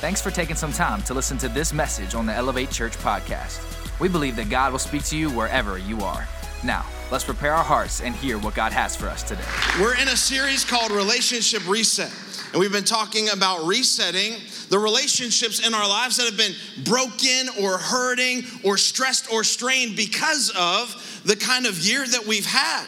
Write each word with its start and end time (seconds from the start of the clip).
Thanks 0.00 0.22
for 0.22 0.30
taking 0.30 0.54
some 0.54 0.72
time 0.72 1.02
to 1.02 1.14
listen 1.14 1.38
to 1.38 1.48
this 1.48 1.72
message 1.72 2.14
on 2.14 2.24
the 2.24 2.32
Elevate 2.32 2.70
Church 2.70 2.96
podcast. 2.98 3.60
We 3.98 4.08
believe 4.08 4.36
that 4.36 4.48
God 4.48 4.70
will 4.70 4.78
speak 4.78 5.02
to 5.06 5.16
you 5.16 5.28
wherever 5.28 5.76
you 5.76 6.02
are. 6.02 6.24
Now, 6.62 6.86
let's 7.10 7.24
prepare 7.24 7.52
our 7.52 7.64
hearts 7.64 8.00
and 8.00 8.14
hear 8.14 8.38
what 8.38 8.54
God 8.54 8.70
has 8.70 8.94
for 8.94 9.08
us 9.08 9.24
today. 9.24 9.42
We're 9.80 9.96
in 9.96 10.06
a 10.06 10.16
series 10.16 10.64
called 10.64 10.92
Relationship 10.92 11.68
Reset. 11.68 12.12
And 12.52 12.60
we've 12.60 12.70
been 12.70 12.84
talking 12.84 13.30
about 13.30 13.66
resetting 13.66 14.34
the 14.68 14.78
relationships 14.78 15.66
in 15.66 15.74
our 15.74 15.88
lives 15.88 16.18
that 16.18 16.26
have 16.26 16.36
been 16.36 16.54
broken 16.84 17.48
or 17.60 17.78
hurting 17.78 18.44
or 18.62 18.76
stressed 18.76 19.32
or 19.32 19.42
strained 19.42 19.96
because 19.96 20.52
of 20.56 21.22
the 21.24 21.34
kind 21.34 21.66
of 21.66 21.76
year 21.76 22.06
that 22.06 22.24
we've 22.24 22.46
had. 22.46 22.86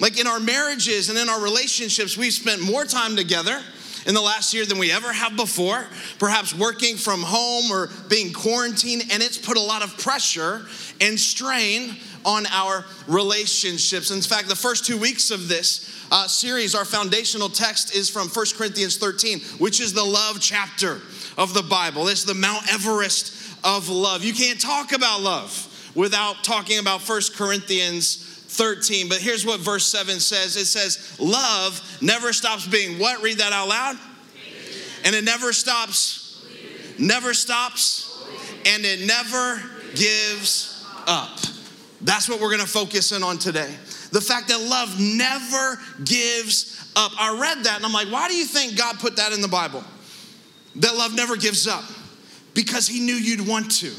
Like 0.00 0.18
in 0.18 0.26
our 0.26 0.40
marriages 0.40 1.10
and 1.10 1.18
in 1.18 1.28
our 1.28 1.42
relationships, 1.42 2.16
we've 2.16 2.32
spent 2.32 2.62
more 2.62 2.86
time 2.86 3.14
together 3.14 3.60
in 4.06 4.14
the 4.14 4.20
last 4.20 4.54
year 4.54 4.64
than 4.64 4.78
we 4.78 4.92
ever 4.92 5.12
have 5.12 5.36
before, 5.36 5.84
perhaps 6.18 6.54
working 6.54 6.96
from 6.96 7.22
home 7.22 7.70
or 7.70 7.88
being 8.08 8.32
quarantined, 8.32 9.02
and 9.10 9.22
it's 9.22 9.36
put 9.36 9.56
a 9.56 9.60
lot 9.60 9.82
of 9.82 9.96
pressure 9.98 10.66
and 11.00 11.18
strain 11.18 11.96
on 12.24 12.46
our 12.46 12.84
relationships. 13.06 14.10
In 14.10 14.20
fact, 14.20 14.48
the 14.48 14.56
first 14.56 14.84
two 14.84 14.98
weeks 14.98 15.30
of 15.30 15.48
this 15.48 16.06
uh, 16.10 16.26
series, 16.26 16.74
our 16.74 16.84
foundational 16.84 17.48
text 17.48 17.94
is 17.94 18.08
from 18.08 18.28
1 18.28 18.46
Corinthians 18.56 18.96
13, 18.96 19.40
which 19.58 19.80
is 19.80 19.92
the 19.92 20.04
love 20.04 20.40
chapter 20.40 21.00
of 21.36 21.54
the 21.54 21.62
Bible. 21.62 22.08
It's 22.08 22.24
the 22.24 22.34
Mount 22.34 22.72
Everest 22.72 23.32
of 23.64 23.88
love. 23.88 24.24
You 24.24 24.32
can't 24.32 24.60
talk 24.60 24.92
about 24.92 25.22
love 25.22 25.72
without 25.94 26.44
talking 26.44 26.78
about 26.78 27.00
1 27.00 27.20
Corinthians 27.34 28.25
13. 28.56 29.08
But 29.08 29.18
here's 29.18 29.44
what 29.44 29.60
verse 29.60 29.86
7 29.86 30.18
says 30.20 30.56
it 30.56 30.66
says, 30.66 31.18
Love 31.20 31.80
never 32.00 32.32
stops 32.32 32.66
being 32.66 32.98
what? 32.98 33.22
Read 33.22 33.38
that 33.38 33.52
out 33.52 33.68
loud. 33.68 33.96
And 35.04 35.14
it 35.14 35.24
never 35.24 35.52
stops, 35.52 36.44
never 36.98 37.32
stops, 37.32 38.26
and 38.66 38.84
it 38.84 39.06
never 39.06 39.62
gives 39.94 40.84
up. 41.06 41.38
That's 42.00 42.28
what 42.28 42.40
we're 42.40 42.50
gonna 42.50 42.66
focus 42.66 43.12
in 43.12 43.22
on 43.22 43.38
today. 43.38 43.72
The 44.10 44.20
fact 44.20 44.48
that 44.48 44.60
love 44.60 44.98
never 44.98 45.78
gives 46.04 46.92
up. 46.96 47.12
I 47.20 47.38
read 47.38 47.64
that 47.64 47.76
and 47.76 47.84
I'm 47.84 47.92
like, 47.92 48.08
why 48.08 48.28
do 48.28 48.34
you 48.34 48.46
think 48.46 48.76
God 48.76 48.98
put 48.98 49.16
that 49.16 49.32
in 49.32 49.40
the 49.40 49.48
Bible? 49.48 49.84
That 50.76 50.96
love 50.96 51.14
never 51.14 51.36
gives 51.36 51.66
up? 51.66 51.84
Because 52.54 52.86
He 52.86 53.00
knew 53.00 53.14
you'd 53.14 53.46
want 53.46 53.70
to. 53.76 53.92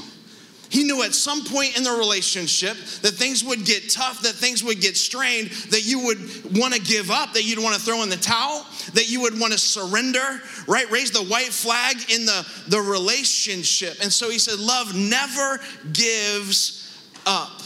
He 0.70 0.84
knew 0.84 1.04
at 1.04 1.14
some 1.14 1.46
point 1.46 1.78
in 1.78 1.84
the 1.84 1.92
relationship 1.92 2.76
that 3.02 3.14
things 3.14 3.44
would 3.44 3.66
get 3.66 3.90
tough, 3.90 4.22
that 4.22 4.34
things 4.34 4.64
would 4.64 4.82
get 4.82 4.98
strained, 4.98 5.50
that 5.70 5.86
you 5.86 6.06
would 6.06 6.58
want 6.58 6.74
to 6.74 6.82
give 6.82 7.10
up, 7.10 7.34
that 7.34 7.44
you'd 7.44 7.64
want 7.64 7.76
to 7.76 7.82
throw 7.82 8.04
in 8.04 8.10
the 8.10 8.18
towel, 8.18 8.66
that 8.94 9.10
you 9.10 9.22
would 9.22 9.40
want 9.40 9.54
to 9.54 9.60
surrender, 9.60 10.42
right? 10.68 10.90
Raise 10.92 11.12
the 11.12 11.24
white 11.24 11.54
flag 11.54 11.96
in 12.12 12.26
the, 12.26 12.46
the 12.68 12.80
relationship. 12.80 13.98
And 14.02 14.12
so 14.12 14.30
he 14.30 14.40
said, 14.40 14.60
Love 14.60 14.94
never 14.94 15.60
gives 15.94 17.10
up. 17.26 17.62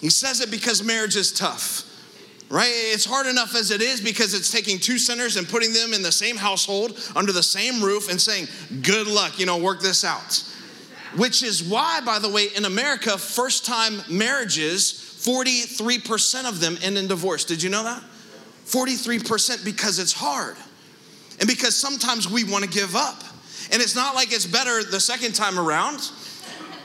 He 0.00 0.10
says 0.10 0.40
it 0.40 0.50
because 0.50 0.82
marriage 0.82 1.16
is 1.16 1.32
tough 1.32 1.84
right? 2.48 2.70
It's 2.70 3.04
hard 3.04 3.26
enough 3.26 3.56
as 3.56 3.72
it 3.72 3.82
is 3.82 4.00
because 4.00 4.32
it's 4.32 4.52
taking 4.52 4.78
two 4.78 4.98
sinners 4.98 5.36
and 5.36 5.48
putting 5.48 5.72
them 5.72 5.92
in 5.92 6.02
the 6.02 6.12
same 6.12 6.36
household 6.36 6.96
under 7.16 7.32
the 7.32 7.42
same 7.42 7.82
roof 7.82 8.08
and 8.08 8.20
saying, 8.20 8.46
good 8.82 9.08
luck, 9.08 9.40
you 9.40 9.46
know, 9.46 9.58
work 9.58 9.80
this 9.80 10.04
out 10.04 10.44
which 11.16 11.42
is 11.42 11.62
why, 11.62 12.00
by 12.00 12.18
the 12.18 12.28
way, 12.28 12.48
in 12.54 12.64
America, 12.64 13.16
first 13.16 13.64
time 13.64 14.02
marriages, 14.08 14.92
43% 14.92 16.48
of 16.48 16.60
them 16.60 16.78
end 16.82 16.98
in 16.98 17.08
divorce. 17.08 17.44
Did 17.44 17.62
you 17.62 17.70
know 17.70 17.82
that? 17.84 18.02
43% 18.66 19.64
because 19.64 19.98
it's 19.98 20.12
hard. 20.12 20.56
And 21.40 21.48
because 21.48 21.76
sometimes 21.76 22.30
we 22.30 22.44
want 22.44 22.64
to 22.64 22.70
give 22.70 22.94
up. 22.94 23.22
And 23.72 23.82
it's 23.82 23.96
not 23.96 24.14
like 24.14 24.32
it's 24.32 24.46
better 24.46 24.84
the 24.84 25.00
second 25.00 25.34
time 25.34 25.58
around 25.58 26.10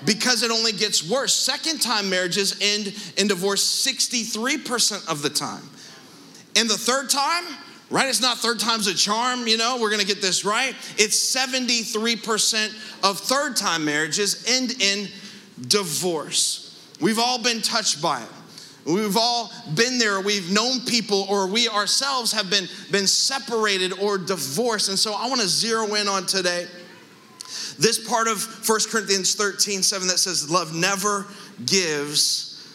because 0.06 0.44
it 0.44 0.52
only 0.52 0.72
gets 0.72 1.08
worse. 1.08 1.34
Second 1.34 1.82
time 1.82 2.10
marriages 2.10 2.58
end 2.62 2.96
in 3.18 3.28
divorce 3.28 3.64
63% 3.64 5.08
of 5.10 5.22
the 5.22 5.30
time. 5.30 5.64
And 6.56 6.70
the 6.70 6.78
third 6.78 7.10
time, 7.10 7.44
right? 7.92 8.08
It's 8.08 8.22
not 8.22 8.38
third 8.38 8.60
time's 8.60 8.88
a 8.88 8.96
charm, 8.96 9.48
you 9.48 9.58
know, 9.58 9.78
we're 9.80 9.92
gonna 9.92 10.06
get 10.06 10.22
this 10.22 10.44
right. 10.46 10.74
It's 10.98 11.36
73% 11.36 12.74
of 13.04 13.20
third 13.20 13.56
time 13.58 13.86
marriages 13.86 14.46
end 14.48 14.82
in 14.82 15.10
divorce. 15.68 16.90
We've 17.00 17.20
all 17.20 17.44
been 17.44 17.62
touched 17.62 18.02
by 18.02 18.24
it. 18.24 18.30
We've 18.86 19.18
all 19.18 19.52
been 19.76 20.00
there, 20.00 20.22
we've 20.22 20.52
known 20.52 20.80
people, 20.82 21.28
or 21.30 21.46
we 21.46 21.70
ourselves 21.70 22.32
have 22.32 22.50
been, 22.50 22.68
been 22.92 23.06
separated 23.06 23.94
or 24.00 24.18
divorced. 24.18 24.90
And 24.90 24.98
so 24.98 25.14
I 25.14 25.28
wanna 25.28 25.48
zero 25.48 25.94
in 25.96 26.08
on 26.08 26.26
today 26.26 26.66
this 27.78 28.08
part 28.08 28.28
of 28.28 28.44
1 28.68 28.80
Corinthians 28.90 29.36
13, 29.36 29.84
7 29.84 30.08
that 30.08 30.20
says, 30.20 30.50
Love 30.50 30.74
never 30.74 31.26
gives 31.66 32.66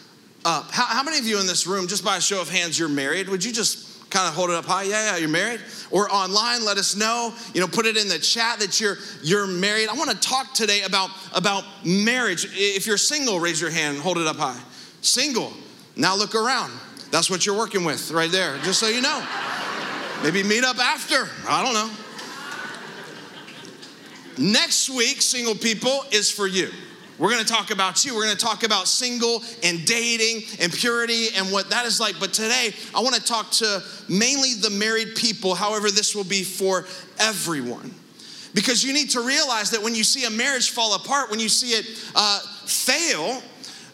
up. 0.45 0.71
How, 0.71 0.85
how 0.85 1.03
many 1.03 1.17
of 1.17 1.25
you 1.25 1.39
in 1.39 1.47
this 1.47 1.65
room, 1.65 1.87
just 1.87 2.05
by 2.05 2.17
a 2.17 2.21
show 2.21 2.41
of 2.41 2.49
hands, 2.49 2.77
you're 2.77 2.89
married? 2.89 3.27
Would 3.29 3.43
you 3.43 3.51
just 3.51 3.86
kind 4.09 4.27
of 4.27 4.33
hold 4.33 4.49
it 4.49 4.55
up 4.55 4.65
high. 4.65 4.83
Yeah, 4.83 5.11
yeah, 5.11 5.17
you're 5.17 5.29
married. 5.29 5.61
Or 5.91 6.11
online, 6.11 6.65
let 6.65 6.77
us 6.77 6.95
know. 6.95 7.33
You 7.53 7.61
know, 7.61 7.67
put 7.67 7.85
it 7.85 7.97
in 7.97 8.07
the 8.07 8.19
chat 8.19 8.59
that 8.59 8.79
you're 8.79 8.97
you're 9.23 9.47
married. 9.47 9.89
I 9.89 9.93
want 9.93 10.09
to 10.09 10.17
talk 10.17 10.53
today 10.53 10.81
about 10.83 11.09
about 11.33 11.63
marriage. 11.83 12.47
If 12.51 12.87
you're 12.87 12.97
single, 12.97 13.39
raise 13.39 13.59
your 13.59 13.71
hand, 13.71 13.99
hold 13.99 14.17
it 14.17 14.27
up 14.27 14.37
high. 14.37 14.59
Single. 15.01 15.53
Now 15.95 16.15
look 16.15 16.35
around. 16.35 16.71
That's 17.11 17.29
what 17.29 17.45
you're 17.45 17.57
working 17.57 17.83
with 17.83 18.11
right 18.11 18.31
there, 18.31 18.57
just 18.63 18.79
so 18.79 18.87
you 18.87 19.01
know. 19.01 19.25
Maybe 20.23 20.43
meet 20.43 20.63
up 20.63 20.77
after. 20.77 21.27
I 21.47 21.63
don't 21.63 21.73
know. 21.73 21.89
Next 24.37 24.89
week, 24.89 25.21
single 25.21 25.55
people, 25.55 26.03
is 26.11 26.29
for 26.29 26.47
you. 26.47 26.69
We're 27.17 27.31
gonna 27.31 27.43
talk 27.43 27.71
about 27.71 28.05
you. 28.05 28.15
We're 28.15 28.23
gonna 28.23 28.35
talk 28.35 28.63
about 28.63 28.87
single 28.87 29.43
and 29.63 29.85
dating 29.85 30.43
and 30.59 30.71
purity 30.71 31.29
and 31.35 31.51
what 31.51 31.69
that 31.71 31.85
is 31.85 31.99
like. 31.99 32.19
But 32.19 32.33
today, 32.33 32.73
I 32.93 33.01
wanna 33.01 33.19
talk 33.19 33.51
to 33.53 33.83
mainly 34.07 34.53
the 34.53 34.69
married 34.69 35.15
people. 35.15 35.55
However, 35.55 35.89
this 35.89 36.13
will 36.15 36.23
be 36.23 36.43
for 36.43 36.85
everyone. 37.19 37.93
Because 38.53 38.83
you 38.83 38.93
need 38.93 39.11
to 39.11 39.21
realize 39.21 39.71
that 39.71 39.81
when 39.81 39.95
you 39.95 40.03
see 40.03 40.25
a 40.25 40.29
marriage 40.29 40.71
fall 40.71 40.95
apart, 40.95 41.29
when 41.29 41.39
you 41.39 41.49
see 41.49 41.71
it 41.71 41.85
uh, 42.15 42.39
fail, 42.65 43.41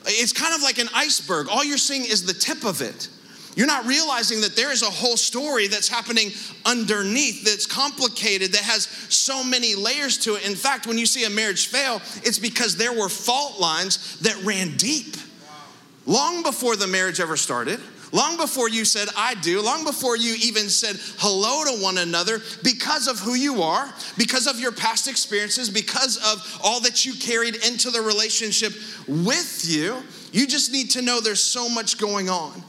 it's 0.06 0.34
kind 0.34 0.54
of 0.54 0.62
like 0.62 0.78
an 0.78 0.90
iceberg. 0.94 1.48
All 1.50 1.64
you're 1.64 1.78
seeing 1.78 2.06
is 2.06 2.26
the 2.26 2.34
tip 2.34 2.64
of 2.66 2.82
it. 2.82 3.10
You're 3.56 3.68
not 3.68 3.86
realizing 3.86 4.42
that 4.42 4.56
there 4.56 4.72
is 4.72 4.82
a 4.82 4.90
whole 4.90 5.18
story 5.18 5.68
that's 5.68 5.88
happening 5.88 6.32
underneath 6.66 7.44
that's 7.44 7.68
complicated, 7.68 8.54
that 8.54 8.64
has 8.64 8.86
so 9.10 9.44
many 9.44 9.76
layers 9.76 10.18
to 10.20 10.36
it. 10.36 10.48
In 10.48 10.56
fact, 10.56 10.88
when 10.88 10.98
you 10.98 11.06
see 11.06 11.26
a 11.26 11.30
marriage 11.30 11.68
fail, 11.68 12.02
it's 12.24 12.40
because 12.40 12.76
there 12.78 12.94
were 12.94 13.10
fault 13.10 13.60
lines 13.60 14.20
that 14.20 14.44
ran 14.44 14.76
deep. 14.78 15.16
Long 16.06 16.44
before 16.44 16.76
the 16.76 16.88
marriage 16.88 17.20
ever 17.20 17.38
started, 17.38 17.80
long 18.12 18.38
before 18.38 18.70
you 18.70 18.86
said, 18.86 19.08
I 19.16 19.36
do, 19.36 19.62
long 19.62 19.86
before 19.86 20.18
you 20.18 20.36
even 20.44 20.68
said 20.68 20.98
hello 21.20 21.64
to 21.64 21.84
one 21.84 22.00
another, 22.00 22.42
because 22.64 23.08
of 23.08 23.20
who 23.20 23.36
you 23.36 23.62
are, 23.62 23.94
because 24.18 24.48
of 24.48 24.60
your 24.60 24.72
past 24.72 25.08
experiences, 25.08 25.70
because 25.70 26.18
of 26.18 26.60
all 26.64 26.82
that 26.82 27.06
you 27.06 27.14
carried 27.14 27.56
into 27.66 27.92
the 27.92 28.02
relationship 28.02 28.74
with 29.08 29.64
you, 29.66 30.02
you 30.32 30.48
just 30.48 30.72
need 30.72 30.90
to 30.92 31.04
know 31.04 31.22
there's 31.22 31.40
so 31.40 31.70
much 31.70 32.00
going 32.00 32.30
on. 32.30 32.64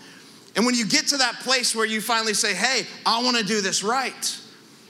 And 0.57 0.65
when 0.65 0.75
you 0.75 0.87
get 0.87 1.09
to 1.09 1.17
that 1.19 1.41
place 1.41 1.75
where 1.75 1.87
you 1.87 2.01
finally 2.01 2.35
say, 2.35 2.55
hey, 2.55 2.87
I 3.05 3.23
wanna 3.23 3.43
do 3.43 3.61
this 3.61 3.83
right. 3.83 4.41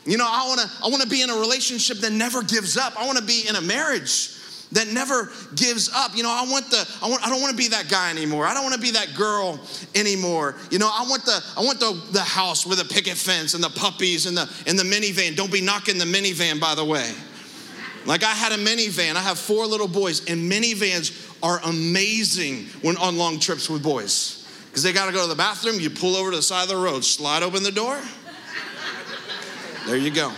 You 0.05 0.19
know, 0.19 0.27
I 0.29 0.47
wanna, 0.47 0.71
I 0.85 0.89
wanna 0.89 1.07
be 1.07 1.23
in 1.23 1.31
a 1.31 1.37
relationship 1.37 1.99
that 1.99 2.13
never 2.13 2.43
gives 2.43 2.77
up. 2.77 3.01
I 3.01 3.07
wanna 3.07 3.23
be 3.23 3.45
in 3.49 3.57
a 3.57 3.63
marriage 3.63 4.35
that 4.73 4.89
never 4.89 5.31
gives 5.55 5.89
up. 5.95 6.17
You 6.17 6.23
know, 6.23 6.31
I 6.31 6.45
want 6.51 6.71
the, 6.71 6.87
I 7.03 7.09
want, 7.09 7.25
I 7.25 7.31
don't 7.31 7.41
want 7.41 7.53
to 7.53 7.57
be 7.57 7.69
that 7.69 7.89
guy 7.89 8.11
anymore. 8.11 8.45
I 8.47 8.55
don't 8.55 8.65
want 8.65 8.75
to 8.75 8.81
be 8.81 8.91
that 8.93 9.15
girl 9.17 9.61
anymore. 9.95 10.57
You 10.71 10.79
know, 10.79 10.91
I 10.93 11.07
want 11.09 11.25
the, 11.25 11.43
I 11.57 11.61
want 11.61 11.81
the, 11.81 12.01
the 12.13 12.21
house 12.21 12.67
with 12.67 12.81
a 12.81 12.85
picket 12.85 13.17
fence 13.17 13.55
and 13.55 13.63
the 13.63 13.71
puppies 13.71 14.27
and 14.27 14.37
the, 14.37 14.51
and 14.67 14.79
the 14.79 14.83
minivan. 14.83 15.37
Don't 15.37 15.53
be 15.53 15.61
knocking 15.61 15.99
the 15.99 16.05
minivan, 16.05 16.61
by 16.61 16.75
the 16.75 16.85
way. 16.85 17.13
Like 18.05 18.23
I 18.23 18.33
had 18.33 18.53
a 18.53 18.57
minivan. 18.57 19.15
I 19.15 19.21
have 19.21 19.39
four 19.39 19.67
little 19.67 19.89
boys, 19.89 20.29
and 20.29 20.51
minivans 20.51 21.33
are 21.43 21.61
amazing 21.65 22.67
when 22.83 22.97
on 22.97 23.17
long 23.17 23.39
trips 23.39 23.71
with 23.71 23.83
boys 23.83 24.44
because 24.75 24.83
they 24.83 24.93
got 24.93 25.07
to 25.07 25.13
go 25.13 25.23
to 25.23 25.29
the 25.29 25.37
bathroom. 25.37 25.79
You 25.79 25.89
pull 25.89 26.17
over 26.17 26.33
to 26.33 26.37
the 26.37 26.43
side 26.43 26.65
of 26.65 26.69
the 26.69 26.77
road, 26.77 27.05
slide 27.05 27.45
open 27.45 27.63
the 27.63 27.71
door. 27.71 27.97
There 29.87 29.97
you 29.97 30.11
go. 30.11 30.33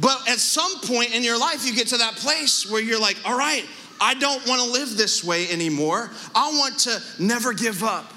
But 0.00 0.26
at 0.26 0.38
some 0.38 0.80
point 0.80 1.14
in 1.14 1.22
your 1.22 1.38
life, 1.38 1.66
you 1.66 1.74
get 1.74 1.88
to 1.88 1.98
that 1.98 2.14
place 2.14 2.70
where 2.70 2.80
you're 2.80 2.98
like, 2.98 3.18
all 3.26 3.36
right, 3.36 3.66
I 4.00 4.14
don't 4.14 4.48
want 4.48 4.62
to 4.62 4.70
live 4.70 4.96
this 4.96 5.22
way 5.22 5.46
anymore. 5.50 6.10
I 6.34 6.48
want 6.52 6.78
to 6.80 7.02
never 7.18 7.52
give 7.52 7.82
up. 7.82 8.10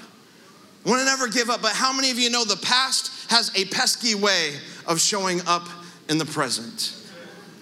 I 0.86 0.88
want 0.88 1.00
to 1.00 1.04
never 1.04 1.28
give 1.28 1.50
up. 1.50 1.60
But 1.60 1.72
how 1.72 1.92
many 1.92 2.10
of 2.10 2.18
you 2.18 2.30
know 2.30 2.46
the 2.46 2.56
past 2.56 3.30
has 3.30 3.52
a 3.54 3.66
pesky 3.66 4.14
way 4.14 4.54
of 4.86 4.98
showing 4.98 5.42
up 5.46 5.68
in 6.08 6.16
the 6.16 6.24
present? 6.24 7.05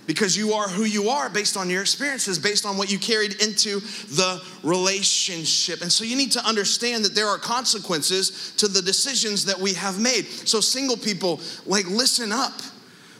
Because 0.06 0.36
you 0.36 0.52
are 0.52 0.68
who 0.68 0.84
you 0.84 1.08
are 1.08 1.28
based 1.28 1.56
on 1.56 1.70
your 1.70 1.80
experiences, 1.80 2.38
based 2.38 2.66
on 2.66 2.76
what 2.76 2.90
you 2.92 2.98
carried 2.98 3.40
into 3.42 3.80
the 4.14 4.42
relationship. 4.62 5.82
And 5.82 5.90
so 5.90 6.04
you 6.04 6.16
need 6.16 6.32
to 6.32 6.46
understand 6.46 7.04
that 7.04 7.14
there 7.14 7.28
are 7.28 7.38
consequences 7.38 8.52
to 8.58 8.68
the 8.68 8.82
decisions 8.82 9.44
that 9.46 9.58
we 9.58 9.72
have 9.74 9.98
made. 9.98 10.26
So, 10.26 10.60
single 10.60 10.96
people, 10.96 11.40
like, 11.66 11.88
listen 11.88 12.32
up. 12.32 12.60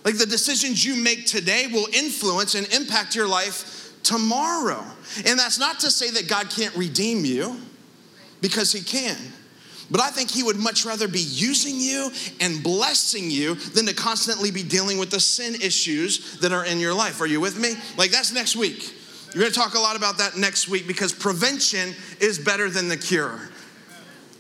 Like 0.04 0.19
the 0.19 0.26
decisions 0.26 0.84
you 0.84 0.96
make 0.96 1.25
today 1.26 1.66
will 1.72 1.88
influence 1.94 2.54
and 2.54 2.70
impact 2.75 3.14
your 3.14 3.26
life 3.26 3.90
tomorrow. 4.02 4.84
And 5.25 5.38
that's 5.38 5.58
not 5.58 5.81
to 5.81 5.90
say 5.90 6.10
that 6.10 6.28
God 6.28 6.50
can't 6.50 6.76
redeem 6.76 7.25
you, 7.25 7.58
because 8.42 8.70
He 8.70 8.82
can. 8.82 9.16
But 9.90 10.00
I 10.00 10.10
think 10.10 10.31
He 10.31 10.42
would 10.42 10.56
much 10.56 10.84
rather 10.84 11.08
be 11.08 11.20
using 11.20 11.78
you 11.78 12.10
and 12.40 12.62
blessing 12.62 13.31
you 13.31 13.54
than 13.54 13.86
to 13.86 13.94
constantly 13.94 14.50
be 14.50 14.62
dealing 14.62 14.98
with 14.98 15.10
the 15.10 15.20
sin 15.20 15.54
issues 15.56 16.38
that 16.38 16.52
are 16.52 16.64
in 16.64 16.81
your 16.81 16.94
life. 16.94 17.20
Are 17.20 17.26
you 17.26 17.40
with 17.40 17.58
me? 17.58 17.75
Like 17.96 18.10
that's 18.10 18.32
next 18.32 18.56
week. 18.56 18.94
You're 19.34 19.42
gonna 19.42 19.54
talk 19.54 19.75
a 19.75 19.81
lot 19.81 19.96
about 19.96 20.19
that 20.19 20.36
next 20.36 20.69
week 20.69 20.86
because 20.86 21.12
prevention 21.12 21.94
is 22.20 22.38
better 22.38 22.70
than 22.70 22.88
the 22.88 22.96
cure. 22.96 23.50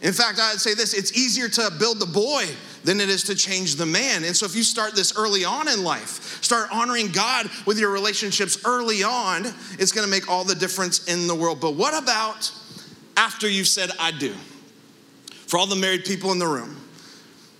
In 0.02 0.12
fact, 0.12 0.38
I'd 0.38 0.60
say 0.60 0.74
this 0.74 0.94
it's 0.94 1.16
easier 1.16 1.48
to 1.48 1.72
build 1.78 1.98
the 1.98 2.06
boy 2.06 2.46
than 2.84 3.00
it 3.00 3.08
is 3.08 3.24
to 3.24 3.34
change 3.34 3.76
the 3.76 3.86
man. 3.86 4.22
And 4.22 4.36
so, 4.36 4.46
if 4.46 4.54
you 4.54 4.62
start 4.62 4.94
this 4.94 5.16
early 5.16 5.44
on 5.44 5.66
in 5.66 5.82
life, 5.82 6.42
start 6.44 6.68
honoring 6.70 7.08
God 7.08 7.50
with 7.66 7.78
your 7.78 7.90
relationships 7.90 8.58
early 8.64 9.02
on, 9.02 9.46
it's 9.78 9.92
gonna 9.92 10.06
make 10.06 10.28
all 10.28 10.44
the 10.44 10.54
difference 10.54 11.04
in 11.06 11.26
the 11.26 11.34
world. 11.34 11.60
But 11.60 11.74
what 11.74 12.00
about 12.00 12.52
after 13.16 13.48
you've 13.48 13.66
said, 13.66 13.90
I 13.98 14.10
do? 14.10 14.34
For 15.54 15.58
all 15.58 15.68
the 15.68 15.76
married 15.76 16.04
people 16.04 16.32
in 16.32 16.40
the 16.40 16.48
room. 16.48 16.76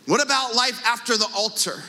What 0.06 0.20
about 0.20 0.56
life 0.56 0.84
after 0.84 1.16
the 1.16 1.28
altar? 1.32 1.80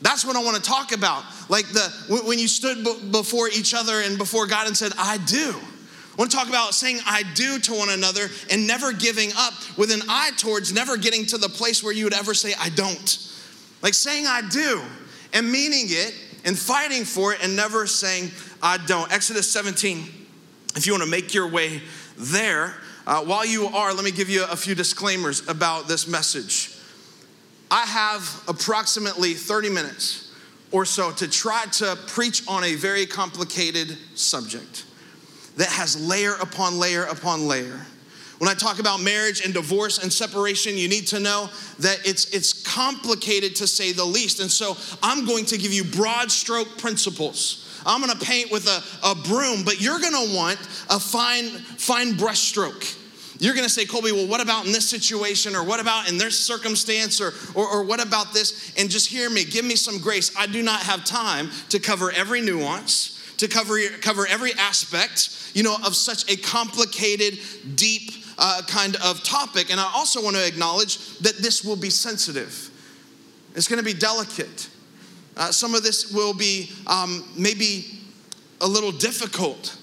That's 0.00 0.24
what 0.24 0.34
I 0.34 0.42
want 0.42 0.56
to 0.56 0.62
talk 0.62 0.92
about. 0.92 1.24
Like 1.50 1.68
the 1.68 1.90
when 2.24 2.38
you 2.38 2.48
stood 2.48 3.12
before 3.12 3.50
each 3.50 3.74
other 3.74 4.00
and 4.00 4.16
before 4.16 4.46
God 4.46 4.66
and 4.66 4.74
said, 4.74 4.92
I 4.96 5.18
do. 5.18 5.50
I 5.54 6.14
want 6.16 6.30
to 6.30 6.36
talk 6.38 6.48
about 6.48 6.72
saying 6.72 7.00
I 7.04 7.24
do 7.34 7.58
to 7.58 7.74
one 7.74 7.90
another 7.90 8.28
and 8.50 8.66
never 8.66 8.94
giving 8.94 9.28
up 9.36 9.52
with 9.76 9.92
an 9.92 10.00
eye 10.08 10.30
towards 10.38 10.72
never 10.72 10.96
getting 10.96 11.26
to 11.26 11.36
the 11.36 11.50
place 11.50 11.84
where 11.84 11.92
you 11.92 12.04
would 12.04 12.14
ever 12.14 12.32
say 12.32 12.54
I 12.58 12.70
don't. 12.70 13.30
Like 13.82 13.92
saying 13.92 14.24
I 14.26 14.40
do 14.48 14.80
and 15.34 15.52
meaning 15.52 15.84
it 15.88 16.14
and 16.46 16.58
fighting 16.58 17.04
for 17.04 17.34
it 17.34 17.44
and 17.44 17.54
never 17.54 17.86
saying 17.86 18.30
I 18.62 18.78
don't. 18.86 19.12
Exodus 19.12 19.50
17, 19.50 20.06
if 20.76 20.86
you 20.86 20.94
want 20.94 21.04
to 21.04 21.10
make 21.10 21.34
your 21.34 21.46
way 21.46 21.82
there, 22.16 22.74
uh, 23.06 23.22
while 23.24 23.44
you 23.44 23.66
are, 23.66 23.92
let 23.92 24.04
me 24.04 24.10
give 24.10 24.28
you 24.28 24.44
a 24.50 24.56
few 24.56 24.74
disclaimers 24.74 25.48
about 25.48 25.88
this 25.88 26.06
message. 26.06 26.76
I 27.70 27.82
have 27.82 28.44
approximately 28.48 29.34
30 29.34 29.70
minutes 29.70 30.32
or 30.70 30.84
so 30.84 31.10
to 31.12 31.28
try 31.28 31.64
to 31.72 31.96
preach 32.06 32.46
on 32.48 32.64
a 32.64 32.74
very 32.74 33.06
complicated 33.06 33.96
subject 34.14 34.84
that 35.56 35.68
has 35.68 36.00
layer 36.06 36.34
upon 36.34 36.78
layer 36.78 37.04
upon 37.04 37.46
layer. 37.46 37.86
When 38.38 38.50
I 38.50 38.54
talk 38.54 38.80
about 38.80 39.00
marriage 39.00 39.44
and 39.44 39.54
divorce 39.54 39.98
and 40.02 40.12
separation, 40.12 40.76
you 40.76 40.88
need 40.88 41.06
to 41.08 41.20
know 41.20 41.48
that 41.78 42.00
it's, 42.04 42.34
it's 42.34 42.52
complicated 42.66 43.54
to 43.56 43.68
say 43.68 43.92
the 43.92 44.04
least. 44.04 44.40
And 44.40 44.50
so 44.50 44.76
I'm 45.00 45.24
going 45.24 45.44
to 45.46 45.58
give 45.58 45.72
you 45.72 45.84
broad 45.84 46.30
stroke 46.32 46.76
principles. 46.76 47.61
I'm 47.86 48.00
gonna 48.00 48.18
paint 48.18 48.50
with 48.50 48.66
a, 48.66 48.82
a 49.06 49.14
broom, 49.14 49.64
but 49.64 49.80
you're 49.80 50.00
gonna 50.00 50.34
want 50.34 50.58
a 50.90 50.98
fine, 50.98 51.48
fine 51.48 52.16
brush 52.16 52.40
stroke. 52.40 52.84
You're 53.38 53.54
gonna 53.54 53.68
say, 53.68 53.86
Colby, 53.86 54.12
well, 54.12 54.28
what 54.28 54.40
about 54.40 54.66
in 54.66 54.72
this 54.72 54.88
situation, 54.88 55.56
or 55.56 55.64
what 55.64 55.80
about 55.80 56.08
in 56.08 56.18
this 56.18 56.38
circumstance, 56.38 57.20
or, 57.20 57.32
or, 57.54 57.66
or 57.68 57.84
what 57.84 58.04
about 58.04 58.32
this? 58.32 58.72
And 58.78 58.88
just 58.88 59.08
hear 59.08 59.28
me, 59.28 59.44
give 59.44 59.64
me 59.64 59.76
some 59.76 59.98
grace. 59.98 60.30
I 60.36 60.46
do 60.46 60.62
not 60.62 60.80
have 60.82 61.04
time 61.04 61.50
to 61.70 61.78
cover 61.78 62.12
every 62.12 62.40
nuance 62.40 63.18
to 63.42 63.48
cover, 63.48 63.76
cover 64.00 64.24
every 64.28 64.52
aspect, 64.54 65.50
you 65.52 65.64
know, 65.64 65.76
of 65.84 65.96
such 65.96 66.30
a 66.30 66.36
complicated, 66.36 67.40
deep 67.74 68.12
uh, 68.38 68.62
kind 68.68 68.94
of 69.02 69.22
topic. 69.24 69.70
And 69.70 69.80
I 69.80 69.90
also 69.94 70.22
want 70.22 70.36
to 70.36 70.46
acknowledge 70.46 71.18
that 71.18 71.38
this 71.38 71.64
will 71.64 71.76
be 71.76 71.90
sensitive. 71.90 72.70
It's 73.56 73.66
going 73.66 73.80
to 73.80 73.84
be 73.84 73.98
delicate. 73.98 74.68
Uh, 75.36 75.50
some 75.50 75.74
of 75.74 75.82
this 75.82 76.12
will 76.12 76.34
be 76.34 76.70
um, 76.86 77.24
maybe 77.36 77.86
a 78.60 78.66
little 78.66 78.92
difficult 78.92 79.76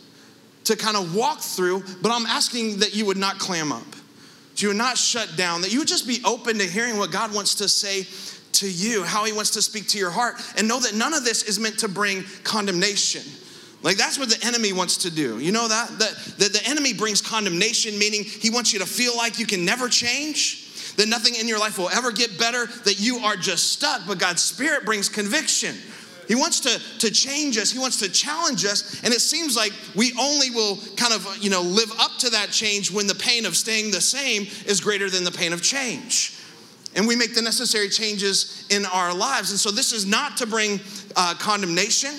to 0.65 0.75
kind 0.75 0.95
of 0.95 1.15
walk 1.15 1.39
through, 1.39 1.83
but 2.01 2.11
I'm 2.11 2.25
asking 2.25 2.79
that 2.79 2.95
you 2.95 3.05
would 3.05 3.17
not 3.17 3.39
clam 3.39 3.71
up, 3.71 3.89
that 3.91 4.61
you 4.61 4.67
would 4.67 4.77
not 4.77 4.97
shut 4.97 5.35
down, 5.35 5.61
that 5.61 5.73
you 5.73 5.79
would 5.79 5.87
just 5.87 6.07
be 6.07 6.19
open 6.23 6.59
to 6.59 6.65
hearing 6.65 6.97
what 6.97 7.11
God 7.11 7.33
wants 7.33 7.55
to 7.55 7.67
say 7.67 8.05
to 8.53 8.69
you, 8.69 9.03
how 9.03 9.25
He 9.25 9.31
wants 9.31 9.51
to 9.51 9.61
speak 9.61 9.87
to 9.89 9.97
your 9.97 10.11
heart, 10.11 10.35
and 10.57 10.67
know 10.67 10.79
that 10.79 10.93
none 10.93 11.13
of 11.13 11.23
this 11.25 11.43
is 11.43 11.59
meant 11.59 11.79
to 11.79 11.87
bring 11.87 12.23
condemnation. 12.43 13.23
Like 13.81 13.97
that's 13.97 14.19
what 14.19 14.29
the 14.29 14.45
enemy 14.45 14.73
wants 14.73 14.97
to 14.97 15.11
do. 15.11 15.39
You 15.39 15.51
know 15.51 15.67
that? 15.67 15.89
That, 15.99 16.15
that 16.37 16.53
the 16.53 16.61
enemy 16.67 16.93
brings 16.93 17.21
condemnation, 17.21 17.97
meaning 17.97 18.23
he 18.23 18.49
wants 18.49 18.73
you 18.73 18.79
to 18.79 18.85
feel 18.85 19.15
like 19.15 19.39
you 19.39 19.45
can 19.45 19.63
never 19.65 19.87
change, 19.87 20.68
that 20.99 21.07
nothing 21.07 21.33
in 21.35 21.47
your 21.47 21.59
life 21.59 21.77
will 21.77 21.89
ever 21.89 22.11
get 22.11 22.37
better, 22.37 22.65
that 22.83 22.99
you 22.99 23.19
are 23.19 23.37
just 23.37 23.71
stuck. 23.71 24.01
But 24.05 24.19
God's 24.19 24.41
Spirit 24.41 24.83
brings 24.83 25.07
conviction. 25.07 25.73
He 26.27 26.35
wants 26.35 26.59
to, 26.59 26.77
to 26.99 27.09
change 27.09 27.57
us, 27.57 27.71
He 27.71 27.79
wants 27.79 27.99
to 28.01 28.09
challenge 28.09 28.65
us, 28.65 29.01
and 29.01 29.13
it 29.13 29.21
seems 29.21 29.55
like 29.55 29.71
we 29.95 30.11
only 30.19 30.51
will 30.51 30.77
kind 30.97 31.13
of, 31.13 31.37
you 31.39 31.49
know, 31.49 31.61
live 31.61 31.89
up 31.97 32.11
to 32.19 32.29
that 32.31 32.51
change 32.51 32.91
when 32.91 33.07
the 33.07 33.15
pain 33.15 33.45
of 33.45 33.55
staying 33.55 33.91
the 33.91 34.01
same 34.01 34.43
is 34.67 34.81
greater 34.81 35.09
than 35.09 35.23
the 35.23 35.31
pain 35.31 35.53
of 35.53 35.63
change. 35.63 36.37
And 36.97 37.07
we 37.07 37.15
make 37.15 37.33
the 37.33 37.41
necessary 37.41 37.87
changes 37.87 38.67
in 38.69 38.85
our 38.85 39.13
lives. 39.13 39.51
And 39.51 39.59
so 39.59 39.71
this 39.71 39.93
is 39.93 40.05
not 40.05 40.35
to 40.37 40.47
bring 40.47 40.81
uh, 41.15 41.33
condemnation 41.39 42.11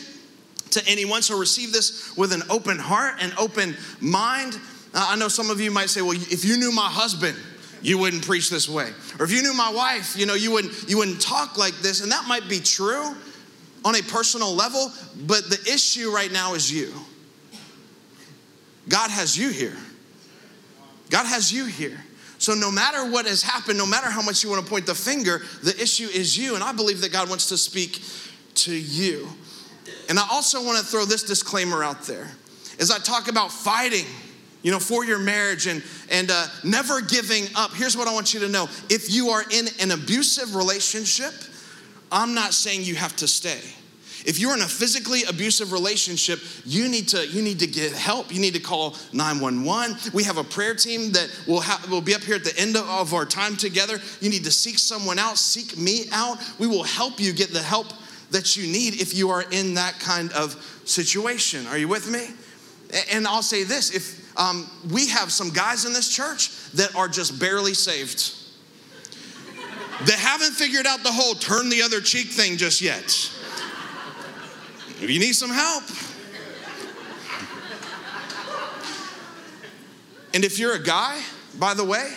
to 0.70 0.82
anyone. 0.88 1.20
So 1.20 1.38
receive 1.38 1.72
this 1.72 2.16
with 2.16 2.32
an 2.32 2.44
open 2.48 2.78
heart 2.78 3.16
and 3.20 3.34
open 3.36 3.76
mind. 4.00 4.54
Uh, 4.94 5.08
I 5.10 5.16
know 5.16 5.28
some 5.28 5.50
of 5.50 5.60
you 5.60 5.70
might 5.70 5.90
say, 5.90 6.00
well, 6.00 6.12
if 6.12 6.46
you 6.46 6.56
knew 6.56 6.72
my 6.72 6.88
husband, 6.88 7.36
you 7.82 7.98
wouldn't 7.98 8.26
preach 8.26 8.50
this 8.50 8.68
way. 8.68 8.90
Or 9.18 9.24
if 9.24 9.32
you 9.32 9.42
knew 9.42 9.54
my 9.54 9.70
wife, 9.70 10.16
you 10.16 10.26
know, 10.26 10.34
you 10.34 10.50
wouldn't, 10.50 10.88
you 10.88 10.98
wouldn't 10.98 11.20
talk 11.20 11.56
like 11.56 11.74
this. 11.76 12.02
And 12.02 12.12
that 12.12 12.26
might 12.26 12.48
be 12.48 12.60
true 12.60 13.14
on 13.84 13.94
a 13.94 14.02
personal 14.02 14.54
level, 14.54 14.92
but 15.26 15.48
the 15.48 15.60
issue 15.72 16.10
right 16.10 16.30
now 16.30 16.54
is 16.54 16.70
you. 16.70 16.92
God 18.88 19.10
has 19.10 19.36
you 19.36 19.50
here. 19.50 19.76
God 21.08 21.26
has 21.26 21.52
you 21.52 21.66
here. 21.66 21.98
So, 22.38 22.54
no 22.54 22.70
matter 22.70 23.10
what 23.10 23.26
has 23.26 23.42
happened, 23.42 23.76
no 23.76 23.86
matter 23.86 24.08
how 24.08 24.22
much 24.22 24.42
you 24.42 24.48
want 24.48 24.64
to 24.64 24.70
point 24.70 24.86
the 24.86 24.94
finger, 24.94 25.42
the 25.62 25.78
issue 25.80 26.08
is 26.08 26.38
you. 26.38 26.54
And 26.54 26.64
I 26.64 26.72
believe 26.72 27.02
that 27.02 27.12
God 27.12 27.28
wants 27.28 27.50
to 27.50 27.58
speak 27.58 28.02
to 28.54 28.72
you. 28.72 29.28
And 30.08 30.18
I 30.18 30.26
also 30.30 30.64
want 30.64 30.78
to 30.78 30.84
throw 30.84 31.04
this 31.04 31.22
disclaimer 31.22 31.84
out 31.84 32.02
there. 32.04 32.30
As 32.78 32.90
I 32.90 32.98
talk 32.98 33.28
about 33.28 33.52
fighting, 33.52 34.06
you 34.62 34.70
know, 34.70 34.78
for 34.78 35.04
your 35.04 35.18
marriage 35.18 35.66
and, 35.66 35.82
and 36.10 36.30
uh, 36.30 36.46
never 36.64 37.00
giving 37.00 37.44
up, 37.56 37.72
here's 37.72 37.96
what 37.96 38.08
I 38.08 38.12
want 38.12 38.34
you 38.34 38.40
to 38.40 38.48
know. 38.48 38.68
If 38.88 39.12
you 39.12 39.30
are 39.30 39.42
in 39.50 39.66
an 39.80 39.90
abusive 39.90 40.54
relationship, 40.54 41.32
I'm 42.12 42.34
not 42.34 42.52
saying 42.52 42.82
you 42.82 42.94
have 42.96 43.16
to 43.16 43.28
stay. 43.28 43.60
If 44.26 44.38
you're 44.38 44.54
in 44.54 44.60
a 44.60 44.66
physically 44.66 45.22
abusive 45.24 45.72
relationship, 45.72 46.40
you 46.66 46.88
need 46.88 47.08
to 47.08 47.26
you 47.26 47.40
need 47.40 47.60
to 47.60 47.66
get 47.66 47.92
help. 47.92 48.32
You 48.32 48.40
need 48.40 48.52
to 48.54 48.60
call 48.60 48.96
911. 49.14 50.12
We 50.12 50.24
have 50.24 50.36
a 50.36 50.44
prayer 50.44 50.74
team 50.74 51.12
that 51.12 51.30
will 51.46 51.62
ha- 51.62 51.82
will 51.88 52.02
be 52.02 52.14
up 52.14 52.22
here 52.22 52.34
at 52.34 52.44
the 52.44 52.56
end 52.58 52.76
of 52.76 53.14
our 53.14 53.24
time 53.24 53.56
together. 53.56 53.98
You 54.20 54.28
need 54.28 54.44
to 54.44 54.50
seek 54.50 54.78
someone 54.78 55.18
out, 55.18 55.38
seek 55.38 55.78
me 55.78 56.04
out. 56.12 56.38
We 56.58 56.66
will 56.66 56.82
help 56.82 57.18
you 57.18 57.32
get 57.32 57.52
the 57.52 57.62
help 57.62 57.86
that 58.30 58.56
you 58.56 58.70
need 58.70 59.00
if 59.00 59.14
you 59.14 59.30
are 59.30 59.42
in 59.50 59.74
that 59.74 59.98
kind 59.98 60.30
of 60.32 60.52
situation. 60.84 61.66
Are 61.66 61.78
you 61.78 61.88
with 61.88 62.10
me? 62.10 62.28
And 63.10 63.26
I'll 63.26 63.42
say 63.42 63.64
this 63.64 63.90
if 63.90 64.19
um, 64.36 64.70
we 64.90 65.08
have 65.08 65.32
some 65.32 65.50
guys 65.50 65.84
in 65.84 65.92
this 65.92 66.08
church 66.08 66.50
that 66.72 66.94
are 66.94 67.08
just 67.08 67.38
barely 67.38 67.74
saved, 67.74 68.34
they 70.06 70.16
haven't 70.16 70.52
figured 70.52 70.86
out 70.86 71.02
the 71.02 71.12
whole 71.12 71.34
turn 71.34 71.68
the 71.68 71.82
other 71.82 72.00
cheek 72.00 72.28
thing 72.28 72.56
just 72.56 72.80
yet. 72.80 73.04
If 75.02 75.10
you 75.10 75.18
need 75.18 75.34
some 75.34 75.50
help, 75.50 75.84
and 80.32 80.44
if 80.44 80.58
you're 80.58 80.74
a 80.74 80.82
guy, 80.82 81.20
by 81.58 81.74
the 81.74 81.84
way, 81.84 82.14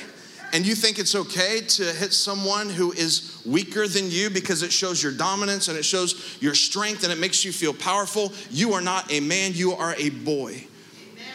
and 0.54 0.68
you 0.68 0.76
think 0.76 1.00
it's 1.00 1.16
okay 1.16 1.62
to 1.62 1.84
hit 1.84 2.14
someone 2.14 2.70
who 2.70 2.92
is 2.92 3.42
weaker 3.46 3.88
than 3.88 4.12
you 4.12 4.30
because 4.30 4.62
it 4.62 4.72
shows 4.72 5.02
your 5.02 5.12
dominance 5.12 5.68
and 5.68 5.78
it 5.78 5.84
shows 5.84 6.38
your 6.40 6.54
strength 6.54 7.04
and 7.04 7.12
it 7.12 7.18
makes 7.18 7.44
you 7.44 7.52
feel 7.52 7.74
powerful, 7.74 8.32
you 8.52 8.74
are 8.74 8.82
not 8.82 9.12
a 9.12 9.20
man, 9.20 9.52
you 9.54 9.74
are 9.74 9.96
a 9.98 10.10
boy. 10.10 10.68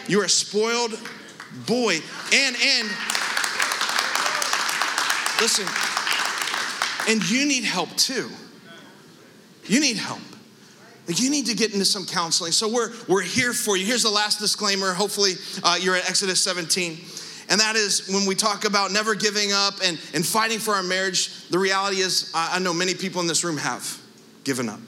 You're 0.08 0.24
a 0.24 0.28
spoiled 0.28 0.98
boy. 1.66 2.00
And, 2.32 2.56
and, 2.56 2.88
listen, 5.40 5.66
and 7.08 7.30
you 7.30 7.46
need 7.46 7.64
help 7.64 7.94
too. 7.96 8.28
You 9.64 9.80
need 9.80 9.96
help. 9.96 10.20
Like 11.06 11.20
you 11.20 11.30
need 11.30 11.46
to 11.46 11.54
get 11.54 11.72
into 11.72 11.86
some 11.86 12.04
counseling. 12.04 12.52
So 12.52 12.68
we're 12.68 12.92
we're 13.08 13.22
here 13.22 13.54
for 13.54 13.76
you. 13.76 13.86
Here's 13.86 14.02
the 14.02 14.10
last 14.10 14.40
disclaimer. 14.40 14.92
Hopefully, 14.92 15.34
uh, 15.62 15.78
you're 15.80 15.96
at 15.96 16.08
Exodus 16.08 16.40
17. 16.42 16.98
And 17.50 17.60
that 17.60 17.76
is 17.76 18.08
when 18.08 18.26
we 18.26 18.34
talk 18.34 18.66
about 18.66 18.92
never 18.92 19.14
giving 19.14 19.52
up 19.52 19.74
and, 19.82 19.98
and 20.12 20.26
fighting 20.26 20.58
for 20.58 20.74
our 20.74 20.82
marriage, 20.82 21.48
the 21.48 21.58
reality 21.58 22.00
is, 22.00 22.30
I, 22.34 22.56
I 22.56 22.58
know 22.58 22.74
many 22.74 22.94
people 22.94 23.22
in 23.22 23.26
this 23.26 23.42
room 23.42 23.56
have 23.56 24.02
given 24.44 24.68
up. 24.68 24.80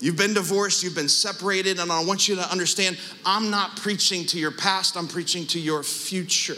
You've 0.00 0.16
been 0.16 0.34
divorced, 0.34 0.82
you've 0.82 0.94
been 0.94 1.08
separated, 1.08 1.80
and 1.80 1.90
I 1.90 2.04
want 2.04 2.28
you 2.28 2.36
to 2.36 2.50
understand 2.50 2.98
I'm 3.26 3.50
not 3.50 3.76
preaching 3.76 4.24
to 4.26 4.38
your 4.38 4.52
past, 4.52 4.96
I'm 4.96 5.08
preaching 5.08 5.46
to 5.48 5.60
your 5.60 5.82
future. 5.82 6.56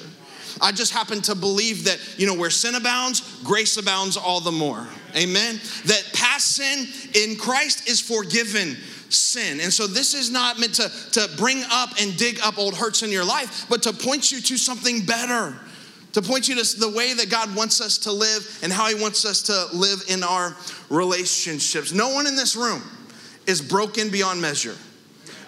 I 0.60 0.72
just 0.72 0.92
happen 0.92 1.22
to 1.22 1.34
believe 1.34 1.84
that, 1.84 1.98
you 2.18 2.26
know, 2.26 2.34
where 2.34 2.50
sin 2.50 2.74
abounds, 2.74 3.20
grace 3.44 3.76
abounds 3.76 4.16
all 4.16 4.40
the 4.40 4.52
more. 4.52 4.86
Amen. 5.16 5.60
That 5.86 6.02
past 6.12 6.56
sin 6.56 6.86
in 7.14 7.36
Christ 7.36 7.88
is 7.88 8.00
forgiven 8.00 8.76
sin. 9.08 9.60
And 9.60 9.72
so 9.72 9.86
this 9.86 10.14
is 10.14 10.30
not 10.30 10.58
meant 10.58 10.74
to, 10.74 10.90
to 11.12 11.28
bring 11.36 11.62
up 11.70 11.90
and 12.00 12.16
dig 12.16 12.40
up 12.42 12.58
old 12.58 12.74
hurts 12.74 13.02
in 13.02 13.10
your 13.10 13.24
life, 13.24 13.66
but 13.70 13.82
to 13.84 13.92
point 13.92 14.30
you 14.30 14.40
to 14.40 14.56
something 14.56 15.04
better 15.06 15.56
to 16.12 16.22
point 16.22 16.48
you 16.48 16.56
to 16.56 16.80
the 16.80 16.90
way 16.90 17.14
that 17.14 17.30
God 17.30 17.54
wants 17.54 17.80
us 17.80 17.98
to 17.98 18.12
live 18.12 18.58
and 18.64 18.72
how 18.72 18.88
He 18.88 19.00
wants 19.00 19.24
us 19.24 19.42
to 19.42 19.76
live 19.76 20.02
in 20.08 20.24
our 20.24 20.56
relationships. 20.88 21.92
No 21.92 22.12
one 22.12 22.26
in 22.26 22.34
this 22.34 22.56
room 22.56 22.82
is 23.46 23.60
broken 23.60 24.10
beyond 24.10 24.40
measure. 24.40 24.76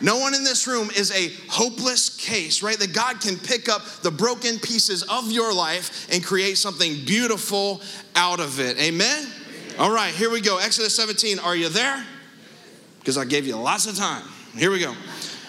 No 0.03 0.19
one 0.19 0.35
in 0.35 0.43
this 0.43 0.67
room 0.67 0.91
is 0.97 1.13
a 1.13 1.29
hopeless 1.49 2.17
case, 2.17 2.61
right? 2.61 2.77
That 2.77 2.93
God 2.93 3.21
can 3.21 3.39
pick 3.39 3.69
up 3.69 3.83
the 4.03 4.11
broken 4.11 4.59
pieces 4.59 5.05
of 5.05 5.31
your 5.31 5.55
life 5.55 6.13
and 6.13 6.25
create 6.25 6.59
something 6.59 7.05
beautiful 7.05 7.81
out 8.17 8.41
of 8.41 8.59
it. 8.59 8.79
Amen? 8.79 9.29
All 9.79 9.93
right, 9.93 10.13
here 10.13 10.29
we 10.29 10.41
go. 10.41 10.59
Exodus 10.59 10.97
17. 10.97 11.39
Are 11.39 11.55
you 11.55 11.69
there? 11.69 12.05
Because 12.99 13.17
I 13.17 13.25
gave 13.25 13.47
you 13.47 13.57
lots 13.57 13.87
of 13.87 13.97
time. 13.97 14.25
Here 14.57 14.73
we 14.73 14.81
go. 14.81 14.93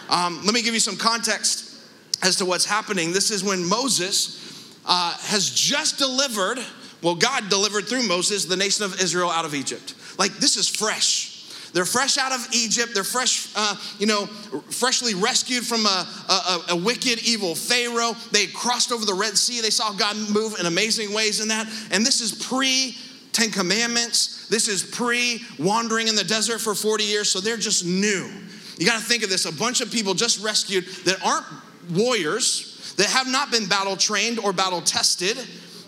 Um, 0.10 0.42
let 0.46 0.54
me 0.54 0.62
give 0.62 0.76
you 0.76 0.80
some 0.80 0.98
context 0.98 1.82
as 2.22 2.36
to 2.38 2.46
what's 2.46 2.66
happening. 2.66 3.12
This 3.12 3.32
is 3.32 3.44
when 3.44 3.68
Moses 3.68 4.80
uh, 4.86 5.16
has 5.22 5.50
just 5.50 5.98
delivered, 5.98 6.60
well, 7.02 7.16
God 7.16 7.50
delivered 7.50 7.86
through 7.86 8.08
Moses 8.08 8.46
the 8.46 8.56
nation 8.56 8.86
of 8.86 9.02
Israel 9.02 9.32
out 9.32 9.46
of 9.46 9.56
Egypt. 9.56 9.96
Like, 10.20 10.34
this 10.34 10.58
is 10.58 10.70
fresh. 10.70 11.33
They're 11.74 11.86
fresh 11.86 12.20
out 12.20 12.32
of 12.32 12.48
Egypt. 12.54 12.92
They're 12.94 13.04
fresh, 13.04 13.52
uh, 13.56 13.76
you 13.98 14.06
know, 14.06 14.28
freshly 14.28 15.16
rescued 15.16 15.66
from 15.66 15.86
a, 15.88 16.08
a, 16.30 16.60
a, 16.70 16.76
wicked, 16.76 17.28
evil 17.28 17.56
Pharaoh. 17.56 18.16
They 18.32 18.46
crossed 18.46 18.92
over 18.92 19.06
the 19.06 19.14
Red 19.14 19.38
Sea. 19.38 19.60
They 19.60 19.72
saw 19.72 19.92
God 19.92 20.16
move 20.30 20.60
in 20.60 20.68
amazing 20.68 21.14
ways 21.14 21.40
in 21.42 21.48
that. 21.48 21.68
And 21.92 22.06
this 22.06 22.22
is 22.22 22.32
pre 22.32 22.96
Ten 23.32 23.50
Commandments. 23.50 24.48
This 24.48 24.68
is 24.68 24.84
pre 24.84 25.44
wandering 25.58 26.08
in 26.08 26.16
the 26.16 26.24
desert 26.24 26.60
for 26.60 26.76
40 26.76 27.04
years. 27.04 27.32
So 27.32 27.40
they're 27.40 27.58
just 27.58 27.84
new. 27.84 28.30
You 28.78 28.86
got 28.86 29.00
to 29.00 29.06
think 29.06 29.24
of 29.24 29.30
this 29.30 29.46
a 29.46 29.52
bunch 29.52 29.82
of 29.82 29.92
people 29.92 30.14
just 30.14 30.44
rescued 30.44 30.86
that 31.06 31.26
aren't 31.26 31.46
warriors, 31.92 32.94
that 32.98 33.08
have 33.08 33.28
not 33.28 33.52
been 33.52 33.66
battle 33.68 33.98
trained 33.98 34.40
or 34.40 34.54
battle 34.54 34.82
tested. 34.82 35.38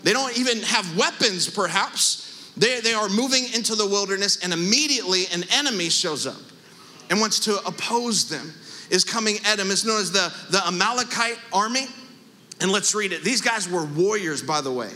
They 0.02 0.12
don't 0.12 0.36
even 0.36 0.62
have 0.62 0.96
weapons, 0.96 1.48
perhaps. 1.48 2.25
They, 2.56 2.80
they 2.80 2.94
are 2.94 3.08
moving 3.08 3.44
into 3.54 3.74
the 3.74 3.86
wilderness, 3.86 4.42
and 4.42 4.52
immediately 4.52 5.24
an 5.32 5.44
enemy 5.52 5.90
shows 5.90 6.26
up 6.26 6.40
and 7.10 7.20
wants 7.20 7.40
to 7.40 7.56
oppose 7.66 8.28
them. 8.28 8.52
Is 8.88 9.02
coming 9.02 9.38
at 9.44 9.56
them. 9.56 9.72
It's 9.72 9.84
known 9.84 10.00
as 10.00 10.12
the, 10.12 10.32
the 10.50 10.64
Amalekite 10.64 11.38
army. 11.52 11.86
And 12.60 12.70
let's 12.70 12.94
read 12.94 13.12
it. 13.12 13.24
These 13.24 13.40
guys 13.40 13.68
were 13.68 13.84
warriors, 13.84 14.42
by 14.42 14.60
the 14.60 14.70
way. 14.70 14.90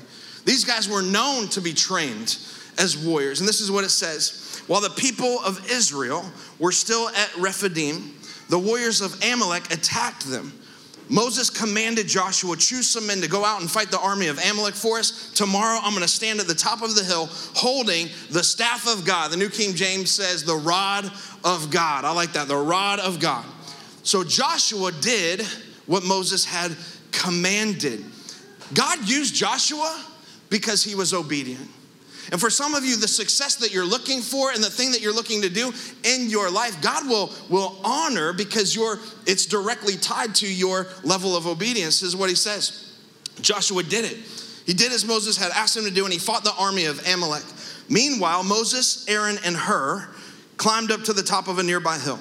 These 0.44 0.64
guys 0.64 0.88
were 0.88 1.02
known 1.02 1.48
to 1.48 1.60
be 1.60 1.72
trained 1.72 2.38
as 2.78 2.96
warriors. 2.96 3.40
And 3.40 3.48
this 3.48 3.60
is 3.60 3.70
what 3.70 3.82
it 3.82 3.90
says 3.90 4.62
While 4.68 4.80
the 4.80 4.90
people 4.90 5.40
of 5.44 5.68
Israel 5.70 6.24
were 6.60 6.70
still 6.70 7.08
at 7.08 7.36
Rephidim, 7.36 8.14
the 8.48 8.58
warriors 8.58 9.00
of 9.00 9.20
Amalek 9.24 9.72
attacked 9.72 10.24
them 10.30 10.52
Moses 11.10 11.50
commanded 11.50 12.06
Joshua, 12.06 12.56
choose 12.56 12.88
some 12.88 13.06
men 13.08 13.20
to 13.20 13.28
go 13.28 13.44
out 13.44 13.60
and 13.60 13.68
fight 13.68 13.90
the 13.90 13.98
army 13.98 14.28
of 14.28 14.38
Amalek 14.38 14.74
for 14.74 14.98
us. 14.98 15.32
Tomorrow 15.32 15.80
I'm 15.82 15.90
going 15.90 16.02
to 16.02 16.08
stand 16.08 16.38
at 16.38 16.46
the 16.46 16.54
top 16.54 16.82
of 16.82 16.94
the 16.94 17.02
hill 17.02 17.28
holding 17.54 18.08
the 18.30 18.44
staff 18.44 18.86
of 18.86 19.04
God. 19.04 19.32
The 19.32 19.36
New 19.36 19.48
King 19.48 19.74
James 19.74 20.12
says 20.12 20.44
the 20.44 20.54
rod 20.54 21.10
of 21.44 21.70
God. 21.70 22.04
I 22.04 22.12
like 22.12 22.32
that, 22.34 22.46
the 22.46 22.56
rod 22.56 23.00
of 23.00 23.18
God. 23.18 23.44
So 24.04 24.22
Joshua 24.22 24.92
did 24.92 25.42
what 25.86 26.04
Moses 26.04 26.44
had 26.44 26.76
commanded. 27.10 28.04
God 28.72 29.08
used 29.08 29.34
Joshua 29.34 30.04
because 30.48 30.84
he 30.84 30.94
was 30.94 31.12
obedient. 31.12 31.68
And 32.32 32.40
for 32.40 32.50
some 32.50 32.74
of 32.74 32.84
you, 32.84 32.96
the 32.96 33.08
success 33.08 33.56
that 33.56 33.72
you're 33.72 33.84
looking 33.84 34.20
for 34.20 34.52
and 34.52 34.62
the 34.62 34.70
thing 34.70 34.92
that 34.92 35.00
you're 35.00 35.14
looking 35.14 35.42
to 35.42 35.48
do 35.48 35.72
in 36.04 36.30
your 36.30 36.50
life, 36.50 36.80
God 36.80 37.08
will, 37.08 37.32
will 37.48 37.80
honor 37.84 38.32
because 38.32 38.74
you're, 38.74 38.98
it's 39.26 39.46
directly 39.46 39.96
tied 39.96 40.34
to 40.36 40.52
your 40.52 40.86
level 41.02 41.36
of 41.36 41.46
obedience, 41.46 42.02
is 42.02 42.14
what 42.14 42.28
he 42.28 42.36
says. 42.36 42.96
Joshua 43.40 43.82
did 43.82 44.04
it. 44.04 44.18
He 44.66 44.74
did 44.74 44.92
as 44.92 45.04
Moses 45.04 45.36
had 45.36 45.50
asked 45.52 45.76
him 45.76 45.84
to 45.84 45.90
do, 45.90 46.04
and 46.04 46.12
he 46.12 46.18
fought 46.18 46.44
the 46.44 46.54
army 46.54 46.84
of 46.84 47.04
Amalek. 47.06 47.42
Meanwhile, 47.88 48.44
Moses, 48.44 49.08
Aaron, 49.08 49.38
and 49.44 49.56
Hur 49.56 50.08
climbed 50.56 50.92
up 50.92 51.02
to 51.04 51.12
the 51.12 51.22
top 51.22 51.48
of 51.48 51.58
a 51.58 51.62
nearby 51.62 51.98
hill. 51.98 52.20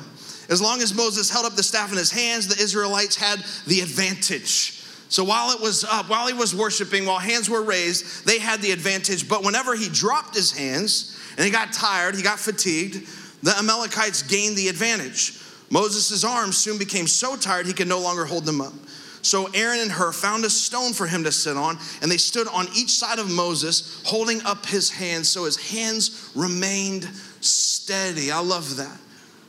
As 0.50 0.62
long 0.62 0.82
as 0.82 0.96
Moses 0.96 1.30
held 1.30 1.46
up 1.46 1.56
the 1.56 1.62
staff 1.62 1.92
in 1.92 1.98
his 1.98 2.10
hands, 2.10 2.48
the 2.48 2.62
Israelites 2.62 3.16
had 3.16 3.44
the 3.68 3.82
advantage. 3.82 4.79
So 5.10 5.24
while 5.24 5.52
it 5.52 5.60
was 5.60 5.84
up, 5.84 6.08
while 6.08 6.28
he 6.28 6.34
was 6.34 6.56
worshiping, 6.56 7.06
while 7.06 7.18
hands 7.18 7.50
were 7.50 7.64
raised, 7.64 8.28
they 8.28 8.38
had 8.38 8.62
the 8.62 8.72
advantage. 8.72 9.28
But 9.28 9.44
whenever 9.44 9.76
he 9.76 9.90
dropped 9.90 10.36
his 10.36 10.52
hands 10.52 11.20
and 11.36 11.44
he 11.44 11.52
got 11.52 11.74
tired, 11.74 12.16
he 12.16 12.22
got 12.22 12.40
fatigued, 12.40 13.08
the 13.42 13.58
Amalekites 13.58 14.22
gained 14.24 14.56
the 14.56 14.68
advantage. 14.68 15.42
Moses' 15.72 16.24
arms 16.24 16.58
soon 16.58 16.78
became 16.78 17.08
so 17.08 17.36
tired 17.36 17.66
he 17.66 17.74
could 17.74 17.88
no 17.88 18.00
longer 18.00 18.26
hold 18.26 18.46
them 18.46 18.62
up. 18.62 18.74
So 19.22 19.48
Aaron 19.54 19.80
and 19.80 19.92
Hur 19.92 20.12
found 20.12 20.46
a 20.46 20.50
stone 20.50 20.94
for 20.94 21.08
him 21.08 21.24
to 21.24 21.32
sit 21.32 21.58
on, 21.58 21.78
and 22.02 22.12
they 22.12 22.18
stood 22.18 22.48
on 22.48 22.68
each 22.76 22.92
side 22.92 23.20
of 23.20 23.30
Moses, 23.30 24.02
holding 24.06 24.42
up 24.46 24.66
his 24.66 24.92
hands 24.92 25.28
so 25.28 25.46
his 25.46 25.58
hands 25.58 26.32
remained 26.36 27.04
steady. 27.42 28.32
I 28.32 28.40
love 28.40 28.78
that. 28.78 28.98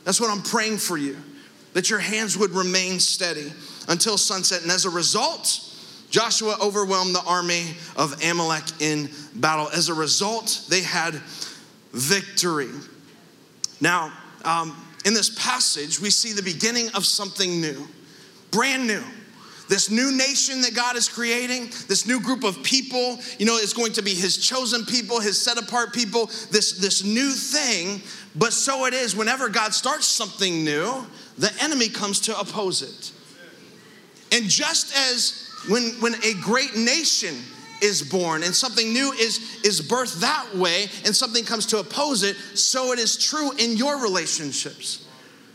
That's 0.03 0.19
what 0.19 0.31
I'm 0.31 0.41
praying 0.41 0.79
for 0.79 0.97
you, 0.97 1.17
that 1.73 1.89
your 1.89 1.99
hands 1.99 2.37
would 2.37 2.51
remain 2.51 2.99
steady 2.99 3.51
until 3.91 4.17
sunset. 4.17 4.63
And 4.63 4.71
as 4.71 4.85
a 4.85 4.89
result, 4.89 5.59
Joshua 6.09 6.57
overwhelmed 6.61 7.13
the 7.13 7.23
army 7.23 7.75
of 7.97 8.23
Amalek 8.23 8.63
in 8.79 9.09
battle. 9.35 9.67
As 9.69 9.89
a 9.89 9.93
result, 9.93 10.65
they 10.69 10.81
had 10.81 11.13
victory. 11.91 12.69
Now, 13.81 14.13
um, 14.45 14.75
in 15.05 15.13
this 15.13 15.29
passage, 15.37 15.99
we 15.99 16.09
see 16.09 16.31
the 16.31 16.41
beginning 16.41 16.89
of 16.95 17.05
something 17.05 17.59
new, 17.59 17.87
brand 18.49 18.87
new. 18.87 19.03
This 19.67 19.89
new 19.89 20.11
nation 20.11 20.61
that 20.61 20.75
God 20.75 20.97
is 20.97 21.07
creating, 21.07 21.67
this 21.87 22.05
new 22.05 22.19
group 22.19 22.43
of 22.43 22.61
people, 22.61 23.19
you 23.39 23.45
know, 23.45 23.55
it's 23.55 23.71
going 23.71 23.93
to 23.93 24.01
be 24.01 24.13
His 24.13 24.37
chosen 24.37 24.85
people, 24.85 25.21
His 25.21 25.41
set 25.41 25.57
apart 25.57 25.93
people, 25.93 26.25
this, 26.51 26.73
this 26.73 27.05
new 27.05 27.31
thing. 27.31 28.01
But 28.35 28.51
so 28.51 28.85
it 28.85 28.93
is, 28.93 29.15
whenever 29.15 29.47
God 29.47 29.73
starts 29.73 30.07
something 30.07 30.65
new, 30.65 31.05
the 31.37 31.51
enemy 31.61 31.87
comes 31.87 32.19
to 32.21 32.37
oppose 32.37 32.81
it. 32.81 33.13
And 34.31 34.49
just 34.49 34.95
as 34.95 35.49
when, 35.67 35.91
when 36.01 36.15
a 36.23 36.33
great 36.41 36.75
nation 36.75 37.35
is 37.81 38.01
born 38.01 38.43
and 38.43 38.55
something 38.55 38.93
new 38.93 39.11
is, 39.13 39.59
is 39.63 39.81
birthed 39.81 40.21
that 40.21 40.55
way 40.55 40.87
and 41.05 41.15
something 41.15 41.43
comes 41.43 41.65
to 41.67 41.79
oppose 41.79 42.23
it, 42.23 42.35
so 42.55 42.91
it 42.91 42.99
is 42.99 43.17
true 43.17 43.51
in 43.57 43.75
your 43.75 44.01
relationships. 44.01 45.07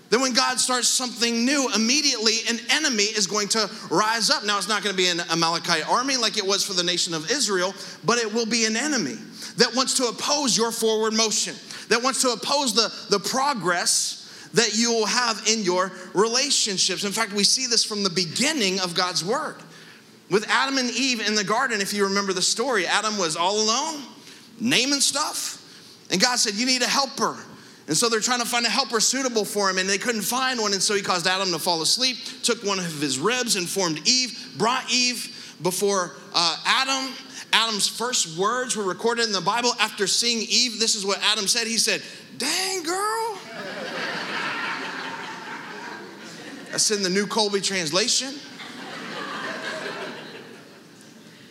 Then, 0.09 0.21
when 0.21 0.35
God 0.35 0.61
starts 0.61 0.87
something 0.87 1.45
new, 1.45 1.69
immediately 1.75 2.35
an 2.49 2.61
enemy 2.71 3.03
is 3.03 3.27
going 3.27 3.49
to 3.49 3.69
rise 3.91 4.31
up. 4.31 4.45
Now, 4.45 4.57
it's 4.57 4.69
not 4.69 4.85
going 4.85 4.95
to 4.95 4.97
be 4.97 5.09
an 5.09 5.21
Amalekite 5.31 5.89
army 5.89 6.17
like 6.17 6.39
it 6.39 6.47
was 6.47 6.65
for 6.65 6.75
the 6.75 6.85
nation 6.85 7.13
of 7.13 7.29
Israel, 7.29 7.75
but 8.05 8.19
it 8.19 8.33
will 8.33 8.47
be 8.47 8.67
an 8.67 8.77
enemy 8.77 9.17
that 9.57 9.75
wants 9.75 9.95
to 9.95 10.05
oppose 10.05 10.57
your 10.57 10.71
forward 10.71 11.13
motion, 11.13 11.57
that 11.89 12.05
wants 12.05 12.23
to 12.23 12.29
oppose 12.29 12.73
the, 12.73 12.93
the 13.11 13.19
progress 13.19 14.26
that 14.55 14.77
you 14.77 14.93
will 14.93 15.07
have 15.07 15.43
in 15.49 15.63
your 15.63 15.93
relationships. 16.15 17.05
In 17.05 17.13
fact, 17.13 17.33
we 17.33 17.45
see 17.45 17.67
this 17.67 17.85
from 17.85 18.03
the 18.03 18.11
beginning 18.11 18.81
of 18.81 18.95
God's 18.95 19.25
word. 19.25 19.57
With 20.31 20.49
Adam 20.49 20.79
and 20.79 20.91
Eve 20.91 21.27
in 21.27 21.35
the 21.35 21.45
garden, 21.45 21.81
if 21.81 21.93
you 21.93 22.05
remember 22.05 22.33
the 22.33 22.43
story, 22.43 22.87
Adam 22.87 23.17
was 23.17 23.37
all 23.37 23.61
alone, 23.61 24.03
naming 24.61 25.01
stuff, 25.01 25.63
and 26.11 26.21
God 26.21 26.37
said, 26.39 26.55
You 26.55 26.67
need 26.67 26.83
a 26.83 26.89
helper. 26.89 27.37
And 27.89 27.97
so 27.97 28.09
they're 28.09 28.21
trying 28.21 28.41
to 28.41 28.47
find 28.47 28.67
a 28.67 28.71
helper 28.71 28.99
suitable 28.99 29.45
for 29.45 29.71
him, 29.71 29.79
and 29.79 29.89
they 29.89 29.99
couldn't 29.99 30.23
find 30.23 30.61
one. 30.61 30.73
And 30.73 30.83
so 30.83 30.95
he 30.95 31.03
caused 31.03 31.27
Adam 31.27 31.53
to 31.53 31.59
fall 31.59 31.83
asleep, 31.83 32.17
took 32.43 32.65
one 32.65 32.81
of 32.81 33.01
his 33.01 33.19
ribs, 33.19 33.55
and 33.55 33.69
formed 33.69 34.01
Eve, 34.09 34.55
brought 34.59 34.93
Eve 34.93 35.57
before 35.63 36.17
uh, 36.35 36.57
Adam. 36.67 37.15
Adam's 37.53 37.89
first 37.89 38.37
words 38.37 38.77
were 38.77 38.83
recorded 38.83 39.25
in 39.25 39.33
the 39.33 39.41
Bible 39.41 39.71
after 39.79 40.09
seeing 40.09 40.45
Eve. 40.51 40.81
This 40.81 40.97
is 40.97 41.07
what 41.07 41.21
Adam 41.23 41.47
said. 41.47 41.69
He 41.69 41.79
said, 41.79 42.03
Dang, 42.39 42.83
girl. 42.83 43.39
That's 46.77 46.91
in 46.91 47.03
the 47.03 47.09
New 47.09 47.27
Colby 47.27 47.63
translation. 47.63 48.35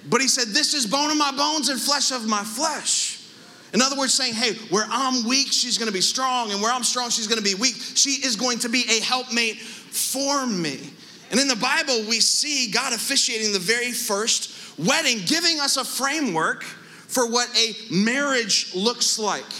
But 0.07 0.21
he 0.21 0.27
said, 0.27 0.49
This 0.49 0.75
is 0.75 0.85
bone 0.85 1.09
of 1.09 1.17
my 1.17 1.31
bones 1.31 1.69
and 1.69 1.81
flesh 1.81 2.11
of 2.11 2.27
my 2.27 2.43
flesh. 2.43 3.27
In 3.73 3.81
other 3.81 3.97
words, 3.97 4.13
saying, 4.13 4.35
Hey, 4.35 4.53
where 4.69 4.85
I'm 4.87 5.27
weak, 5.27 5.47
she's 5.51 5.79
gonna 5.79 5.91
be 5.91 6.01
strong, 6.01 6.51
and 6.51 6.61
where 6.61 6.71
I'm 6.71 6.83
strong, 6.83 7.09
she's 7.09 7.25
gonna 7.25 7.41
be 7.41 7.55
weak. 7.55 7.73
She 7.73 8.23
is 8.23 8.35
going 8.35 8.59
to 8.59 8.69
be 8.69 8.85
a 8.87 9.01
helpmate 9.01 9.57
for 9.57 10.45
me. 10.45 10.93
And 11.31 11.39
in 11.39 11.47
the 11.47 11.55
Bible, 11.55 12.07
we 12.07 12.19
see 12.19 12.69
God 12.69 12.93
officiating 12.93 13.51
the 13.51 13.57
very 13.57 13.93
first 13.93 14.77
wedding, 14.77 15.21
giving 15.25 15.59
us 15.59 15.77
a 15.77 15.83
framework 15.83 16.61
for 16.61 17.27
what 17.31 17.49
a 17.57 17.73
marriage 17.91 18.75
looks 18.75 19.17
like 19.17 19.51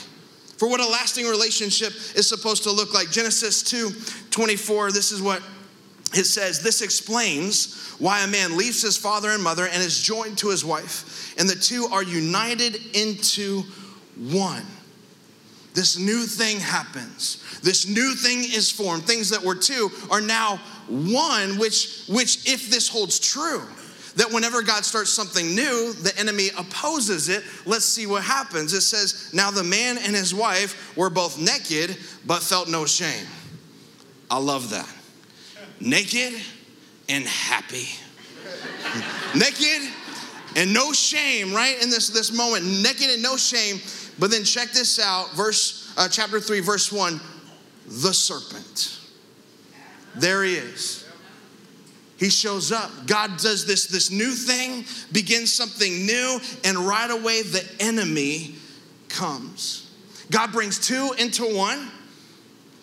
for 0.58 0.70
what 0.70 0.80
a 0.80 0.88
lasting 0.88 1.26
relationship 1.26 1.92
is 2.16 2.28
supposed 2.28 2.64
to 2.64 2.72
look 2.72 2.94
like. 2.94 3.12
Genesis 3.12 3.62
2 3.64 3.92
24, 4.32 4.92
this 4.92 5.12
is 5.12 5.22
what 5.22 5.42
it 6.18 6.26
says, 6.26 6.62
This 6.62 6.82
explains 6.82 7.94
why 8.00 8.24
a 8.24 8.28
man 8.28 8.58
leaves 8.58 8.82
his 8.82 8.98
father 8.98 9.30
and 9.30 9.44
mother 9.44 9.66
and 9.66 9.82
is 9.82 10.02
joined 10.02 10.38
to 10.40 10.50
his 10.50 10.64
wife, 10.64 11.34
and 11.38 11.50
the 11.50 11.56
two 11.56 11.88
are 11.92 12.04
united 12.04 12.80
into 12.96 13.64
one. 14.18 14.66
This 15.74 15.98
new 15.98 16.26
thing 16.26 16.60
happens. 16.60 17.60
This 17.62 17.86
new 17.86 18.16
thing 18.16 18.40
is 18.40 18.72
formed. 18.72 19.04
Things 19.04 19.30
that 19.32 19.44
were 19.44 19.56
two 19.56 19.90
are 20.10 20.22
now 20.22 20.58
one, 20.88 21.58
which, 21.58 22.06
which 22.08 22.48
if 22.50 22.70
this 22.70 22.88
holds 22.88 23.20
true, 23.20 23.62
that 24.16 24.32
whenever 24.32 24.62
God 24.62 24.86
starts 24.86 25.12
something 25.12 25.54
new, 25.54 25.92
the 25.92 26.18
enemy 26.18 26.50
opposes 26.58 27.28
it. 27.28 27.44
Let's 27.66 27.84
see 27.84 28.08
what 28.08 28.24
happens. 28.24 28.72
It 28.72 28.82
says, 28.82 29.34
Now 29.34 29.52
the 29.52 29.64
man 29.64 29.98
and 29.98 30.16
his 30.16 30.34
wife 30.34 30.96
were 30.96 31.10
both 31.10 31.38
naked, 31.38 31.98
but 32.26 32.42
felt 32.42 32.70
no 32.70 32.86
shame. 32.86 33.26
I 34.32 34.40
love 34.40 34.70
that. 34.70 34.88
Naked 35.80 36.34
and 37.10 37.26
happy. 37.26 37.88
naked 39.38 39.92
and 40.56 40.74
no 40.74 40.94
shame, 40.94 41.54
right? 41.54 41.82
In 41.82 41.90
this, 41.90 42.10
this 42.10 42.32
moment, 42.32 42.66
naked 42.66 43.10
and 43.10 43.22
no 43.22 43.38
shame. 43.38 43.80
But 44.18 44.32
then 44.32 44.44
check 44.44 44.72
this 44.72 45.00
out, 45.00 45.34
verse 45.34 45.94
uh, 45.98 46.08
chapter 46.08 46.40
3, 46.40 46.62
verse 46.62 46.92
1 46.92 47.20
the 47.88 48.14
serpent. 48.14 49.00
There 50.16 50.44
he 50.44 50.56
is. 50.56 51.06
He 52.18 52.30
shows 52.30 52.72
up. 52.72 52.90
God 53.06 53.38
does 53.38 53.66
this, 53.68 53.88
this 53.88 54.10
new 54.10 54.32
thing, 54.32 54.86
begins 55.12 55.54
something 55.54 56.06
new, 56.06 56.40
and 56.64 56.78
right 56.78 57.12
away 57.12 57.42
the 57.42 57.64
enemy 57.80 58.56
comes. 59.10 59.92
God 60.32 60.52
brings 60.52 60.80
two 60.80 61.14
into 61.20 61.44
one. 61.44 61.92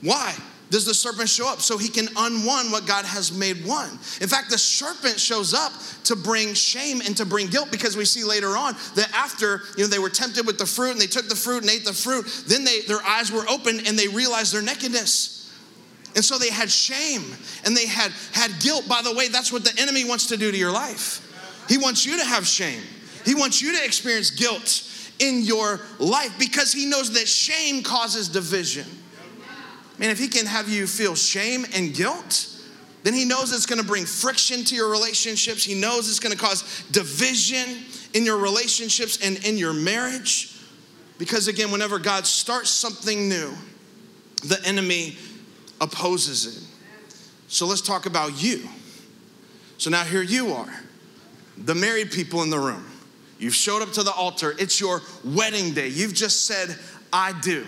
Why? 0.02 0.34
Does 0.72 0.86
the 0.86 0.94
serpent 0.94 1.28
show 1.28 1.46
up 1.46 1.60
so 1.60 1.76
he 1.76 1.88
can 1.88 2.08
unone 2.16 2.72
what 2.72 2.86
God 2.86 3.04
has 3.04 3.30
made 3.30 3.66
one. 3.66 3.90
In 4.22 4.28
fact, 4.28 4.48
the 4.48 4.56
serpent 4.56 5.20
shows 5.20 5.52
up 5.52 5.70
to 6.04 6.16
bring 6.16 6.54
shame 6.54 7.02
and 7.04 7.14
to 7.18 7.26
bring 7.26 7.48
guilt 7.48 7.70
because 7.70 7.94
we 7.94 8.06
see 8.06 8.24
later 8.24 8.56
on 8.56 8.74
that 8.94 9.10
after 9.14 9.60
you 9.76 9.84
know 9.84 9.88
they 9.88 9.98
were 9.98 10.08
tempted 10.08 10.46
with 10.46 10.56
the 10.56 10.64
fruit 10.64 10.92
and 10.92 11.00
they 11.00 11.06
took 11.06 11.28
the 11.28 11.36
fruit 11.36 11.60
and 11.60 11.70
ate 11.70 11.84
the 11.84 11.92
fruit, 11.92 12.24
then 12.48 12.64
they 12.64 12.80
their 12.80 13.02
eyes 13.02 13.30
were 13.30 13.44
opened 13.50 13.86
and 13.86 13.98
they 13.98 14.08
realized 14.08 14.54
their 14.54 14.62
nakedness. 14.62 15.38
And 16.14 16.24
so 16.24 16.38
they 16.38 16.50
had 16.50 16.70
shame 16.70 17.22
and 17.66 17.76
they 17.76 17.86
had 17.86 18.10
had 18.32 18.50
guilt. 18.60 18.88
By 18.88 19.02
the 19.02 19.14
way, 19.14 19.28
that's 19.28 19.52
what 19.52 19.64
the 19.64 19.78
enemy 19.78 20.06
wants 20.06 20.28
to 20.28 20.38
do 20.38 20.50
to 20.50 20.56
your 20.56 20.72
life. 20.72 21.20
He 21.68 21.76
wants 21.76 22.06
you 22.06 22.16
to 22.16 22.24
have 22.24 22.46
shame. 22.46 22.80
He 23.26 23.34
wants 23.34 23.60
you 23.60 23.78
to 23.78 23.84
experience 23.84 24.30
guilt 24.30 24.88
in 25.18 25.42
your 25.42 25.80
life 25.98 26.34
because 26.38 26.72
he 26.72 26.86
knows 26.86 27.12
that 27.12 27.28
shame 27.28 27.82
causes 27.82 28.30
division. 28.30 28.86
Man, 30.02 30.10
if 30.10 30.18
he 30.18 30.26
can 30.26 30.46
have 30.46 30.68
you 30.68 30.88
feel 30.88 31.14
shame 31.14 31.64
and 31.76 31.94
guilt, 31.94 32.48
then 33.04 33.14
he 33.14 33.24
knows 33.24 33.52
it's 33.52 33.66
gonna 33.66 33.84
bring 33.84 34.04
friction 34.04 34.64
to 34.64 34.74
your 34.74 34.90
relationships. 34.90 35.62
He 35.62 35.80
knows 35.80 36.08
it's 36.08 36.18
gonna 36.18 36.34
cause 36.34 36.82
division 36.90 37.84
in 38.12 38.24
your 38.24 38.36
relationships 38.38 39.24
and 39.24 39.36
in 39.46 39.56
your 39.56 39.72
marriage. 39.72 40.56
Because 41.18 41.46
again, 41.46 41.70
whenever 41.70 42.00
God 42.00 42.26
starts 42.26 42.68
something 42.68 43.28
new, 43.28 43.52
the 44.44 44.60
enemy 44.64 45.16
opposes 45.80 46.46
it. 46.56 46.64
So 47.46 47.66
let's 47.66 47.80
talk 47.80 48.06
about 48.06 48.42
you. 48.42 48.68
So 49.78 49.88
now 49.88 50.02
here 50.02 50.22
you 50.22 50.52
are, 50.52 50.82
the 51.56 51.76
married 51.76 52.10
people 52.10 52.42
in 52.42 52.50
the 52.50 52.58
room. 52.58 52.84
You've 53.38 53.54
showed 53.54 53.82
up 53.82 53.92
to 53.92 54.02
the 54.02 54.12
altar, 54.12 54.56
it's 54.58 54.80
your 54.80 55.00
wedding 55.24 55.74
day. 55.74 55.86
You've 55.86 56.14
just 56.14 56.46
said, 56.46 56.76
I 57.12 57.38
do 57.40 57.64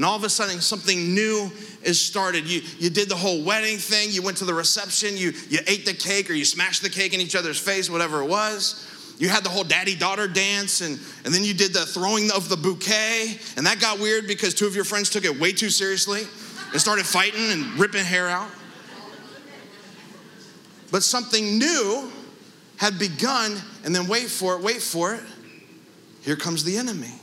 and 0.00 0.06
all 0.06 0.16
of 0.16 0.24
a 0.24 0.30
sudden 0.30 0.62
something 0.62 1.14
new 1.14 1.52
is 1.82 2.00
started. 2.00 2.48
You, 2.48 2.62
you 2.78 2.88
did 2.88 3.10
the 3.10 3.16
whole 3.16 3.44
wedding 3.44 3.76
thing, 3.76 4.08
you 4.10 4.22
went 4.22 4.38
to 4.38 4.46
the 4.46 4.54
reception, 4.54 5.14
you, 5.14 5.34
you 5.50 5.58
ate 5.66 5.84
the 5.84 5.92
cake 5.92 6.30
or 6.30 6.32
you 6.32 6.46
smashed 6.46 6.80
the 6.80 6.88
cake 6.88 7.12
in 7.12 7.20
each 7.20 7.36
other's 7.36 7.58
face, 7.58 7.90
whatever 7.90 8.22
it 8.22 8.26
was. 8.26 9.14
You 9.18 9.28
had 9.28 9.44
the 9.44 9.50
whole 9.50 9.62
daddy 9.62 9.94
daughter 9.94 10.26
dance, 10.26 10.80
and, 10.80 10.98
and 11.26 11.34
then 11.34 11.44
you 11.44 11.52
did 11.52 11.74
the 11.74 11.84
throwing 11.84 12.30
of 12.30 12.48
the 12.48 12.56
bouquet, 12.56 13.38
and 13.58 13.66
that 13.66 13.78
got 13.78 14.00
weird 14.00 14.26
because 14.26 14.54
two 14.54 14.66
of 14.66 14.74
your 14.74 14.84
friends 14.84 15.10
took 15.10 15.26
it 15.26 15.38
way 15.38 15.52
too 15.52 15.68
seriously 15.68 16.22
and 16.72 16.80
started 16.80 17.04
fighting 17.04 17.50
and 17.50 17.78
ripping 17.78 18.02
hair 18.02 18.26
out. 18.26 18.48
But 20.90 21.02
something 21.02 21.58
new 21.58 22.10
had 22.78 22.98
begun, 22.98 23.60
and 23.84 23.94
then 23.94 24.08
wait 24.08 24.30
for 24.30 24.54
it, 24.56 24.62
wait 24.62 24.80
for 24.80 25.12
it. 25.12 25.22
Here 26.22 26.36
comes 26.36 26.64
the 26.64 26.78
enemy. 26.78 27.19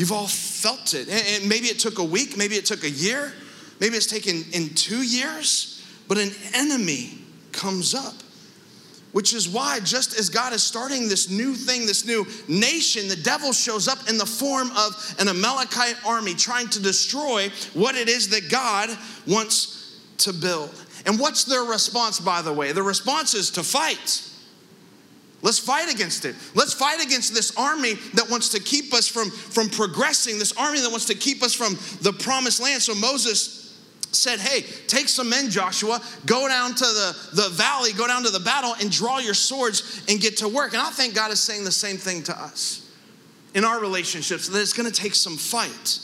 You've 0.00 0.12
all 0.12 0.28
felt 0.28 0.94
it. 0.94 1.10
And 1.10 1.46
maybe 1.46 1.66
it 1.66 1.78
took 1.78 1.98
a 1.98 2.02
week, 2.02 2.38
maybe 2.38 2.54
it 2.54 2.64
took 2.64 2.84
a 2.84 2.90
year, 2.90 3.34
maybe 3.80 3.96
it's 3.96 4.06
taken 4.06 4.46
in 4.54 4.70
two 4.70 5.02
years, 5.02 5.86
but 6.08 6.16
an 6.16 6.30
enemy 6.54 7.18
comes 7.52 7.94
up. 7.94 8.14
Which 9.12 9.34
is 9.34 9.46
why, 9.46 9.80
just 9.80 10.18
as 10.18 10.30
God 10.30 10.54
is 10.54 10.62
starting 10.62 11.06
this 11.06 11.28
new 11.28 11.54
thing, 11.54 11.84
this 11.84 12.06
new 12.06 12.26
nation, 12.48 13.08
the 13.08 13.16
devil 13.16 13.52
shows 13.52 13.88
up 13.88 14.08
in 14.08 14.16
the 14.16 14.24
form 14.24 14.70
of 14.70 15.16
an 15.18 15.28
Amalekite 15.28 15.96
army 16.06 16.32
trying 16.32 16.68
to 16.68 16.80
destroy 16.80 17.50
what 17.74 17.94
it 17.94 18.08
is 18.08 18.30
that 18.30 18.50
God 18.50 18.88
wants 19.26 20.00
to 20.18 20.32
build. 20.32 20.70
And 21.04 21.20
what's 21.20 21.44
their 21.44 21.64
response, 21.64 22.18
by 22.20 22.40
the 22.40 22.54
way? 22.54 22.72
The 22.72 22.82
response 22.82 23.34
is 23.34 23.50
to 23.50 23.62
fight. 23.62 24.29
Let's 25.42 25.58
fight 25.58 25.92
against 25.92 26.24
it. 26.24 26.36
Let's 26.54 26.74
fight 26.74 27.02
against 27.02 27.34
this 27.34 27.56
army 27.56 27.94
that 28.14 28.28
wants 28.28 28.50
to 28.50 28.60
keep 28.60 28.92
us 28.92 29.08
from, 29.08 29.30
from 29.30 29.70
progressing, 29.70 30.38
this 30.38 30.52
army 30.52 30.80
that 30.80 30.90
wants 30.90 31.06
to 31.06 31.14
keep 31.14 31.42
us 31.42 31.54
from 31.54 31.78
the 32.02 32.12
promised 32.12 32.60
land. 32.60 32.82
So 32.82 32.94
Moses 32.94 33.60
said, 34.12 34.38
Hey, 34.38 34.62
take 34.86 35.08
some 35.08 35.30
men, 35.30 35.50
Joshua, 35.50 36.00
go 36.26 36.46
down 36.46 36.74
to 36.74 36.84
the, 36.84 37.16
the 37.34 37.48
valley, 37.50 37.92
go 37.92 38.06
down 38.06 38.24
to 38.24 38.30
the 38.30 38.40
battle, 38.40 38.74
and 38.80 38.90
draw 38.90 39.18
your 39.18 39.34
swords 39.34 40.04
and 40.08 40.20
get 40.20 40.38
to 40.38 40.48
work. 40.48 40.74
And 40.74 40.82
I 40.82 40.90
think 40.90 41.14
God 41.14 41.30
is 41.30 41.40
saying 41.40 41.64
the 41.64 41.72
same 41.72 41.96
thing 41.96 42.22
to 42.24 42.38
us 42.38 42.86
in 43.54 43.64
our 43.64 43.80
relationships 43.80 44.48
that 44.48 44.60
it's 44.60 44.74
gonna 44.74 44.90
take 44.90 45.14
some 45.14 45.36
fight, 45.36 46.00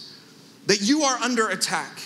that 0.66 0.81
you 0.81 1.03
are 1.03 1.18
under 1.18 1.49
attack. 1.49 2.01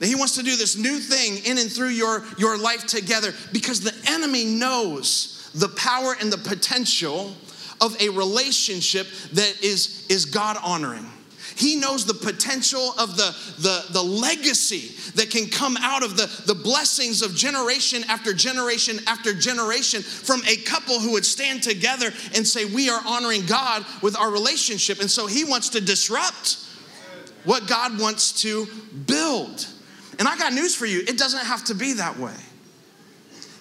That 0.00 0.06
he 0.08 0.16
wants 0.16 0.34
to 0.34 0.42
do 0.42 0.56
this 0.56 0.76
new 0.76 0.98
thing 0.98 1.38
in 1.44 1.56
and 1.56 1.70
through 1.70 1.88
your, 1.88 2.24
your 2.36 2.58
life 2.58 2.84
together 2.84 3.32
because 3.52 3.80
the 3.80 3.94
enemy 4.10 4.44
knows 4.44 5.43
the 5.54 5.68
power 5.68 6.16
and 6.20 6.32
the 6.32 6.38
potential 6.38 7.34
of 7.80 8.00
a 8.00 8.08
relationship 8.10 9.06
that 9.32 9.62
is, 9.62 10.06
is 10.08 10.24
God 10.24 10.56
honoring. 10.62 11.06
He 11.56 11.76
knows 11.76 12.04
the 12.04 12.14
potential 12.14 12.94
of 12.98 13.16
the, 13.16 13.34
the, 13.58 13.84
the 13.92 14.02
legacy 14.02 14.92
that 15.14 15.30
can 15.30 15.48
come 15.48 15.76
out 15.76 16.02
of 16.02 16.16
the, 16.16 16.26
the 16.46 16.54
blessings 16.54 17.22
of 17.22 17.34
generation 17.34 18.02
after 18.08 18.32
generation 18.32 18.98
after 19.06 19.32
generation 19.32 20.02
from 20.02 20.42
a 20.48 20.56
couple 20.56 20.98
who 20.98 21.12
would 21.12 21.24
stand 21.24 21.62
together 21.62 22.10
and 22.34 22.46
say, 22.46 22.64
We 22.64 22.90
are 22.90 23.00
honoring 23.06 23.46
God 23.46 23.86
with 24.02 24.16
our 24.18 24.32
relationship. 24.32 25.00
And 25.00 25.10
so 25.10 25.26
he 25.26 25.44
wants 25.44 25.68
to 25.70 25.80
disrupt 25.80 26.58
what 27.44 27.68
God 27.68 28.00
wants 28.00 28.42
to 28.42 28.66
build. 29.06 29.68
And 30.18 30.26
I 30.26 30.36
got 30.36 30.52
news 30.52 30.74
for 30.74 30.86
you 30.86 31.00
it 31.06 31.18
doesn't 31.18 31.44
have 31.44 31.64
to 31.64 31.74
be 31.74 31.94
that 31.94 32.18
way 32.18 32.34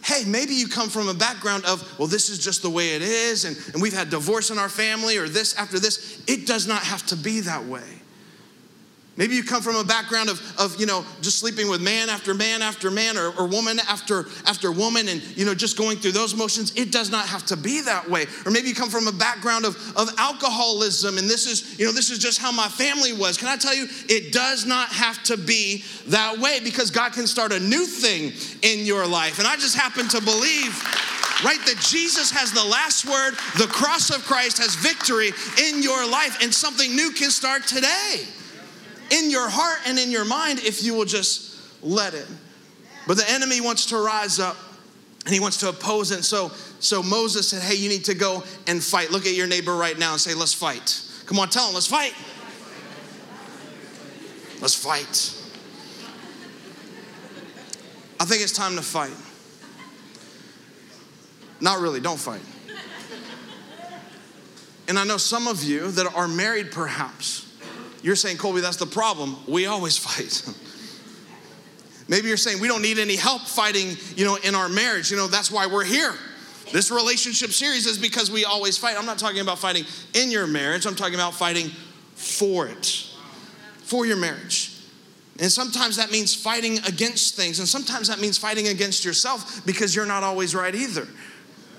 hey, 0.04 0.24
maybe 0.26 0.54
you 0.54 0.68
come 0.68 0.90
from 0.90 1.08
a 1.08 1.14
background 1.14 1.66
of, 1.66 1.82
well, 1.98 2.08
this 2.08 2.30
is 2.30 2.38
just 2.38 2.62
the 2.62 2.70
way 2.70 2.96
it 2.96 3.02
is, 3.02 3.46
and, 3.46 3.58
and 3.74 3.82
we've 3.82 3.94
had 3.94 4.10
divorce 4.10 4.50
in 4.50 4.58
our 4.58 4.70
family, 4.70 5.18
or 5.18 5.30
this 5.30 5.56
after 5.56 5.80
this. 5.80 6.22
It 6.28 6.46
does 6.46 6.68
not 6.68 6.84
have 6.84 7.06
to 7.08 7.16
be 7.16 7.40
that 7.42 7.66
way. 7.66 8.03
Maybe 9.16 9.36
you 9.36 9.44
come 9.44 9.62
from 9.62 9.76
a 9.76 9.84
background 9.84 10.30
of, 10.30 10.42
of 10.60 10.80
you 10.80 10.88
know, 10.88 11.06
just 11.22 11.38
sleeping 11.38 11.70
with 11.70 11.82
man 11.82 12.10
after 12.10 12.34
man 12.34 12.64
after 12.64 12.90
man 12.90 13.16
or, 13.16 13.30
or 13.38 13.46
woman 13.46 13.80
after, 13.88 14.26
after 14.48 14.72
woman 14.72 15.08
and, 15.08 15.22
you 15.38 15.46
know, 15.46 15.54
just 15.54 15.78
going 15.78 15.98
through 15.98 16.14
those 16.14 16.36
motions. 16.36 16.76
It 16.76 16.92
does 16.92 17.12
not 17.12 17.28
have 17.28 17.46
to 17.48 17.58
be 17.58 17.82
that 17.82 18.10
way. 18.10 18.26
Or 18.44 18.52
maybe 18.52 18.70
you 18.70 18.74
come 18.74 18.90
from 18.90 19.08
a 19.08 19.12
background 19.12 19.66
of, 19.66 19.76
of 19.96 20.10
alcoholism 20.18 21.20
and 21.20 21.30
this 21.30 21.46
is, 21.46 21.78
you 21.80 21.86
know, 21.86 21.92
this 21.92 22.10
is 22.10 22.18
just 22.18 22.40
how 22.40 22.52
my 22.52 22.68
family 22.68 23.14
was. 23.14 23.38
Can 23.38 23.48
I 23.48 23.56
tell 23.56 23.76
you, 23.76 23.86
it 24.10 24.34
does 24.34 24.66
not 24.66 24.90
have 24.90 25.22
to 25.26 25.38
be 25.38 25.84
that 26.08 26.40
way 26.40 26.60
because 26.64 26.90
God 26.90 27.14
can 27.14 27.28
start 27.28 27.52
a 27.52 27.60
new 27.60 27.86
thing 27.86 28.32
in 28.64 28.84
your 28.84 29.06
life. 29.06 29.38
And 29.38 29.48
I 29.48 29.58
just 29.58 29.78
happen 29.78 30.08
to 30.10 30.22
believe 30.22 30.82
right? 31.44 31.60
That 31.66 31.78
Jesus 31.82 32.32
has 32.32 32.54
the 32.54 32.64
last 32.64 33.06
word, 33.06 33.34
the 33.58 33.68
cross 33.68 34.16
of 34.16 34.24
Christ 34.24 34.60
has 34.60 34.76
victory 34.76 35.32
in 35.68 35.84
your 35.84 36.08
life, 36.10 36.38
and 36.42 36.54
something 36.54 36.96
new 36.96 37.12
can 37.12 37.32
start 37.32 37.68
today 37.68 38.24
in 39.14 39.30
your 39.30 39.50
heart 39.50 39.80
and 39.88 40.00
in 40.00 40.12
your 40.12 40.26
mind 40.26 40.60
if 40.60 40.84
you 40.84 40.94
will 40.94 41.06
just 41.06 41.58
let 41.84 42.14
it. 42.14 42.28
But 43.08 43.18
the 43.18 43.30
enemy 43.30 43.62
wants 43.62 43.88
to 43.88 43.98
rise 43.98 44.40
up 44.40 44.58
and 45.26 45.34
he 45.34 45.40
wants 45.40 45.58
to 45.58 45.70
oppose 45.70 46.12
it. 46.12 46.24
So, 46.24 46.50
so 46.80 47.04
Moses 47.04 47.50
said, 47.50 47.62
Hey, 47.62 47.76
you 47.76 47.90
need 47.90 48.06
to 48.06 48.14
go 48.14 48.44
and 48.68 48.84
fight. 48.84 49.12
Look 49.12 49.26
at 49.26 49.34
your 49.34 49.48
neighbor 49.48 49.76
right 49.76 49.98
now 49.98 50.14
and 50.14 50.22
say, 50.22 50.34
Let's 50.34 50.54
fight. 50.54 51.02
Come 51.26 51.40
on, 51.40 51.50
tell 51.50 51.68
him, 51.68 51.74
let's 51.74 51.88
fight. 51.88 52.14
Let's 54.62 54.76
fight. 54.76 55.40
I 58.20 58.26
think 58.26 58.42
it's 58.42 58.54
time 58.54 58.76
to 58.76 58.82
fight. 58.82 59.14
Not 61.60 61.80
really, 61.80 62.00
don't 62.00 62.20
fight. 62.20 62.42
And 64.88 65.00
I 65.00 65.06
know 65.06 65.18
some 65.18 65.48
of 65.48 65.64
you 65.64 65.92
that 65.92 66.14
are 66.14 66.28
married 66.28 66.72
perhaps 66.72 67.53
you're 68.04 68.16
saying, 68.16 68.38
Colby, 68.38 68.62
that's 68.62 68.78
the 68.78 68.86
problem. 68.86 69.38
We 69.48 69.66
always 69.66 69.98
fight. 70.08 70.44
Maybe 72.08 72.28
you're 72.28 72.38
saying 72.38 72.60
we 72.60 72.68
don't 72.68 72.82
need 72.82 73.00
any 73.00 73.16
help 73.16 73.42
fighting, 73.42 73.96
you 74.16 74.26
know, 74.26 74.36
in 74.36 74.54
our 74.54 74.70
marriage. 74.70 75.10
You 75.10 75.18
know, 75.18 75.28
that's 75.28 75.50
why 75.50 75.66
we're 75.66 75.86
here. 75.86 76.14
This 76.72 76.92
relationship 76.92 77.52
series 77.52 77.86
is 77.86 77.98
because 77.98 78.30
we 78.30 78.46
always 78.46 78.78
fight. 78.78 78.98
I'm 78.98 79.06
not 79.06 79.20
talking 79.20 79.40
about 79.40 79.60
fighting 79.60 79.86
in 80.14 80.30
your 80.32 80.46
marriage. 80.46 80.86
I'm 80.86 80.96
talking 80.96 81.16
about 81.16 81.34
fighting 81.34 81.70
for 82.16 82.68
it. 82.68 83.10
For 83.84 84.06
your 84.06 84.18
marriage. 84.18 84.72
And 85.40 85.52
sometimes 85.52 85.96
that 85.96 86.12
means 86.12 86.36
fighting 86.36 86.80
against 86.80 87.36
things, 87.36 87.60
and 87.60 87.68
sometimes 87.68 88.08
that 88.08 88.20
means 88.20 88.38
fighting 88.38 88.68
against 88.68 89.04
yourself 89.04 89.66
because 89.66 89.96
you're 89.96 90.06
not 90.06 90.24
always 90.24 90.54
right 90.54 90.74
either. 90.76 91.08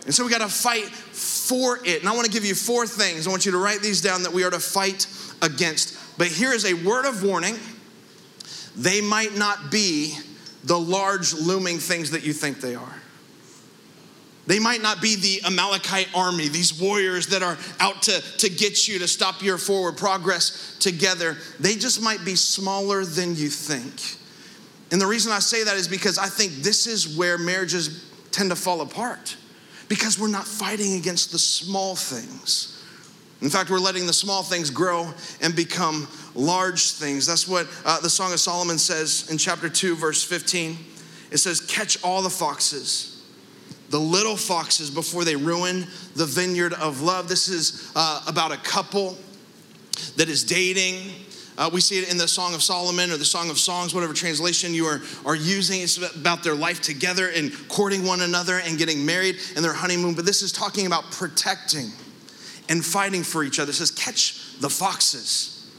And 0.05 0.15
so 0.15 0.25
we 0.25 0.31
got 0.31 0.41
to 0.41 0.49
fight 0.49 0.85
for 0.85 1.79
it. 1.85 2.01
And 2.01 2.09
I 2.09 2.13
want 2.15 2.27
to 2.27 2.33
give 2.33 2.45
you 2.45 2.55
four 2.55 2.87
things. 2.87 3.27
I 3.27 3.31
want 3.31 3.47
you 3.47 3.53
to 3.53 3.59
write 3.59 3.81
these 3.81 4.01
down 4.01 4.23
that 4.25 4.33
we 4.33 4.45
are 4.45 4.51
to 4.51 4.61
fight 4.61 5.07
against. 5.41 5.97
But 6.17 6.29
here 6.29 6.53
is 6.53 6.65
a 6.65 6.75
word 6.75 7.07
of 7.07 7.23
warning 7.23 7.57
they 8.77 9.01
might 9.01 9.37
not 9.37 9.71
be 9.71 10.17
the 10.65 10.79
large 10.79 11.33
looming 11.35 11.79
things 11.79 12.11
that 12.11 12.25
you 12.25 12.33
think 12.33 12.61
they 12.61 12.75
are. 12.75 12.95
They 14.47 14.59
might 14.59 14.83
not 14.83 15.01
be 15.01 15.17
the 15.17 15.47
Amalekite 15.47 16.09
army, 16.15 16.49
these 16.49 16.79
warriors 16.79 17.29
that 17.29 17.43
are 17.43 17.57
out 17.81 18.03
to, 18.03 18.21
to 18.39 18.51
get 18.51 18.87
you 18.87 18.99
to 18.99 19.09
stop 19.09 19.43
your 19.43 19.57
forward 19.57 19.97
progress 19.97 20.77
together. 20.81 21.39
They 21.61 21.77
just 21.77 22.03
might 22.03 22.25
be 22.25 22.35
smaller 22.35 23.05
than 23.05 23.37
you 23.37 23.49
think. 23.49 24.19
And 24.91 25.01
the 25.01 25.07
reason 25.07 25.33
I 25.33 25.39
say 25.39 25.65
that 25.65 25.77
is 25.77 25.89
because 25.89 26.19
I 26.19 26.27
think 26.27 26.53
this 26.57 26.87
is 26.87 27.17
where 27.17 27.39
marriages 27.39 28.05
tend 28.33 28.51
to 28.51 28.57
fall 28.57 28.83
apart 28.83 29.37
because 29.89 30.19
we're 30.19 30.29
not 30.29 30.47
fighting 30.47 30.95
against 30.95 31.33
the 31.33 31.39
small 31.39 31.97
things. 31.97 32.74
In 33.45 33.51
fact, 33.51 33.69
we're 33.69 33.79
letting 33.79 34.07
the 34.07 34.13
small 34.13 34.43
things 34.43 34.71
grow 34.71 35.13
and 35.43 35.55
become 35.55 36.09
large 36.35 36.93
things. 36.93 37.27
That's 37.27 37.47
what 37.47 37.69
uh, 37.85 38.01
the 38.01 38.09
Song 38.09 38.33
of 38.33 38.41
Solomon 38.41 38.79
says 38.79 39.31
in 39.31 39.37
chapter 39.37 39.69
2, 39.69 39.97
verse 39.97 40.25
15. 40.25 40.79
It 41.31 41.37
says, 41.37 41.61
Catch 41.61 42.03
all 42.03 42.23
the 42.23 42.31
foxes 42.31 43.15
the 43.91 44.01
little 44.01 44.37
foxes 44.37 44.91
before 44.91 45.25
they 45.25 45.37
ruin 45.37 45.87
the 46.17 46.27
vineyard 46.27 46.73
of 46.73 47.03
love. 47.03 47.29
This 47.29 47.47
is 47.47 47.93
uh, 47.95 48.25
about 48.27 48.51
a 48.51 48.57
couple 48.57 49.17
that 50.17 50.29
is 50.29 50.43
dating. 50.43 51.13
Uh, 51.57 51.71
we 51.73 51.81
see 51.81 51.99
it 51.99 52.11
in 52.11 52.19
the 52.19 52.27
Song 52.27 52.55
of 52.55 52.63
Solomon 52.63 53.13
or 53.13 53.19
the 53.19 53.25
Song 53.25 53.51
of 53.51 53.59
Songs, 53.59 53.95
whatever 53.95 54.13
translation 54.13 54.75
you 54.75 54.87
are, 54.87 55.01
are 55.25 55.37
using. 55.37 55.81
It's 55.83 55.99
about 56.17 56.43
their 56.43 56.57
life 56.57 56.81
together 56.81 57.29
and 57.29 57.53
courting 57.69 58.05
one 58.05 58.23
another 58.23 58.59
and 58.59 58.77
getting 58.77 59.07
married 59.07 59.37
and 59.55 59.65
their 59.65 59.75
honeymoon. 59.75 60.15
But 60.15 60.25
this 60.25 60.43
is 60.43 60.51
talking 60.51 60.87
about 60.87 61.13
protecting 61.13 61.93
and 62.69 62.85
fighting 62.85 63.23
for 63.23 63.45
each 63.45 63.59
other. 63.59 63.71
It 63.71 63.75
says, 63.75 63.91
catch 63.91 64.59
the 64.61 64.71
foxes, 64.71 65.71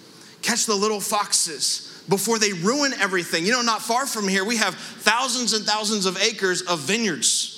catch 0.42 0.66
the 0.66 0.76
little 0.76 1.02
foxes 1.02 2.04
before 2.08 2.38
they 2.38 2.54
ruin 2.54 2.94
everything. 2.94 3.46
You 3.46 3.52
know, 3.52 3.62
not 3.62 3.82
far 3.82 4.06
from 4.06 4.28
here, 4.28 4.46
we 4.46 4.58
have 4.58 4.76
thousands 4.76 5.54
and 5.54 5.66
thousands 5.66 6.06
of 6.06 6.18
acres 6.22 6.62
of 6.62 6.80
vineyards. 6.80 7.52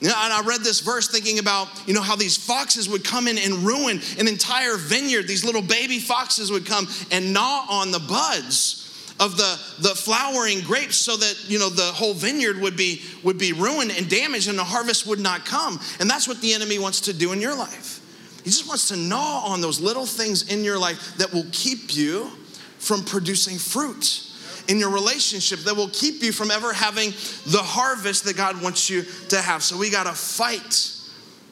You 0.00 0.08
know, 0.08 0.14
and 0.16 0.32
I 0.32 0.42
read 0.42 0.60
this 0.60 0.80
verse 0.80 1.08
thinking 1.08 1.40
about, 1.40 1.68
you 1.86 1.94
know, 1.94 2.02
how 2.02 2.14
these 2.14 2.36
foxes 2.36 2.88
would 2.88 3.04
come 3.04 3.26
in 3.26 3.36
and 3.36 3.54
ruin 3.54 4.00
an 4.18 4.28
entire 4.28 4.76
vineyard. 4.76 5.26
These 5.26 5.44
little 5.44 5.62
baby 5.62 5.98
foxes 5.98 6.52
would 6.52 6.66
come 6.66 6.86
and 7.10 7.32
gnaw 7.32 7.66
on 7.68 7.90
the 7.90 7.98
buds 7.98 8.84
of 9.18 9.36
the, 9.36 9.58
the 9.80 9.94
flowering 9.96 10.60
grapes 10.60 10.96
so 10.96 11.16
that, 11.16 11.44
you 11.48 11.58
know, 11.58 11.68
the 11.68 11.82
whole 11.82 12.14
vineyard 12.14 12.60
would 12.60 12.76
be, 12.76 13.02
would 13.24 13.38
be 13.38 13.52
ruined 13.52 13.92
and 13.96 14.08
damaged 14.08 14.48
and 14.48 14.56
the 14.56 14.64
harvest 14.64 15.06
would 15.06 15.18
not 15.18 15.44
come. 15.44 15.80
And 15.98 16.08
that's 16.08 16.28
what 16.28 16.40
the 16.40 16.54
enemy 16.54 16.78
wants 16.78 17.00
to 17.02 17.12
do 17.12 17.32
in 17.32 17.40
your 17.40 17.56
life. 17.56 17.97
He 18.44 18.50
just 18.50 18.66
wants 18.66 18.88
to 18.88 18.96
gnaw 18.96 19.44
on 19.46 19.60
those 19.60 19.80
little 19.80 20.06
things 20.06 20.52
in 20.52 20.64
your 20.64 20.78
life 20.78 21.16
that 21.18 21.32
will 21.32 21.46
keep 21.52 21.94
you 21.94 22.30
from 22.78 23.04
producing 23.04 23.58
fruit 23.58 24.24
in 24.68 24.78
your 24.78 24.90
relationship 24.90 25.60
that 25.60 25.74
will 25.74 25.88
keep 25.88 26.22
you 26.22 26.30
from 26.30 26.50
ever 26.50 26.72
having 26.72 27.10
the 27.46 27.62
harvest 27.62 28.24
that 28.24 28.36
God 28.36 28.62
wants 28.62 28.88
you 28.88 29.02
to 29.30 29.40
have. 29.40 29.62
So 29.62 29.76
we 29.78 29.90
got 29.90 30.04
to 30.04 30.12
fight 30.12 30.92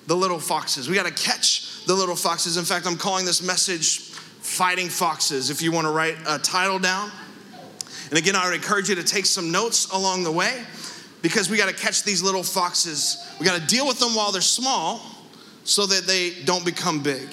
the 0.07 0.15
little 0.15 0.39
foxes. 0.39 0.89
We 0.89 0.95
got 0.95 1.07
to 1.07 1.25
catch 1.25 1.85
the 1.87 1.95
little 1.95 2.15
foxes. 2.15 2.59
In 2.59 2.65
fact, 2.65 2.87
I'm 2.87 2.97
calling 2.97 3.25
this 3.25 3.43
message 3.43 4.01
Fighting 4.01 4.89
Foxes. 4.89 5.51
If 5.51 5.63
you 5.63 5.73
want 5.73 5.87
to 5.87 5.91
write 5.91 6.17
a 6.27 6.39
title 6.39 6.79
down. 6.79 7.11
And 8.11 8.19
again, 8.19 8.37
I 8.37 8.47
would 8.47 8.55
encourage 8.55 8.89
you 8.89 8.95
to 8.97 9.03
take 9.03 9.27
some 9.27 9.51
notes 9.51 9.91
along 9.91 10.23
the 10.23 10.31
way 10.31 10.63
because 11.23 11.51
we 11.51 11.57
got 11.57 11.69
to 11.69 11.75
catch 11.75 12.05
these 12.05 12.23
little 12.23 12.43
foxes. 12.43 13.17
We 13.41 13.47
got 13.47 13.61
to 13.61 13.67
deal 13.67 13.87
with 13.87 13.99
them 13.99 14.15
while 14.15 14.31
they're 14.31 14.43
small 14.43 15.01
so 15.67 15.85
that 15.87 16.07
they 16.07 16.31
don't 16.45 16.65
become 16.65 17.03
big. 17.03 17.29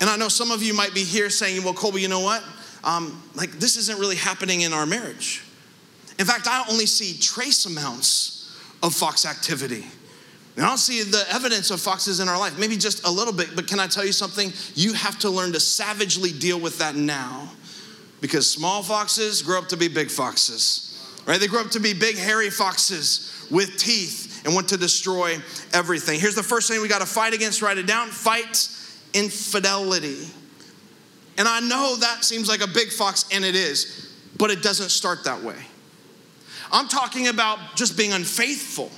And 0.00 0.10
I 0.10 0.16
know 0.16 0.28
some 0.28 0.50
of 0.50 0.62
you 0.62 0.74
might 0.74 0.94
be 0.94 1.04
here 1.04 1.30
saying, 1.30 1.62
well, 1.62 1.74
Colby, 1.74 2.00
you 2.00 2.08
know 2.08 2.20
what? 2.20 2.42
um, 2.84 3.22
like 3.34 3.52
this 3.52 3.76
isn't 3.76 3.98
really 3.98 4.16
happening 4.16 4.62
in 4.62 4.72
our 4.72 4.86
marriage. 4.86 5.44
In 6.18 6.26
fact, 6.26 6.46
I 6.48 6.64
only 6.70 6.86
see 6.86 7.18
trace 7.18 7.66
amounts 7.66 8.58
of 8.82 8.94
fox 8.94 9.26
activity. 9.26 9.84
And 10.56 10.64
I 10.64 10.68
don't 10.68 10.78
see 10.78 11.02
the 11.02 11.24
evidence 11.30 11.70
of 11.70 11.80
foxes 11.80 12.20
in 12.20 12.28
our 12.28 12.38
life, 12.38 12.58
maybe 12.58 12.76
just 12.76 13.06
a 13.06 13.10
little 13.10 13.32
bit, 13.32 13.50
but 13.54 13.66
can 13.66 13.80
I 13.80 13.86
tell 13.86 14.04
you 14.04 14.12
something? 14.12 14.52
You 14.74 14.92
have 14.94 15.18
to 15.20 15.30
learn 15.30 15.52
to 15.52 15.60
savagely 15.60 16.32
deal 16.32 16.60
with 16.60 16.78
that 16.78 16.96
now 16.96 17.50
because 18.20 18.50
small 18.50 18.82
foxes 18.82 19.42
grow 19.42 19.58
up 19.58 19.68
to 19.68 19.76
be 19.76 19.88
big 19.88 20.10
foxes, 20.10 21.22
right? 21.26 21.40
They 21.40 21.46
grow 21.46 21.60
up 21.60 21.70
to 21.70 21.80
be 21.80 21.94
big, 21.94 22.16
hairy 22.16 22.50
foxes 22.50 23.46
with 23.50 23.76
teeth 23.78 24.26
and 24.44 24.54
want 24.54 24.68
to 24.68 24.76
destroy 24.76 25.36
everything. 25.72 26.20
Here's 26.20 26.34
the 26.34 26.42
first 26.42 26.68
thing 26.68 26.80
we 26.80 26.88
got 26.88 27.00
to 27.00 27.06
fight 27.06 27.34
against, 27.34 27.62
write 27.62 27.78
it 27.78 27.86
down 27.86 28.08
fight 28.08 28.68
infidelity. 29.12 30.26
And 31.38 31.48
I 31.48 31.60
know 31.60 31.96
that 31.96 32.24
seems 32.24 32.48
like 32.48 32.60
a 32.60 32.66
big 32.66 32.90
fox, 32.90 33.24
and 33.32 33.44
it 33.44 33.54
is, 33.54 34.12
but 34.36 34.50
it 34.50 34.62
doesn't 34.62 34.90
start 34.90 35.24
that 35.24 35.42
way. 35.42 35.56
I'm 36.72 36.88
talking 36.88 37.28
about 37.28 37.58
just 37.76 37.96
being 37.96 38.12
unfaithful. 38.12 38.90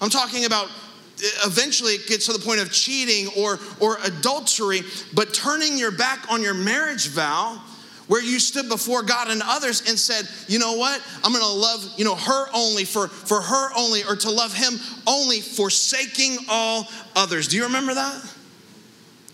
I'm 0.00 0.10
talking 0.10 0.44
about 0.44 0.66
eh, 0.66 1.26
eventually 1.44 1.94
it 1.94 2.06
gets 2.06 2.26
to 2.26 2.32
the 2.32 2.38
point 2.38 2.60
of 2.60 2.70
cheating 2.70 3.32
or, 3.36 3.58
or 3.80 3.98
adultery, 4.04 4.82
but 5.14 5.34
turning 5.34 5.78
your 5.78 5.90
back 5.90 6.30
on 6.30 6.42
your 6.42 6.54
marriage 6.54 7.08
vow 7.08 7.60
where 8.08 8.22
you 8.22 8.40
stood 8.40 8.68
before 8.68 9.02
God 9.02 9.28
and 9.28 9.42
others 9.44 9.88
and 9.88 9.98
said, 9.98 10.26
you 10.48 10.58
know 10.58 10.74
what? 10.74 11.00
I'm 11.22 11.32
gonna 11.32 11.46
love, 11.46 11.94
you 11.96 12.04
know, 12.04 12.16
her 12.16 12.46
only 12.54 12.84
for, 12.84 13.06
for 13.06 13.40
her 13.40 13.70
only, 13.76 14.02
or 14.04 14.16
to 14.16 14.30
love 14.30 14.52
him 14.54 14.74
only, 15.06 15.40
forsaking 15.40 16.38
all 16.48 16.88
others. 17.14 17.48
Do 17.48 17.56
you 17.56 17.64
remember 17.64 17.94
that? 17.94 18.22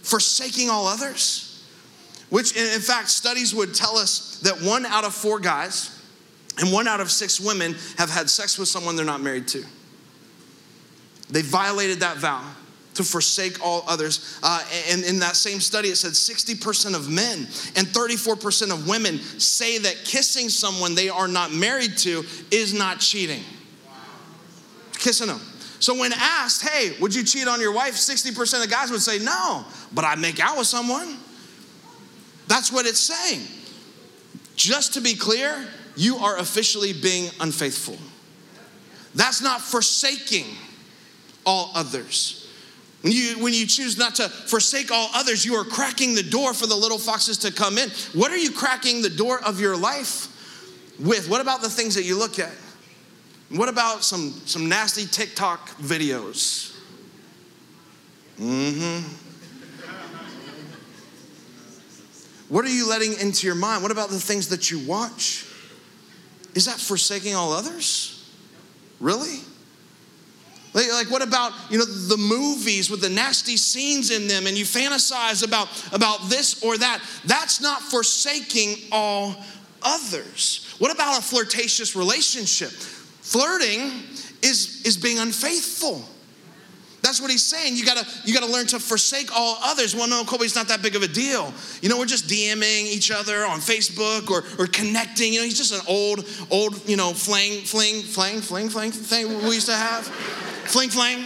Forsaking 0.03 0.69
all 0.69 0.87
others? 0.87 1.65
Which, 2.31 2.57
in 2.57 2.81
fact, 2.81 3.09
studies 3.09 3.55
would 3.55 3.75
tell 3.75 3.97
us 3.97 4.41
that 4.41 4.61
one 4.61 4.85
out 4.87 5.05
of 5.05 5.15
four 5.15 5.39
guys 5.39 5.97
and 6.59 6.73
one 6.73 6.89
out 6.89 7.01
of 7.01 7.11
six 7.11 7.41
women 7.41 7.77
have 7.97 8.11
had 8.11 8.29
sex 8.29 8.59
with 8.59 8.69
someone 8.69 8.97
they're 8.97 9.05
not 9.05 9.21
married 9.21 9.47
to. 9.49 9.65
They 11.31 11.43
violated 11.43 12.01
that 12.01 12.17
vow 12.17 12.45
to 12.95 13.05
forsake 13.05 13.65
all 13.65 13.85
others. 13.87 14.39
Uh, 14.43 14.65
and 14.91 15.05
in 15.05 15.19
that 15.21 15.37
same 15.37 15.61
study, 15.61 15.89
it 15.89 15.97
said 15.97 16.13
60% 16.13 16.95
of 16.95 17.11
men 17.11 17.41
and 17.77 17.87
34% 17.87 18.73
of 18.73 18.89
women 18.89 19.19
say 19.19 19.79
that 19.79 19.97
kissing 20.05 20.49
someone 20.49 20.95
they 20.95 21.09
are 21.09 21.29
not 21.29 21.53
married 21.53 21.97
to 21.99 22.25
is 22.51 22.73
not 22.73 23.01
cheating. 23.01 23.43
Kissing 24.93 25.27
them. 25.27 25.41
So, 25.81 25.99
when 25.99 26.13
asked, 26.15 26.67
hey, 26.67 26.97
would 27.01 27.15
you 27.15 27.25
cheat 27.25 27.47
on 27.47 27.61
your 27.61 27.73
wife? 27.73 27.95
60% 27.95 28.65
of 28.65 28.71
guys 28.71 28.91
would 28.91 29.03
say, 29.03 29.19
no, 29.19 29.67
but 29.93 30.05
I'd 30.05 30.19
make 30.19 30.41
out 30.41 30.57
with 30.57 30.67
someone. 30.67 31.19
That's 32.47 32.73
what 32.73 32.87
it's 32.87 33.01
saying. 33.01 33.47
Just 34.57 34.95
to 34.95 35.01
be 35.01 35.15
clear, 35.15 35.67
you 35.97 36.17
are 36.17 36.39
officially 36.39 36.93
being 36.93 37.31
unfaithful. 37.41 37.99
That's 39.15 39.43
not 39.43 39.61
forsaking 39.61 40.47
all 41.45 41.71
others. 41.75 42.44
When 43.05 43.13
you, 43.13 43.39
when 43.39 43.53
you 43.53 43.67
choose 43.67 43.99
not 43.99 44.15
to 44.15 44.31
forsake 44.31 44.91
all 44.91 45.11
others, 45.13 45.45
you 45.45 45.57
are 45.57 45.65
cracking 45.65 46.15
the 46.15 46.23
door 46.23 46.55
for 46.55 46.67
the 46.67 46.75
little 46.75 46.97
foxes 46.97 47.37
to 47.39 47.53
come 47.53 47.77
in. 47.77 47.91
What 48.15 48.33
are 48.33 48.39
you 48.39 48.51
cracking 48.51 49.03
the 49.03 49.11
door 49.11 49.45
of 49.45 49.61
your 49.61 49.77
life 49.77 50.29
with? 50.99 51.29
What 51.29 51.43
about 51.43 51.61
the 51.61 51.69
things 51.69 51.97
that 51.97 52.05
you 52.05 52.19
look 52.19 52.39
at? 52.39 52.55
What 53.51 53.69
about 53.69 54.05
some, 54.05 54.31
some 54.47 54.71
nasty 54.71 55.05
TikTok 55.05 55.69
videos? 55.77 56.75
Mm 58.41 59.03
hmm. 59.03 59.25
What 62.49 62.65
are 62.65 62.71
you 62.71 62.89
letting 62.89 63.19
into 63.21 63.47
your 63.47 63.55
mind? 63.55 63.83
What 63.83 63.93
about 63.93 64.09
the 64.09 64.19
things 64.19 64.49
that 64.49 64.71
you 64.71 64.79
watch? 64.79 65.45
Is 66.55 66.65
that 66.65 66.81
forsaking 66.81 67.35
all 67.35 67.53
others? 67.53 68.33
Really? 68.99 69.41
Like, 70.75 71.09
what 71.09 71.23
about 71.23 71.53
you 71.71 71.79
know 71.79 71.85
the 71.85 72.17
movies 72.17 72.91
with 72.91 73.01
the 73.01 73.09
nasty 73.09 73.57
scenes 73.57 74.11
in 74.11 74.27
them 74.27 74.49
and 74.49 74.59
you 74.59 74.65
fantasize 74.65 75.47
about 75.47 75.69
about 75.93 76.29
this 76.29 76.65
or 76.65 76.77
that 76.77 77.01
that's 77.25 77.61
not 77.61 77.81
forsaking 77.81 78.77
all 78.91 79.37
others 79.83 80.75
what 80.79 80.93
about 80.93 81.21
a 81.21 81.23
flirtatious 81.23 81.95
relationship 81.95 82.71
flirting 82.71 84.03
is 84.43 84.83
is 84.85 84.97
being 84.97 85.21
unfaithful 85.21 86.05
That's 87.05 87.21
what 87.21 87.31
he's 87.31 87.45
saying. 87.45 87.77
You 87.77 87.85
gotta, 87.85 88.07
you 88.25 88.33
gotta 88.33 88.51
learn 88.51 88.67
to 88.69 88.81
forsake 88.81 89.29
all 89.37 89.59
others. 89.63 89.95
Well, 89.95 90.09
no, 90.09 90.25
Colby's 90.25 90.55
not 90.55 90.69
that 90.69 90.81
big 90.81 90.97
of 90.97 91.03
a 91.03 91.07
deal. 91.07 91.53
You 91.83 91.91
know, 91.91 91.99
we're 91.99 92.07
just 92.07 92.29
DMing 92.29 92.87
each 92.87 93.11
other 93.11 93.45
on 93.45 93.61
Facebook 93.61 94.31
or, 94.31 94.43
or 94.59 94.67
connecting. 94.67 95.35
You 95.35 95.41
know, 95.41 95.45
he's 95.45 95.59
just 95.59 95.75
an 95.75 95.83
old, 95.87 96.27
old, 96.51 96.89
you 96.89 96.97
know, 96.97 97.13
fling, 97.13 97.61
fling, 97.61 98.01
fling, 98.01 98.41
fling, 98.41 98.71
fling 98.71 98.91
thing 98.91 99.29
we 99.45 99.57
used 99.57 99.67
to 99.67 99.77
have. 99.77 100.11
Fling, 100.67 100.91
fling 100.91 101.25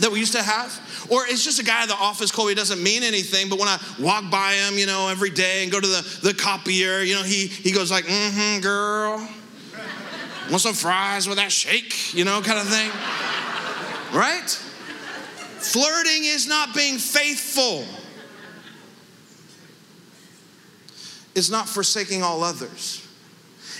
that 0.00 0.10
we 0.10 0.18
used 0.18 0.32
to 0.32 0.42
have. 0.42 1.06
Or 1.10 1.26
it's 1.26 1.44
just 1.44 1.58
a 1.58 1.64
guy 1.64 1.82
at 1.82 1.88
the 1.88 1.94
office, 1.94 2.30
Colby 2.30 2.54
doesn't 2.54 2.82
mean 2.82 3.02
anything, 3.02 3.48
but 3.48 3.58
when 3.58 3.68
I 3.68 3.78
walk 3.98 4.30
by 4.30 4.52
him, 4.54 4.78
you 4.78 4.86
know, 4.86 5.08
every 5.08 5.30
day 5.30 5.62
and 5.62 5.72
go 5.72 5.80
to 5.80 5.86
the, 5.86 6.20
the 6.22 6.34
copier, 6.34 7.00
you 7.00 7.14
know, 7.14 7.22
he, 7.22 7.46
he 7.46 7.72
goes 7.72 7.90
like, 7.90 8.04
mm-hmm, 8.04 8.60
girl. 8.60 9.28
Want 10.50 10.62
some 10.62 10.74
fries 10.74 11.28
with 11.28 11.36
that 11.38 11.52
shake, 11.52 12.14
you 12.14 12.24
know, 12.24 12.40
kind 12.42 12.58
of 12.58 12.66
thing. 12.66 12.90
Right? 14.16 14.48
Flirting 15.60 16.24
is 16.24 16.48
not 16.48 16.74
being 16.74 16.98
faithful. 16.98 17.84
It's 21.34 21.50
not 21.50 21.68
forsaking 21.68 22.22
all 22.22 22.42
others. 22.42 23.06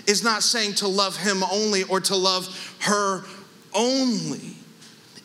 It's 0.07 0.23
not 0.23 0.42
saying 0.42 0.75
to 0.75 0.88
love 0.88 1.16
him 1.16 1.42
only 1.51 1.83
or 1.85 2.01
to 2.01 2.16
love 2.16 2.77
her 2.81 3.25
only. 3.74 4.56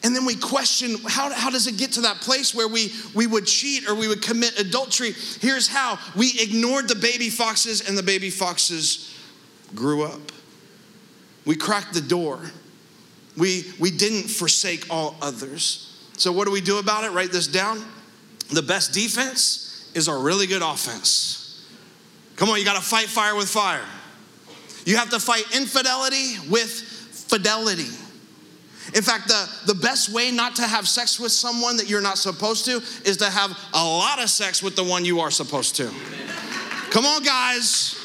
And 0.03 0.15
then 0.15 0.23
we 0.23 0.35
question 0.35 0.97
how, 1.07 1.33
how 1.33 1.49
does 1.49 1.65
it 1.65 1.77
get 1.77 1.93
to 1.93 2.01
that 2.01 2.17
place 2.17 2.53
where 2.53 2.67
we, 2.67 2.91
we 3.15 3.25
would 3.25 3.47
cheat 3.47 3.89
or 3.89 3.95
we 3.95 4.07
would 4.07 4.21
commit 4.21 4.59
adultery? 4.59 5.13
Here's 5.41 5.67
how 5.67 5.97
we 6.15 6.31
ignored 6.39 6.87
the 6.87 6.95
baby 6.95 7.29
foxes, 7.29 7.87
and 7.87 7.97
the 7.97 8.03
baby 8.03 8.29
foxes 8.29 9.17
grew 9.73 10.03
up. 10.03 10.31
We 11.45 11.55
cracked 11.55 11.93
the 11.93 12.01
door. 12.01 12.39
We, 13.35 13.63
we 13.79 13.89
didn't 13.89 14.29
forsake 14.29 14.85
all 14.91 15.15
others. 15.21 16.09
So, 16.17 16.31
what 16.31 16.45
do 16.45 16.51
we 16.51 16.61
do 16.61 16.77
about 16.77 17.03
it? 17.03 17.11
Write 17.11 17.31
this 17.31 17.47
down. 17.47 17.83
The 18.53 18.61
best 18.61 18.93
defense 18.93 19.91
is 19.95 20.07
a 20.07 20.15
really 20.15 20.45
good 20.45 20.61
offense. 20.61 21.65
Come 22.35 22.49
on, 22.49 22.59
you 22.59 22.65
got 22.65 22.75
to 22.75 22.87
fight 22.87 23.07
fire 23.07 23.35
with 23.35 23.49
fire. 23.49 23.85
You 24.85 24.97
have 24.97 25.09
to 25.09 25.19
fight 25.19 25.45
infidelity 25.55 26.35
with 26.49 26.69
fidelity. 26.69 27.89
In 28.93 29.01
fact, 29.01 29.27
the, 29.27 29.49
the 29.65 29.75
best 29.75 30.09
way 30.09 30.31
not 30.31 30.55
to 30.57 30.61
have 30.61 30.87
sex 30.87 31.19
with 31.19 31.31
someone 31.31 31.77
that 31.77 31.89
you're 31.89 32.01
not 32.01 32.17
supposed 32.17 32.65
to 32.65 32.81
is 33.03 33.17
to 33.17 33.29
have 33.29 33.57
a 33.73 33.83
lot 33.83 34.21
of 34.21 34.29
sex 34.29 34.61
with 34.61 34.75
the 34.75 34.83
one 34.83 35.03
you 35.03 35.19
are 35.19 35.31
supposed 35.31 35.75
to. 35.77 35.91
Come 36.91 37.05
on, 37.05 37.23
guys. 37.23 37.99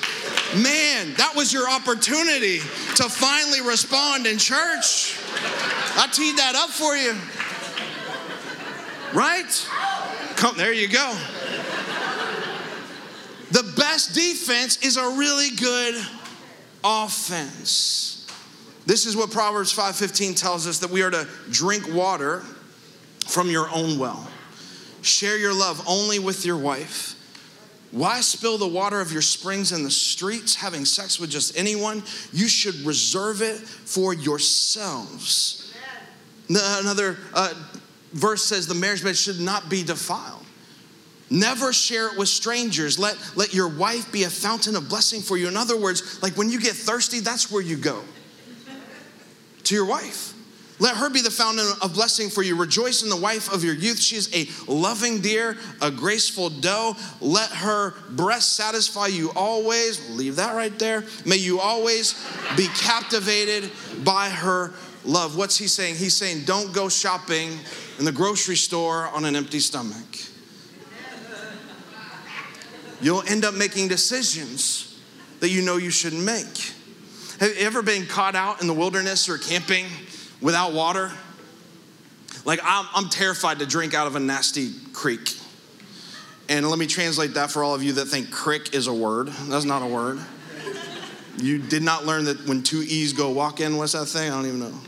Man, 0.55 1.15
that 1.15 1.35
was 1.37 1.53
your 1.53 1.69
opportunity 1.71 2.59
to 2.97 3.05
finally 3.09 3.61
respond 3.61 4.27
in 4.27 4.39
church. 4.39 5.17
I 5.97 6.09
teed 6.13 6.39
that 6.39 6.57
up 6.57 6.71
for 6.71 6.97
you. 6.97 7.15
Right? 9.13 9.69
Come, 10.37 10.57
there 10.57 10.73
you 10.73 10.89
go. 10.89 11.17
The 13.53 13.73
best 13.77 14.15
defense 14.15 14.83
is 14.85 14.97
a 14.97 15.03
really 15.17 15.51
good 15.51 15.95
offense. 16.83 18.20
This 18.91 19.07
is 19.07 19.17
what 19.17 19.31
Proverbs 19.31 19.73
5:15 19.73 20.35
tells 20.35 20.67
us 20.67 20.79
that 20.79 20.91
we 20.91 21.03
are 21.03 21.13
to 21.13 21.29
drink 21.49 21.87
water 21.95 22.45
from 23.29 23.49
your 23.49 23.71
own 23.71 24.01
well. 24.01 24.29
Share 25.01 25.39
your 25.39 25.55
love 25.55 25.81
only 25.87 26.19
with 26.19 26.45
your 26.45 26.57
wife. 26.57 27.15
Why 27.93 28.21
spill 28.21 28.59
the 28.59 28.67
water 28.67 29.01
of 29.01 29.13
your 29.13 29.23
springs 29.23 29.71
in 29.71 29.85
the 29.85 29.93
streets, 29.93 30.57
having 30.57 30.85
sex 30.85 31.21
with 31.21 31.31
just 31.31 31.57
anyone? 31.57 32.03
You 32.33 32.49
should 32.49 32.75
reserve 32.85 33.43
it 33.43 33.61
for 33.61 34.13
yourselves. 34.13 35.73
Another 36.49 37.17
uh, 37.33 37.55
verse 38.13 38.45
says 38.45 38.67
the 38.67 38.75
marriage 38.75 39.05
bed 39.05 39.17
should 39.17 39.39
not 39.39 39.69
be 39.69 39.85
defiled. 39.85 40.45
Never 41.31 41.73
share 41.73 42.09
it 42.09 42.19
with 42.19 42.29
strangers. 42.29 42.99
Let, 42.99 43.17
let 43.37 43.55
your 43.55 43.69
wife 43.69 44.11
be 44.11 44.25
a 44.25 44.31
fountain 44.31 44.75
of 44.75 44.89
blessing 44.89 45.21
for 45.21 45.37
you. 45.37 45.47
In 45.47 45.57
other 45.57 45.77
words, 45.77 46.21
like 46.25 46.37
when 46.37 46.51
you 46.51 46.59
get 46.59 46.73
thirsty, 46.75 47.21
that's 47.21 47.53
where 47.53 47.63
you 47.63 47.77
go 47.77 48.03
to 49.71 49.75
your 49.77 49.87
wife. 49.87 50.35
Let 50.81 50.97
her 50.97 51.11
be 51.11 51.21
the 51.21 51.31
fountain 51.31 51.67
of 51.83 51.95
blessing 51.95 52.29
for 52.31 52.43
you. 52.43 52.57
Rejoice 52.57 53.03
in 53.03 53.09
the 53.09 53.17
wife 53.17 53.53
of 53.53 53.63
your 53.63 53.75
youth. 53.75 54.01
She 54.01 54.17
is 54.17 54.35
a 54.35 54.49
loving 54.71 55.21
deer, 55.21 55.57
a 55.81 55.91
graceful 55.91 56.51
doe. 56.51 56.97
Let 57.21 57.51
her 57.51 57.93
breast 58.11 58.57
satisfy 58.57 59.09
you 59.09 59.31
always. 59.37 60.11
Leave 60.11 60.37
that 60.37 60.57
right 60.57 60.77
there. 60.79 61.05
May 61.25 61.37
you 61.37 61.61
always 61.61 62.15
be 62.57 62.67
captivated 62.69 63.71
by 64.03 64.31
her 64.31 64.73
love. 65.05 65.37
What's 65.37 65.59
he 65.59 65.69
saying? 65.69 65.97
He's 65.97 66.17
saying, 66.17 66.45
don't 66.47 66.73
go 66.73 66.89
shopping 66.89 67.51
in 67.99 68.05
the 68.05 68.13
grocery 68.13 68.57
store 68.57 69.07
on 69.09 69.25
an 69.25 69.37
empty 69.37 69.61
stomach. 69.61 70.19
You'll 73.03 73.23
end 73.29 73.45
up 73.45 73.55
making 73.55 73.89
decisions 73.89 74.99
that 75.41 75.51
you 75.51 75.63
know 75.63 75.77
you 75.77 75.91
shouldn't 75.91 76.25
make. 76.25 76.73
Have 77.41 77.57
you 77.57 77.65
ever 77.65 77.81
been 77.81 78.05
caught 78.05 78.35
out 78.35 78.61
in 78.61 78.67
the 78.67 78.75
wilderness 78.75 79.27
or 79.31 79.39
camping 79.39 79.87
without 80.43 80.75
water? 80.75 81.11
Like, 82.45 82.61
I'm, 82.63 82.87
I'm 82.95 83.09
terrified 83.09 83.61
to 83.61 83.67
drink 83.67 83.95
out 83.95 84.07
of 84.07 84.15
a 84.15 84.21
nasty 84.21 84.75
creek. 84.93 85.39
And 86.51 86.69
let 86.69 86.79
me 86.79 86.87
translate 86.87 87.33
that 87.35 87.51
for 87.51 87.65
all 87.65 87.75
of 87.75 87.83
you 87.83 87.95
that 87.95 88.09
think 88.09 88.31
crick 88.31 88.75
is 88.75 88.89
a 88.89 88.93
word. 88.93 89.29
That's 89.29 89.65
not 89.65 89.81
a 89.81 89.87
word. 89.87 90.21
You 91.39 91.57
did 91.57 91.83
not 91.83 92.05
learn 92.05 92.27
that 92.27 92.47
when 92.47 92.63
two 92.63 92.83
E's 92.83 93.15
go 93.15 93.31
walk 93.31 93.61
in, 93.61 93.79
what's 93.79 93.93
that 93.93 94.05
thing? 94.05 94.31
I 94.31 94.35
don't 94.35 94.47
even 94.47 94.61
know. 94.61 94.79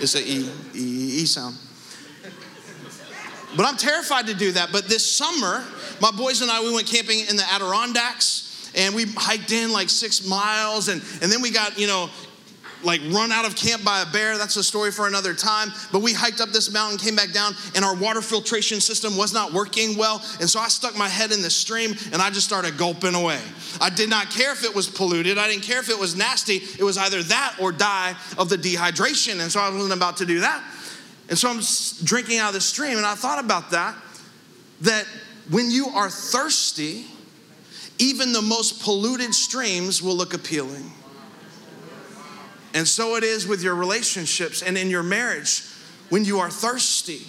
It's 0.00 0.16
an 0.16 0.24
E, 0.26 0.50
E, 0.74 1.22
E 1.22 1.24
sound. 1.24 1.56
But 3.56 3.64
I'm 3.64 3.76
terrified 3.76 4.26
to 4.26 4.34
do 4.34 4.50
that. 4.52 4.72
But 4.72 4.88
this 4.88 5.08
summer, 5.08 5.62
my 6.00 6.10
boys 6.10 6.42
and 6.42 6.50
I, 6.50 6.64
we 6.64 6.74
went 6.74 6.88
camping 6.88 7.20
in 7.30 7.36
the 7.36 7.44
Adirondacks 7.48 8.51
and 8.74 8.94
we 8.94 9.04
hiked 9.16 9.52
in 9.52 9.72
like 9.72 9.88
six 9.88 10.26
miles 10.26 10.88
and, 10.88 11.02
and 11.20 11.30
then 11.30 11.42
we 11.42 11.50
got, 11.50 11.78
you 11.78 11.86
know, 11.86 12.08
like 12.84 13.00
run 13.10 13.30
out 13.30 13.44
of 13.44 13.54
camp 13.54 13.84
by 13.84 14.02
a 14.02 14.06
bear. 14.06 14.36
That's 14.36 14.56
a 14.56 14.64
story 14.64 14.90
for 14.90 15.06
another 15.06 15.34
time. 15.34 15.68
But 15.92 16.02
we 16.02 16.12
hiked 16.12 16.40
up 16.40 16.50
this 16.50 16.72
mountain, 16.72 16.98
came 16.98 17.14
back 17.14 17.32
down, 17.32 17.54
and 17.74 17.84
our 17.84 17.94
water 17.94 18.20
filtration 18.20 18.80
system 18.80 19.16
was 19.16 19.32
not 19.32 19.52
working 19.52 19.96
well. 19.96 20.22
And 20.40 20.48
so 20.48 20.60
I 20.60 20.68
stuck 20.68 20.96
my 20.96 21.08
head 21.08 21.32
in 21.32 21.42
the 21.42 21.50
stream 21.50 21.94
and 22.12 22.20
I 22.20 22.30
just 22.30 22.46
started 22.46 22.76
gulping 22.76 23.14
away. 23.14 23.40
I 23.80 23.90
did 23.90 24.10
not 24.10 24.30
care 24.30 24.52
if 24.52 24.64
it 24.64 24.74
was 24.74 24.88
polluted, 24.88 25.38
I 25.38 25.48
didn't 25.48 25.62
care 25.62 25.80
if 25.80 25.88
it 25.88 25.98
was 25.98 26.16
nasty. 26.16 26.56
It 26.56 26.82
was 26.82 26.98
either 26.98 27.22
that 27.22 27.56
or 27.60 27.72
die 27.72 28.16
of 28.38 28.48
the 28.48 28.56
dehydration. 28.56 29.40
And 29.40 29.50
so 29.50 29.60
I 29.60 29.70
wasn't 29.70 29.92
about 29.92 30.16
to 30.18 30.26
do 30.26 30.40
that. 30.40 30.62
And 31.28 31.38
so 31.38 31.48
I'm 31.48 31.60
drinking 32.04 32.38
out 32.38 32.48
of 32.48 32.54
the 32.54 32.60
stream, 32.60 32.96
and 32.96 33.06
I 33.06 33.14
thought 33.14 33.42
about 33.42 33.70
that 33.70 33.96
that 34.82 35.06
when 35.48 35.70
you 35.70 35.86
are 35.88 36.10
thirsty, 36.10 37.06
even 38.02 38.32
the 38.32 38.42
most 38.42 38.82
polluted 38.82 39.32
streams 39.32 40.02
will 40.02 40.16
look 40.16 40.34
appealing. 40.34 40.90
And 42.74 42.88
so 42.88 43.14
it 43.14 43.22
is 43.22 43.46
with 43.46 43.62
your 43.62 43.76
relationships 43.76 44.60
and 44.60 44.76
in 44.76 44.90
your 44.90 45.04
marriage 45.04 45.62
when 46.08 46.24
you 46.24 46.40
are 46.40 46.50
thirsty. 46.50 47.20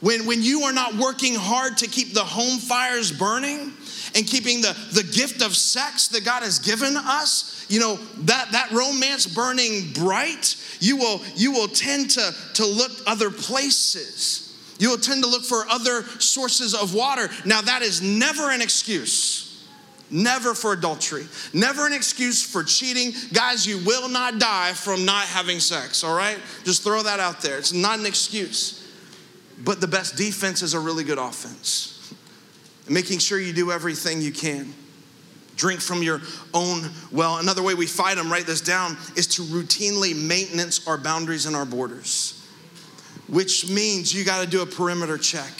When, 0.00 0.26
when 0.26 0.42
you 0.42 0.62
are 0.62 0.72
not 0.72 0.94
working 0.94 1.34
hard 1.34 1.78
to 1.78 1.86
keep 1.86 2.14
the 2.14 2.24
home 2.24 2.58
fires 2.58 3.12
burning 3.12 3.72
and 4.14 4.26
keeping 4.26 4.62
the, 4.62 4.76
the 4.92 5.02
gift 5.02 5.42
of 5.42 5.54
sex 5.54 6.08
that 6.08 6.24
God 6.24 6.42
has 6.42 6.60
given 6.60 6.96
us, 6.96 7.66
you 7.68 7.80
know, 7.80 7.96
that, 7.96 8.52
that 8.52 8.70
romance 8.70 9.26
burning 9.26 9.92
bright, 9.92 10.56
you 10.80 10.96
will, 10.96 11.20
you 11.34 11.52
will 11.52 11.68
tend 11.68 12.10
to, 12.10 12.34
to 12.54 12.64
look 12.64 12.92
other 13.06 13.30
places. 13.30 14.54
You 14.78 14.90
will 14.90 14.98
tend 14.98 15.24
to 15.24 15.28
look 15.28 15.42
for 15.42 15.66
other 15.68 16.04
sources 16.20 16.74
of 16.74 16.94
water. 16.94 17.28
Now, 17.44 17.60
that 17.62 17.82
is 17.82 18.00
never 18.00 18.50
an 18.50 18.62
excuse 18.62 19.45
Never 20.10 20.54
for 20.54 20.72
adultery. 20.72 21.26
Never 21.52 21.86
an 21.86 21.92
excuse 21.92 22.42
for 22.42 22.62
cheating. 22.62 23.12
Guys, 23.32 23.66
you 23.66 23.78
will 23.84 24.08
not 24.08 24.38
die 24.38 24.72
from 24.72 25.04
not 25.04 25.24
having 25.24 25.58
sex, 25.58 26.04
all 26.04 26.16
right? 26.16 26.38
Just 26.64 26.84
throw 26.84 27.02
that 27.02 27.18
out 27.18 27.40
there. 27.40 27.58
It's 27.58 27.72
not 27.72 27.98
an 27.98 28.06
excuse. 28.06 28.86
But 29.64 29.80
the 29.80 29.88
best 29.88 30.16
defense 30.16 30.62
is 30.62 30.74
a 30.74 30.80
really 30.80 31.02
good 31.02 31.18
offense. 31.18 32.14
Making 32.88 33.18
sure 33.18 33.40
you 33.40 33.52
do 33.52 33.72
everything 33.72 34.20
you 34.20 34.30
can. 34.30 34.72
Drink 35.56 35.80
from 35.80 36.02
your 36.02 36.20
own 36.54 36.82
well. 37.10 37.38
Another 37.38 37.62
way 37.62 37.74
we 37.74 37.86
fight 37.86 38.16
them, 38.16 38.30
write 38.30 38.46
this 38.46 38.60
down, 38.60 38.96
is 39.16 39.26
to 39.28 39.42
routinely 39.42 40.14
maintenance 40.14 40.86
our 40.86 40.98
boundaries 40.98 41.46
and 41.46 41.56
our 41.56 41.64
borders, 41.64 42.46
which 43.26 43.68
means 43.68 44.14
you 44.14 44.24
got 44.24 44.44
to 44.44 44.48
do 44.48 44.62
a 44.62 44.66
perimeter 44.66 45.16
check 45.16 45.50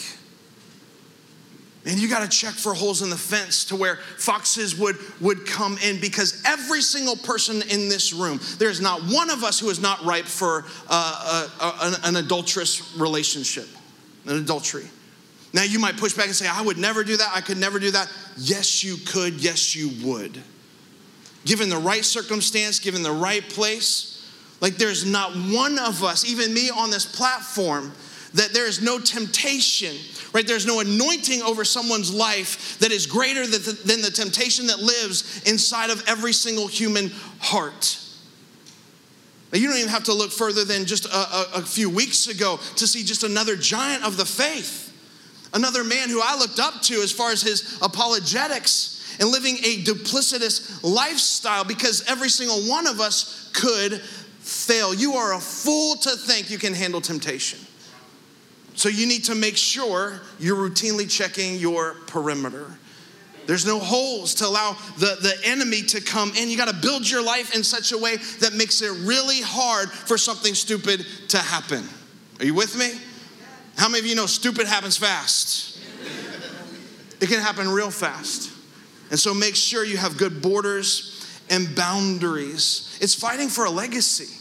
and 1.87 2.01
you 2.01 2.09
got 2.09 2.29
to 2.29 2.29
check 2.29 2.55
for 2.55 2.75
holes 2.75 3.01
in 3.01 3.11
the 3.11 3.17
fence 3.17 3.65
to 3.67 3.77
where 3.77 3.97
foxes 4.19 4.77
would, 4.77 4.97
would 5.21 5.47
come 5.47 5.79
in 5.79 6.01
because 6.01 6.43
every 6.45 6.83
single 6.83 7.15
person 7.17 7.63
in 7.71 7.89
this 7.89 8.13
room, 8.13 8.41
there's 8.59 8.81
not 8.81 9.03
one 9.03 9.31
of 9.31 9.45
us 9.45 9.61
who 9.61 9.71
is 9.71 9.81
not 9.81 10.05
ripe 10.05 10.25
for 10.25 10.65
uh, 10.89 11.49
uh, 11.61 11.95
an, 12.05 12.17
an 12.17 12.25
adulterous 12.25 12.97
relationship, 12.97 13.69
an 14.27 14.37
adultery. 14.37 14.87
Now 15.55 15.63
you 15.63 15.79
might 15.79 15.97
push 15.97 16.13
back 16.13 16.27
and 16.27 16.35
say, 16.35 16.49
I 16.49 16.61
would 16.61 16.77
never 16.77 17.05
do 17.05 17.17
that. 17.17 17.31
I 17.33 17.41
could 17.41 17.57
never 17.57 17.79
do 17.79 17.93
that. 17.93 18.13
Yes, 18.37 18.83
you 18.83 18.97
could. 19.07 19.35
Yes, 19.35 19.77
you 19.77 20.07
would. 20.07 20.43
Given 21.45 21.69
the 21.69 21.79
right 21.79 22.05
circumstance, 22.05 22.81
given 22.81 23.05
the 23.05 23.13
right 23.13 23.49
place, 23.49 24.29
like 24.61 24.75
there's 24.75 25.07
not 25.07 25.31
one 25.33 25.79
of 25.79 26.03
us, 26.03 26.29
even 26.29 26.53
me 26.53 26.69
on 26.69 26.91
this 26.91 27.07
platform, 27.07 27.93
that 28.37 28.53
there 28.53 28.67
is 28.67 28.83
no 28.83 28.99
temptation, 28.99 29.97
right? 30.33 30.47
There's 30.47 30.67
no 30.67 30.81
anointing 30.81 31.43
over 31.43 31.65
someone's 31.65 32.13
life 32.13 32.79
that 32.79 32.93
is 32.93 33.07
greater 33.07 33.47
than 33.47 34.01
the, 34.03 34.11
temptation 34.11 34.67
that 34.69 34.79
lives 34.79 35.43
inside 35.47 35.91
of 35.91 36.03
every 36.07 36.33
single 36.33 36.67
human 36.67 37.11
heart. 37.41 37.99
Now, 39.53 39.59
you 39.59 39.69
don't 39.69 39.79
even 39.79 39.91
have 39.91 40.05
to 40.05 40.13
look 40.13 40.33
further 40.33 40.65
than 40.65 40.85
just 40.85 41.07
a, 41.07 41.17
a, 41.17 41.47
a 41.57 41.63
few 41.63 41.89
weeks 41.89 42.29
ago 42.29 42.59
to 42.77 42.87
see 42.87 43.03
just 43.03 43.23
another 43.23 43.57
giant 43.57 44.05
of 44.05 44.17
the 44.17 44.27
faith. 44.27 44.93
Another 45.55 45.85
man 45.85 46.11
who 46.11 46.21
I 46.23 46.37
looked 46.37 46.59
up 46.59 46.83
to 46.83 46.95
as 46.97 47.13
far 47.13 47.31
as 47.31 47.41
his 47.41 47.79
apologetics 47.81 49.17
and 49.19 49.31
living 49.31 49.57
a 49.59 49.83
duplicitous 49.83 50.83
lifestyle 50.83 51.65
because 51.65 52.05
every 52.07 52.29
single 52.29 52.63
one 52.69 52.87
of 52.87 53.01
us 53.01 53.51
could 53.55 54.01
fail. 54.41 54.93
You 54.93 55.15
are 55.15 55.35
a 55.35 55.41
fool 55.41 55.97
to 55.97 56.11
think 56.11 56.51
you 56.51 56.59
can 56.59 56.75
handle 56.75 57.01
temptation. 57.01 57.66
So 58.77 58.91
you 58.91 59.07
need 59.07 59.25
to 59.25 59.35
make 59.35 59.57
sure 59.57 60.21
you're 60.39 60.57
routinely 60.57 61.11
checking 61.11 61.57
your 61.57 61.95
perimeter. 62.07 62.71
There's 63.47 63.65
no 63.65 63.79
holes 63.79 64.35
to 64.37 64.47
allow 64.47 64.77
the, 64.99 65.17
the 65.23 65.35
enemy 65.45 65.83
to 65.83 66.01
come 66.01 66.33
in. 66.37 66.49
You 66.51 66.57
got 66.57 66.69
to 66.69 66.75
build 66.75 67.09
your 67.09 67.23
life 67.23 67.55
in 67.55 67.65
such 67.65 67.93
a 67.93 67.99
way 67.99 68.17
that 68.41 68.53
makes 68.53 68.83
it 68.83 68.91
really 69.07 69.41
hard 69.41 69.91
for 69.91 70.19
something 70.19 70.55
stupid 70.55 71.07
to 71.29 71.39
happen. 71.39 71.85
Are 72.39 72.45
you 72.45 72.55
with 72.55 72.77
me? 72.77 72.93
How 73.77 73.89
many 73.89 74.01
of 74.01 74.07
you 74.07 74.15
know 74.15 74.27
stupid 74.27 74.67
happens 74.67 74.97
fast? 74.97 75.79
It 77.21 77.29
can 77.29 77.41
happen 77.41 77.69
real 77.69 77.91
fast. 77.91 78.53
And 79.11 79.19
so 79.19 79.33
make 79.33 79.55
sure 79.55 79.85
you 79.85 79.97
have 79.97 80.19
good 80.19 80.43
borders 80.43 81.27
and 81.49 81.75
boundaries. 81.75 82.99
It's 83.01 83.15
fighting 83.15 83.49
for 83.49 83.65
a 83.65 83.71
legacy. 83.71 84.35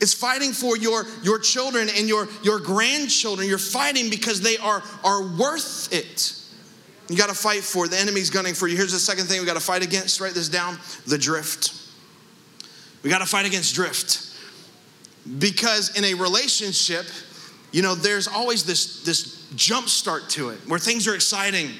It's 0.00 0.14
fighting 0.14 0.52
for 0.52 0.76
your, 0.76 1.04
your 1.22 1.38
children 1.38 1.88
and 1.96 2.08
your, 2.08 2.28
your 2.42 2.60
grandchildren. 2.60 3.48
You're 3.48 3.58
fighting 3.58 4.10
because 4.10 4.40
they 4.40 4.56
are, 4.58 4.82
are 5.04 5.22
worth 5.22 5.92
it. 5.92 6.34
You 7.08 7.16
got 7.16 7.28
to 7.28 7.34
fight 7.34 7.62
for. 7.62 7.88
The 7.88 7.98
enemy's 7.98 8.30
gunning 8.30 8.54
for 8.54 8.66
you. 8.66 8.76
Here's 8.76 8.92
the 8.92 8.98
second 8.98 9.26
thing 9.26 9.40
we 9.40 9.46
got 9.46 9.54
to 9.54 9.60
fight 9.60 9.82
against. 9.82 10.20
Write 10.20 10.34
this 10.34 10.48
down 10.48 10.78
the 11.06 11.16
drift. 11.16 11.72
We 13.02 13.10
got 13.10 13.18
to 13.18 13.26
fight 13.26 13.46
against 13.46 13.74
drift. 13.74 14.22
Because 15.38 15.96
in 15.96 16.04
a 16.04 16.14
relationship, 16.14 17.06
you 17.72 17.82
know, 17.82 17.94
there's 17.94 18.28
always 18.28 18.64
this, 18.64 19.02
this 19.04 19.48
jump 19.54 19.88
start 19.88 20.28
to 20.30 20.50
it 20.50 20.58
where 20.66 20.78
things 20.78 21.06
are 21.06 21.14
exciting 21.14 21.70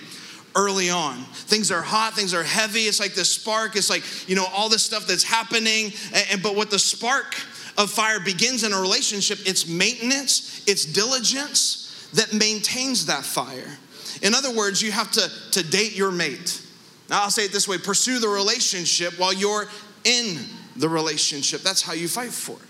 early 0.54 0.90
on. 0.90 1.16
Things 1.32 1.70
are 1.70 1.82
hot, 1.82 2.14
things 2.14 2.32
are 2.32 2.42
heavy. 2.42 2.80
It's 2.80 2.98
like 2.98 3.14
this 3.14 3.30
spark, 3.30 3.76
it's 3.76 3.90
like, 3.90 4.02
you 4.28 4.34
know, 4.36 4.46
all 4.54 4.68
this 4.68 4.84
stuff 4.84 5.06
that's 5.06 5.22
happening. 5.22 5.92
And, 6.12 6.26
and, 6.32 6.42
but 6.42 6.56
what 6.56 6.70
the 6.70 6.78
spark 6.78 7.34
of 7.78 7.90
fire 7.90 8.20
begins 8.20 8.62
in 8.64 8.72
a 8.72 8.80
relationship, 8.80 9.38
it's 9.46 9.66
maintenance, 9.66 10.62
it's 10.66 10.84
diligence 10.84 12.08
that 12.14 12.32
maintains 12.32 13.06
that 13.06 13.24
fire. 13.24 13.76
In 14.22 14.34
other 14.34 14.54
words, 14.54 14.82
you 14.82 14.92
have 14.92 15.10
to, 15.12 15.30
to 15.52 15.62
date 15.62 15.94
your 15.94 16.10
mate. 16.10 16.62
Now, 17.08 17.22
I'll 17.22 17.30
say 17.30 17.44
it 17.44 17.52
this 17.52 17.68
way 17.68 17.78
pursue 17.78 18.18
the 18.18 18.28
relationship 18.28 19.18
while 19.18 19.32
you're 19.32 19.66
in 20.04 20.38
the 20.76 20.88
relationship. 20.88 21.62
That's 21.62 21.82
how 21.82 21.92
you 21.92 22.08
fight 22.08 22.32
for 22.32 22.52
it. 22.52 22.68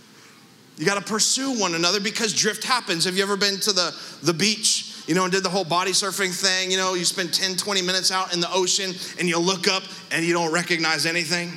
You 0.79 0.85
got 0.85 1.03
to 1.03 1.13
pursue 1.13 1.59
one 1.59 1.75
another 1.75 2.01
because 2.01 2.35
drift 2.35 2.63
happens. 2.63 3.05
Have 3.05 3.17
you 3.17 3.23
ever 3.23 3.37
been 3.37 3.59
to 3.61 3.73
the, 3.73 3.95
the 4.23 4.35
beach, 4.35 5.05
you 5.07 5.15
know, 5.15 5.25
and 5.25 5.33
did 5.33 5.43
the 5.43 5.49
whole 5.49 5.65
body 5.65 5.93
surfing 5.93 6.35
thing? 6.35 6.71
You 6.71 6.77
know, 6.77 6.93
you 6.93 7.07
spend 7.07 7.33
10, 7.33 7.57
20 7.57 7.81
minutes 7.81 8.11
out 8.11 8.35
in 8.35 8.41
the 8.41 8.53
ocean 8.53 8.93
and 9.19 9.27
you 9.27 9.39
look 9.39 9.69
up 9.69 9.85
and 10.11 10.25
you 10.25 10.35
don't 10.35 10.53
recognize 10.53 11.07
anything. 11.07 11.51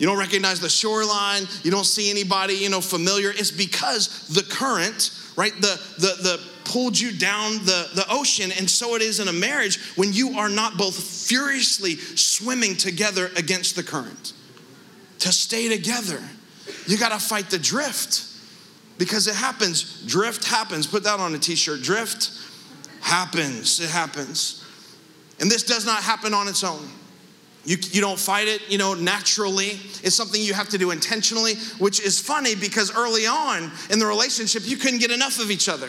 You 0.00 0.06
don't 0.06 0.18
recognize 0.18 0.60
the 0.60 0.70
shoreline. 0.70 1.46
You 1.62 1.70
don't 1.70 1.84
see 1.84 2.10
anybody, 2.10 2.54
you 2.54 2.70
know, 2.70 2.80
familiar. 2.80 3.30
It's 3.30 3.50
because 3.50 4.26
the 4.28 4.42
current, 4.42 5.10
right, 5.36 5.54
the, 5.60 5.78
the, 5.98 6.22
the 6.22 6.40
pulled 6.64 6.98
you 6.98 7.12
down 7.12 7.52
the, 7.66 7.86
the 7.94 8.06
ocean. 8.08 8.50
And 8.58 8.68
so 8.68 8.94
it 8.94 9.02
is 9.02 9.20
in 9.20 9.28
a 9.28 9.32
marriage 9.32 9.78
when 9.96 10.14
you 10.14 10.38
are 10.38 10.48
not 10.48 10.78
both 10.78 10.98
furiously 10.98 11.96
swimming 11.96 12.76
together 12.76 13.30
against 13.36 13.76
the 13.76 13.82
current. 13.82 14.32
To 15.18 15.32
stay 15.32 15.68
together, 15.68 16.22
you 16.86 16.96
got 16.96 17.12
to 17.12 17.18
fight 17.18 17.50
the 17.50 17.58
drift 17.58 18.26
because 18.96 19.26
it 19.26 19.34
happens. 19.34 20.02
Drift 20.06 20.46
happens. 20.46 20.86
Put 20.86 21.04
that 21.04 21.20
on 21.20 21.34
a 21.34 21.38
t 21.38 21.56
shirt. 21.56 21.82
Drift 21.82 22.30
happens. 23.02 23.80
It 23.80 23.90
happens. 23.90 24.64
And 25.40 25.50
this 25.50 25.62
does 25.62 25.84
not 25.84 26.02
happen 26.02 26.32
on 26.32 26.48
its 26.48 26.64
own. 26.64 26.88
You, 27.70 27.76
you 27.92 28.00
don't 28.00 28.18
fight 28.18 28.48
it, 28.48 28.68
you 28.68 28.78
know, 28.78 28.94
naturally. 28.94 29.78
It's 30.02 30.16
something 30.16 30.42
you 30.42 30.54
have 30.54 30.68
to 30.70 30.76
do 30.76 30.90
intentionally, 30.90 31.54
which 31.78 32.00
is 32.00 32.18
funny 32.18 32.56
because 32.56 32.92
early 32.96 33.28
on 33.28 33.70
in 33.90 34.00
the 34.00 34.06
relationship, 34.06 34.68
you 34.68 34.76
couldn't 34.76 34.98
get 34.98 35.12
enough 35.12 35.38
of 35.38 35.52
each 35.52 35.68
other. 35.68 35.88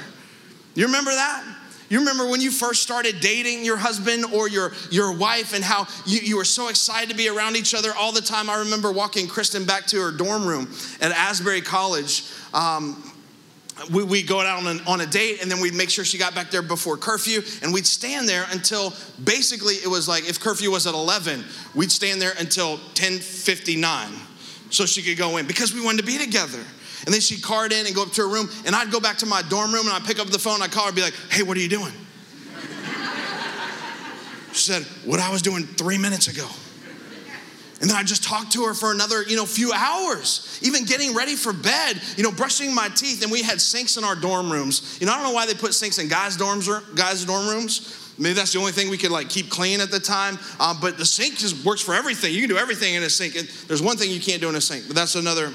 You 0.75 0.85
remember 0.85 1.09
that? 1.09 1.43
You 1.89 1.97
remember 1.97 2.27
when 2.29 2.39
you 2.39 2.51
first 2.51 2.83
started 2.83 3.19
dating 3.19 3.65
your 3.65 3.77
husband 3.77 4.25
or 4.25 4.47
your, 4.47 4.73
your 4.91 5.17
wife 5.17 5.55
and 5.55 5.63
how 5.63 5.87
you, 6.05 6.19
you 6.19 6.37
were 6.37 6.45
so 6.45 6.67
excited 6.67 7.09
to 7.09 7.15
be 7.15 7.29
around 7.29 7.55
each 7.55 7.73
other 7.73 7.91
all 7.97 8.11
the 8.11 8.21
time? 8.21 8.47
I 8.47 8.59
remember 8.59 8.91
walking 8.91 9.27
Kristen 9.27 9.65
back 9.65 9.87
to 9.87 9.99
her 10.01 10.11
dorm 10.11 10.45
room 10.45 10.71
at 11.01 11.11
Asbury 11.11 11.61
College. 11.61 12.31
Um, 12.53 13.10
we, 13.91 14.03
we 14.03 14.23
go 14.23 14.41
out 14.41 14.65
on, 14.65 14.79
on 14.81 15.01
a 15.01 15.05
date 15.05 15.41
and 15.41 15.49
then 15.49 15.59
we'd 15.61 15.73
make 15.73 15.89
sure 15.89 16.03
she 16.05 16.17
got 16.17 16.35
back 16.35 16.51
there 16.51 16.61
before 16.61 16.97
curfew 16.97 17.41
and 17.63 17.73
we'd 17.73 17.85
stand 17.87 18.27
there 18.27 18.45
until 18.51 18.93
basically 19.23 19.75
it 19.75 19.87
was 19.87 20.07
like 20.07 20.27
if 20.29 20.39
curfew 20.39 20.71
was 20.71 20.87
at 20.87 20.93
11 20.93 21.43
we'd 21.73 21.91
stand 21.91 22.21
there 22.21 22.33
until 22.39 22.77
10.59 22.93 24.09
so 24.69 24.85
she 24.85 25.01
could 25.01 25.17
go 25.17 25.37
in 25.37 25.47
because 25.47 25.73
we 25.73 25.81
wanted 25.81 25.99
to 25.99 26.05
be 26.05 26.17
together 26.17 26.63
and 27.05 27.13
then 27.13 27.21
she'd 27.21 27.41
card 27.41 27.71
in 27.71 27.85
and 27.85 27.95
go 27.95 28.03
up 28.03 28.11
to 28.11 28.21
her 28.21 28.27
room, 28.27 28.49
and 28.65 28.75
I'd 28.75 28.91
go 28.91 28.99
back 28.99 29.17
to 29.19 29.25
my 29.25 29.41
dorm 29.41 29.73
room 29.73 29.87
and 29.87 29.95
I'd 29.95 30.05
pick 30.05 30.19
up 30.19 30.27
the 30.27 30.39
phone, 30.39 30.61
I'd 30.61 30.71
call 30.71 30.83
her 30.83 30.89
and 30.89 30.95
be 30.95 31.01
like, 31.01 31.15
hey, 31.29 31.43
what 31.43 31.57
are 31.57 31.59
you 31.59 31.69
doing? 31.69 31.91
she 34.53 34.71
said, 34.71 34.83
what 35.05 35.19
I 35.19 35.31
was 35.31 35.41
doing 35.41 35.63
three 35.63 35.97
minutes 35.97 36.27
ago. 36.27 36.47
And 37.81 37.89
then 37.89 37.97
I 37.97 38.03
just 38.03 38.23
talked 38.23 38.53
to 38.53 38.65
her 38.65 38.75
for 38.75 38.91
another, 38.91 39.23
you 39.23 39.35
know, 39.35 39.45
few 39.45 39.73
hours, 39.73 40.59
even 40.61 40.85
getting 40.85 41.15
ready 41.15 41.35
for 41.35 41.51
bed, 41.51 41.99
you 42.15 42.23
know, 42.23 42.31
brushing 42.31 42.73
my 42.75 42.89
teeth. 42.89 43.23
And 43.23 43.31
we 43.31 43.41
had 43.41 43.59
sinks 43.59 43.97
in 43.97 44.03
our 44.03 44.15
dorm 44.15 44.51
rooms. 44.51 44.99
You 45.01 45.07
know, 45.07 45.13
I 45.13 45.15
don't 45.15 45.23
know 45.23 45.33
why 45.33 45.47
they 45.47 45.55
put 45.55 45.73
sinks 45.73 45.97
in 45.97 46.07
guys' 46.07 46.37
dorms, 46.37 46.69
guys' 46.95 47.25
dorm 47.25 47.47
rooms. 47.47 47.97
Maybe 48.19 48.33
that's 48.33 48.53
the 48.53 48.59
only 48.59 48.71
thing 48.71 48.91
we 48.91 48.99
could 48.99 49.09
like 49.09 49.29
keep 49.29 49.49
clean 49.49 49.81
at 49.81 49.89
the 49.89 49.99
time. 49.99 50.37
Uh, 50.59 50.75
but 50.79 50.99
the 50.99 51.05
sink 51.05 51.37
just 51.37 51.65
works 51.65 51.81
for 51.81 51.95
everything. 51.95 52.31
You 52.31 52.41
can 52.41 52.49
do 52.49 52.57
everything 52.57 52.93
in 52.93 53.01
a 53.01 53.09
sink. 53.09 53.33
There's 53.33 53.81
one 53.81 53.97
thing 53.97 54.11
you 54.11 54.21
can't 54.21 54.41
do 54.41 54.49
in 54.49 54.55
a 54.55 54.61
sink, 54.61 54.85
but 54.85 54.95
that's 54.95 55.15
another. 55.15 55.51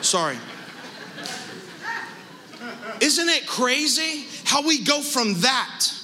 Sorry. 0.00 0.36
Isn't 3.00 3.28
it 3.28 3.46
crazy 3.46 4.26
how 4.44 4.66
we 4.66 4.82
go 4.82 5.00
from 5.02 5.40
that? 5.42 5.99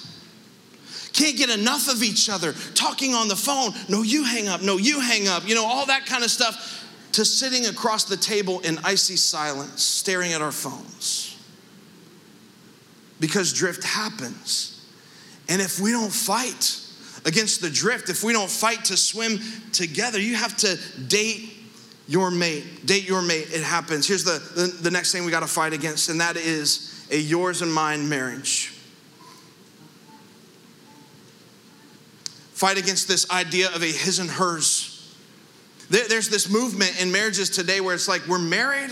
Can't 1.17 1.35
get 1.35 1.49
enough 1.49 1.91
of 1.91 2.03
each 2.03 2.29
other, 2.29 2.53
talking 2.75 3.15
on 3.15 3.27
the 3.27 3.35
phone. 3.35 3.71
No, 3.89 4.03
you 4.03 4.23
hang 4.23 4.47
up. 4.47 4.61
No, 4.61 4.77
you 4.77 4.99
hang 4.99 5.27
up. 5.27 5.47
You 5.47 5.55
know, 5.55 5.65
all 5.65 5.87
that 5.87 6.05
kind 6.05 6.23
of 6.23 6.29
stuff, 6.29 6.85
to 7.13 7.25
sitting 7.25 7.65
across 7.65 8.03
the 8.03 8.15
table 8.15 8.59
in 8.59 8.77
icy 8.83 9.15
silence, 9.15 9.83
staring 9.83 10.33
at 10.33 10.43
our 10.43 10.51
phones. 10.51 11.35
Because 13.19 13.51
drift 13.51 13.83
happens. 13.83 14.85
And 15.49 15.59
if 15.59 15.79
we 15.79 15.91
don't 15.91 16.13
fight 16.13 16.79
against 17.25 17.61
the 17.61 17.71
drift, 17.71 18.09
if 18.09 18.23
we 18.23 18.31
don't 18.31 18.51
fight 18.51 18.85
to 18.85 18.95
swim 18.95 19.39
together, 19.71 20.19
you 20.19 20.35
have 20.35 20.55
to 20.57 20.77
date 21.07 21.49
your 22.07 22.29
mate. 22.29 22.85
Date 22.85 23.09
your 23.09 23.23
mate. 23.23 23.47
It 23.51 23.63
happens. 23.63 24.07
Here's 24.07 24.23
the, 24.23 24.37
the, 24.53 24.67
the 24.83 24.91
next 24.91 25.13
thing 25.13 25.25
we 25.25 25.31
got 25.31 25.39
to 25.39 25.47
fight 25.47 25.73
against, 25.73 26.09
and 26.09 26.21
that 26.21 26.37
is 26.37 27.07
a 27.09 27.17
yours 27.17 27.63
and 27.63 27.73
mine 27.73 28.07
marriage. 28.07 28.76
Fight 32.57 32.79
against 32.79 33.07
this 33.07 33.29
idea 33.29 33.67
of 33.75 33.83
a 33.83 33.85
his 33.85 34.17
and 34.17 34.27
hers. 34.27 35.15
There's 35.91 36.27
this 36.27 36.49
movement 36.49 36.99
in 36.99 37.11
marriages 37.11 37.51
today 37.51 37.81
where 37.81 37.93
it's 37.93 38.07
like 38.07 38.25
we're 38.25 38.39
married, 38.39 38.89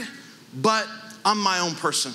but 0.53 0.87
I'm 1.25 1.39
my 1.39 1.57
own 1.57 1.73
person. 1.73 2.13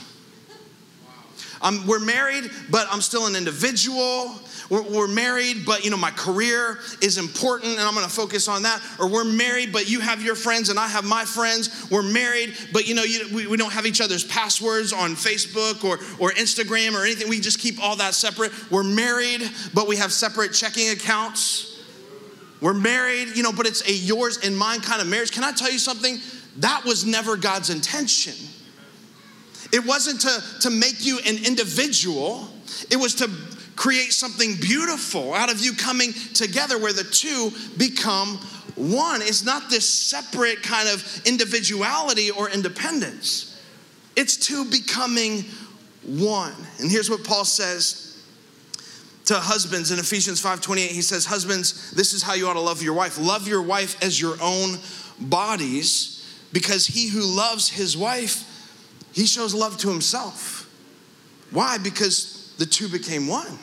I'm, 1.62 1.86
we're 1.86 2.00
married, 2.00 2.50
but 2.70 2.86
I'm 2.90 3.00
still 3.00 3.26
an 3.26 3.36
individual. 3.36 4.34
We're, 4.70 4.82
we're, 4.82 5.08
married, 5.08 5.66
but 5.66 5.84
you 5.84 5.90
know 5.90 5.96
my 5.96 6.12
career 6.12 6.78
is 7.02 7.18
important, 7.18 7.72
and 7.72 7.80
I'm 7.80 7.92
going 7.94 8.06
to 8.06 8.12
focus 8.12 8.48
on 8.48 8.62
that. 8.62 8.80
Or 8.98 9.08
we're 9.08 9.24
married, 9.24 9.72
but 9.72 9.90
you 9.90 10.00
have 10.00 10.22
your 10.22 10.36
friends 10.36 10.68
and 10.68 10.78
I 10.78 10.86
have 10.86 11.04
my 11.04 11.24
friends. 11.24 11.90
We're 11.90 12.02
married, 12.02 12.56
but 12.72 12.86
you 12.86 12.94
know 12.94 13.02
you, 13.02 13.28
we, 13.34 13.46
we 13.46 13.56
don't 13.56 13.72
have 13.72 13.84
each 13.84 14.00
other's 14.00 14.24
passwords 14.24 14.92
on 14.92 15.10
Facebook 15.12 15.84
or 15.84 15.96
or 16.18 16.32
Instagram 16.32 16.94
or 16.94 17.04
anything. 17.04 17.28
We 17.28 17.40
just 17.40 17.58
keep 17.58 17.82
all 17.82 17.96
that 17.96 18.14
separate. 18.14 18.52
We're 18.70 18.84
married, 18.84 19.42
but 19.74 19.88
we 19.88 19.96
have 19.96 20.12
separate 20.12 20.52
checking 20.52 20.90
accounts. 20.90 21.66
We're 22.60 22.74
married, 22.74 23.36
you 23.36 23.42
know, 23.42 23.52
but 23.52 23.66
it's 23.66 23.86
a 23.88 23.92
yours 23.92 24.38
and 24.44 24.56
mine 24.56 24.80
kind 24.80 25.00
of 25.00 25.08
marriage. 25.08 25.32
Can 25.32 25.44
I 25.44 25.52
tell 25.52 25.70
you 25.70 25.78
something? 25.78 26.18
That 26.58 26.84
was 26.84 27.04
never 27.04 27.36
God's 27.36 27.70
intention. 27.70 28.34
It 29.72 29.84
wasn't 29.84 30.20
to, 30.22 30.42
to 30.60 30.70
make 30.70 31.04
you 31.04 31.18
an 31.26 31.44
individual, 31.44 32.48
it 32.90 32.96
was 32.96 33.14
to 33.16 33.30
create 33.76 34.12
something 34.12 34.56
beautiful 34.60 35.32
out 35.32 35.50
of 35.50 35.60
you 35.60 35.72
coming 35.72 36.12
together 36.34 36.78
where 36.78 36.92
the 36.92 37.04
two 37.04 37.50
become 37.78 38.36
one. 38.76 39.22
It's 39.22 39.44
not 39.44 39.70
this 39.70 39.88
separate 39.88 40.62
kind 40.62 40.88
of 40.88 41.22
individuality 41.24 42.30
or 42.30 42.50
independence, 42.50 43.60
it's 44.16 44.36
two 44.36 44.64
becoming 44.70 45.44
one. 46.04 46.54
And 46.78 46.90
here's 46.90 47.10
what 47.10 47.24
Paul 47.24 47.44
says 47.44 48.06
to 49.26 49.38
husbands 49.38 49.92
in 49.92 49.98
Ephesians 49.98 50.40
5:28. 50.40 50.90
He 50.90 51.02
says, 51.02 51.24
"Husbands, 51.26 51.92
this 51.92 52.12
is 52.12 52.22
how 52.22 52.32
you 52.34 52.48
ought 52.48 52.54
to 52.54 52.60
love 52.60 52.82
your 52.82 52.94
wife. 52.94 53.16
Love 53.16 53.46
your 53.46 53.62
wife 53.62 53.96
as 54.02 54.20
your 54.20 54.36
own 54.42 54.80
bodies, 55.20 56.22
because 56.52 56.86
he 56.86 57.08
who 57.08 57.20
loves 57.22 57.68
his 57.68 57.96
wife, 57.96 58.44
he 59.12 59.26
shows 59.26 59.54
love 59.54 59.76
to 59.78 59.88
himself." 59.88 60.68
Why? 61.50 61.78
Because 61.78 62.54
the 62.58 62.66
two 62.66 62.88
became 62.88 63.26
one. 63.26 63.58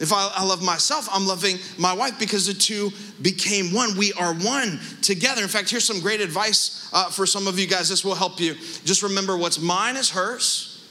If 0.00 0.14
I, 0.14 0.32
I, 0.34 0.44
love 0.44 0.62
myself, 0.62 1.08
I'm 1.12 1.26
loving 1.26 1.58
my 1.76 1.92
wife 1.92 2.18
because 2.18 2.46
the 2.46 2.54
two 2.54 2.90
became 3.20 3.74
one. 3.74 3.98
We 3.98 4.14
are 4.14 4.32
one 4.32 4.80
together. 5.02 5.42
In 5.42 5.48
fact, 5.48 5.68
here's 5.68 5.84
some 5.84 6.00
great 6.00 6.22
advice 6.22 6.88
uh, 6.94 7.10
for 7.10 7.26
some 7.26 7.46
of 7.46 7.58
you 7.58 7.66
guys. 7.66 7.90
This 7.90 8.02
will 8.02 8.14
help 8.14 8.40
you. 8.40 8.54
Just 8.84 9.02
remember 9.02 9.36
what's 9.36 9.60
mine 9.60 9.96
is 9.96 10.08
hers, 10.08 10.88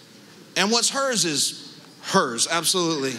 and 0.55 0.71
what's 0.71 0.91
hers 0.91 1.25
is 1.25 1.75
hers. 2.03 2.47
Absolutely. 2.49 3.13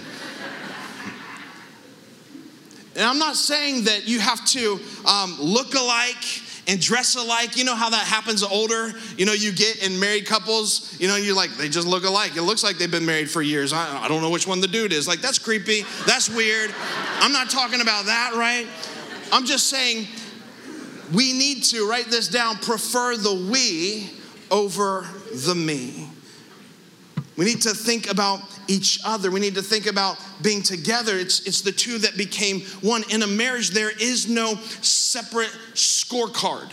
and 2.94 3.04
I'm 3.04 3.18
not 3.18 3.34
saying 3.34 3.84
that 3.84 4.06
you 4.06 4.20
have 4.20 4.44
to 4.46 4.78
um, 5.04 5.36
look 5.40 5.74
alike 5.74 6.22
and 6.70 6.80
dress 6.80 7.16
alike. 7.16 7.56
You 7.56 7.64
know 7.64 7.74
how 7.74 7.90
that 7.90 8.06
happens 8.06 8.44
older? 8.44 8.92
You 9.18 9.26
know, 9.26 9.32
you 9.32 9.50
get 9.50 9.84
in 9.84 9.98
married 9.98 10.24
couples, 10.24 10.96
you 11.00 11.08
know, 11.08 11.16
you're 11.16 11.34
like, 11.34 11.50
they 11.56 11.68
just 11.68 11.86
look 11.86 12.04
alike. 12.04 12.36
It 12.36 12.42
looks 12.42 12.62
like 12.62 12.78
they've 12.78 12.90
been 12.90 13.04
married 13.04 13.28
for 13.28 13.42
years. 13.42 13.72
I, 13.72 14.04
I 14.04 14.08
don't 14.08 14.22
know 14.22 14.30
which 14.30 14.46
one 14.46 14.60
the 14.60 14.68
dude 14.68 14.92
is. 14.92 15.08
Like, 15.08 15.20
that's 15.20 15.38
creepy. 15.38 15.82
That's 16.06 16.28
weird. 16.28 16.72
I'm 17.18 17.32
not 17.32 17.50
talking 17.50 17.80
about 17.80 18.06
that, 18.06 18.34
right? 18.34 18.68
I'm 19.32 19.46
just 19.46 19.66
saying 19.66 20.06
we 21.12 21.32
need 21.32 21.64
to, 21.64 21.88
write 21.88 22.06
this 22.06 22.28
down, 22.28 22.56
prefer 22.56 23.16
the 23.16 23.48
we 23.50 24.10
over 24.50 25.06
the 25.34 25.56
me. 25.56 26.09
We 27.40 27.46
need 27.46 27.62
to 27.62 27.70
think 27.70 28.10
about 28.10 28.42
each 28.68 29.00
other. 29.02 29.30
We 29.30 29.40
need 29.40 29.54
to 29.54 29.62
think 29.62 29.86
about 29.86 30.18
being 30.42 30.60
together. 30.60 31.16
It's, 31.16 31.46
it's 31.46 31.62
the 31.62 31.72
two 31.72 31.96
that 31.96 32.18
became 32.18 32.60
one. 32.82 33.02
In 33.08 33.22
a 33.22 33.26
marriage, 33.26 33.70
there 33.70 33.88
is 33.88 34.28
no 34.28 34.56
separate 34.82 35.48
scorecard. 35.72 36.70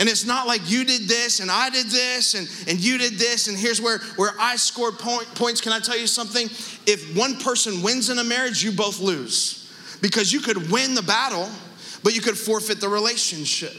And 0.00 0.08
it's 0.08 0.26
not 0.26 0.48
like 0.48 0.68
you 0.68 0.84
did 0.84 1.02
this 1.02 1.38
and 1.38 1.52
I 1.52 1.70
did 1.70 1.86
this 1.86 2.34
and, 2.34 2.48
and 2.66 2.80
you 2.80 2.98
did 2.98 3.12
this, 3.12 3.46
and 3.46 3.56
here's 3.56 3.80
where, 3.80 3.98
where 4.16 4.32
I 4.40 4.56
scored 4.56 4.98
point, 4.98 5.32
points. 5.36 5.60
Can 5.60 5.70
I 5.70 5.78
tell 5.78 5.96
you 5.96 6.08
something? 6.08 6.46
If 6.88 7.16
one 7.16 7.36
person 7.36 7.80
wins 7.80 8.10
in 8.10 8.18
a 8.18 8.24
marriage, 8.24 8.64
you 8.64 8.72
both 8.72 8.98
lose. 8.98 9.72
Because 10.02 10.32
you 10.32 10.40
could 10.40 10.72
win 10.72 10.96
the 10.96 11.02
battle, 11.02 11.48
but 12.02 12.12
you 12.12 12.20
could 12.20 12.36
forfeit 12.36 12.80
the 12.80 12.88
relationship. 12.88 13.76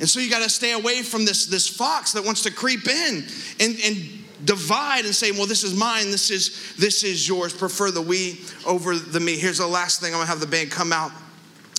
And 0.00 0.06
so 0.06 0.20
you 0.20 0.28
got 0.28 0.42
to 0.42 0.50
stay 0.50 0.72
away 0.72 1.00
from 1.02 1.24
this, 1.24 1.46
this 1.46 1.66
fox 1.66 2.12
that 2.12 2.26
wants 2.26 2.42
to 2.42 2.52
creep 2.52 2.86
in 2.86 3.24
and, 3.58 3.78
and 3.82 4.25
divide 4.44 5.04
and 5.04 5.14
say, 5.14 5.32
well, 5.32 5.46
this 5.46 5.64
is 5.64 5.74
mine, 5.74 6.10
this 6.10 6.30
is 6.30 6.74
this 6.76 7.02
is 7.02 7.26
yours. 7.26 7.54
Prefer 7.54 7.90
the 7.90 8.02
we 8.02 8.40
over 8.66 8.96
the 8.96 9.20
me. 9.20 9.36
Here's 9.36 9.58
the 9.58 9.66
last 9.66 10.00
thing. 10.00 10.12
I'm 10.12 10.20
gonna 10.20 10.26
have 10.26 10.40
the 10.40 10.46
band 10.46 10.70
come 10.70 10.92
out 10.92 11.10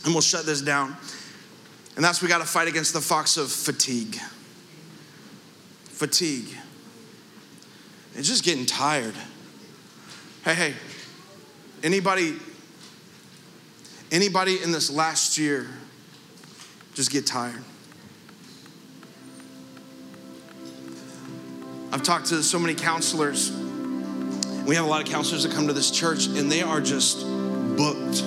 and 0.06 0.14
we'll 0.14 0.22
shut 0.22 0.46
this 0.46 0.62
down. 0.62 0.96
And 1.96 2.04
that's 2.04 2.22
we 2.22 2.28
gotta 2.28 2.46
fight 2.46 2.68
against 2.68 2.94
the 2.94 3.02
fox 3.02 3.38
of 3.38 3.52
fatigue. 3.52 4.18
Fatigue. 5.86 6.50
It's 8.16 8.28
just 8.28 8.44
getting 8.44 8.66
tired. 8.66 9.16
Hey, 10.44 10.56
hey, 10.56 10.74
anybody, 11.84 12.36
anybody 14.12 14.62
in 14.64 14.72
this 14.72 14.90
last 14.90 15.38
year 15.38 15.68
just 16.94 17.12
get 17.12 17.28
tired? 17.28 17.64
I've 21.98 22.04
talked 22.04 22.28
to 22.28 22.44
so 22.44 22.60
many 22.60 22.76
counselors. 22.76 23.52
We 23.52 24.76
have 24.76 24.86
a 24.86 24.88
lot 24.88 25.02
of 25.02 25.08
counselors 25.12 25.42
that 25.42 25.52
come 25.52 25.66
to 25.66 25.74
this 25.74 25.90
church, 25.90 26.28
and 26.28 26.52
they 26.52 26.62
are 26.62 26.80
just 26.80 27.26
booked 27.76 28.22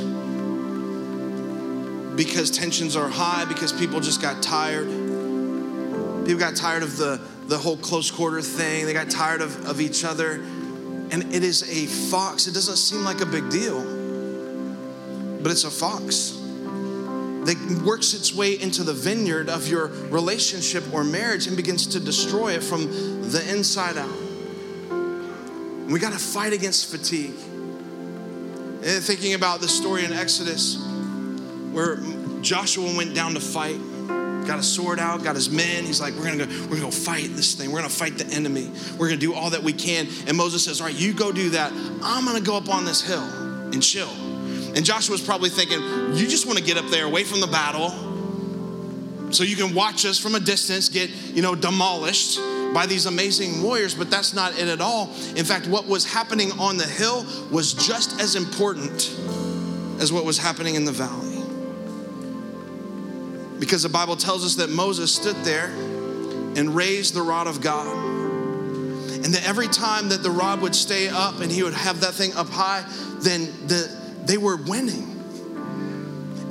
because 2.17 2.51
tensions 2.51 2.97
are 2.97 3.09
high, 3.09 3.45
because 3.45 3.73
people 3.73 4.01
just 4.01 4.21
got 4.21 4.43
tired. 4.43 4.89
People 4.89 6.41
got 6.41 6.57
tired 6.57 6.83
of 6.83 6.97
the, 6.97 7.21
the 7.47 7.59
whole 7.59 7.77
close 7.77 8.11
quarter 8.11 8.43
thing, 8.43 8.87
they 8.87 8.93
got 8.93 9.09
tired 9.09 9.41
of, 9.41 9.65
of 9.69 9.81
each 9.81 10.05
other. 10.05 10.33
And 11.13 11.33
it 11.33 11.45
is 11.45 11.63
a 11.63 11.87
fox. 12.11 12.49
It 12.49 12.55
doesn't 12.55 12.75
seem 12.75 13.05
like 13.05 13.21
a 13.21 13.27
big 13.27 13.51
deal, 13.51 13.85
but 15.41 15.53
it's 15.53 15.63
a 15.63 15.71
fox 15.71 16.40
that 17.45 17.83
works 17.85 18.15
its 18.15 18.35
way 18.35 18.61
into 18.61 18.83
the 18.83 18.93
vineyard 18.93 19.49
of 19.49 19.67
your 19.67 19.87
relationship 20.09 20.85
or 20.93 21.05
marriage 21.05 21.47
and 21.47 21.57
begins 21.57 21.87
to 21.89 22.01
destroy 22.01 22.53
it 22.53 22.63
from 22.63 22.87
the 23.31 23.43
inside 23.49 23.97
out. 23.97 24.11
we 25.91 25.99
got 25.99 26.13
to 26.13 26.19
fight 26.19 26.53
against 26.53 26.91
fatigue. 26.91 27.35
And 28.83 29.05
thinking 29.05 29.35
about 29.35 29.61
the 29.61 29.69
story 29.69 30.05
in 30.05 30.13
Exodus 30.13 30.77
where 31.73 31.99
Joshua 32.41 32.95
went 32.97 33.15
down 33.15 33.35
to 33.35 33.41
fight, 33.41 33.79
got 34.47 34.59
a 34.59 34.63
sword 34.63 34.99
out, 34.99 35.23
got 35.23 35.35
his 35.35 35.51
men. 35.51 35.85
He's 35.85 36.01
like, 36.01 36.15
we're 36.15 36.25
gonna 36.25 36.47
go, 36.47 36.53
we're 36.63 36.77
gonna 36.77 36.81
go 36.83 36.91
fight 36.91 37.29
this 37.35 37.55
thing. 37.55 37.71
We're 37.71 37.79
gonna 37.79 37.91
fight 37.91 38.19
the 38.19 38.27
enemy. 38.35 38.71
We're 38.99 39.09
gonna 39.09 39.21
do 39.21 39.35
all 39.35 39.51
that 39.51 39.63
we 39.63 39.73
can. 39.73 40.09
And 40.27 40.37
Moses 40.37 40.65
says, 40.65 40.81
all 40.81 40.87
right, 40.87 40.97
you 40.97 41.13
go 41.13 41.33
do 41.33 41.51
that. 41.51 41.73
I'm 42.03 42.25
gonna 42.25 42.41
go 42.41 42.57
up 42.57 42.69
on 42.69 42.85
this 42.85 43.03
hill 43.03 43.23
and 43.73 43.83
chill. 43.83 44.11
And 44.75 44.85
Joshua's 44.85 45.21
probably 45.21 45.51
thinking, 45.51 45.81
you 46.15 46.27
just 46.27 46.47
want 46.47 46.59
to 46.59 46.65
get 46.65 46.77
up 46.77 46.87
there 46.91 47.05
away 47.05 47.25
from 47.25 47.41
the 47.41 47.47
battle 47.47 47.91
so 49.33 49.45
you 49.45 49.57
can 49.57 49.75
watch 49.75 50.05
us 50.07 50.19
from 50.19 50.35
a 50.35 50.41
distance 50.41 50.89
get, 50.89 51.11
you 51.11 51.43
know, 51.43 51.55
demolished 51.55 52.39
by 52.75 52.87
these 52.87 53.07
amazing 53.07 53.63
warriors, 53.63 53.95
but 53.95 54.11
that's 54.11 54.35
not 54.35 54.59
it 54.59 54.69
at 54.69 54.81
all. 54.81 55.09
In 55.37 55.45
fact, 55.45 55.67
what 55.67 55.87
was 55.87 56.05
happening 56.05 56.53
on 56.53 56.77
the 56.77 56.87
hill 56.87 57.25
was 57.51 57.75
just 57.75 58.21
as 58.21 58.37
important 58.37 59.11
as 60.01 60.13
what 60.13 60.25
was 60.25 60.39
happening 60.39 60.75
in 60.75 60.85
the 60.85 60.93
valley. 60.93 61.37
Because 63.59 63.83
the 63.83 63.89
Bible 63.89 64.17
tells 64.17 64.45
us 64.45 64.55
that 64.57 64.71
Moses 64.71 65.15
stood 65.15 65.37
there 65.45 65.67
and 66.57 66.75
raised 66.75 67.15
the 67.15 67.23
rod 67.23 67.47
of 67.47 67.61
God. 67.61 67.87
And 69.23 69.35
that 69.35 69.47
every 69.47 69.69
time 69.69 70.09
that 70.09 70.23
the 70.23 70.31
rod 70.31 70.63
would 70.63 70.75
stay 70.75 71.09
up 71.09 71.41
and 71.41 71.53
he 71.53 71.63
would 71.63 71.75
have 71.75 72.01
that 72.01 72.15
thing 72.15 72.33
up 72.35 72.49
high, 72.49 72.85
then 73.19 73.47
the 73.67 74.00
they 74.27 74.39
were 74.39 74.57
winning. 74.57 75.11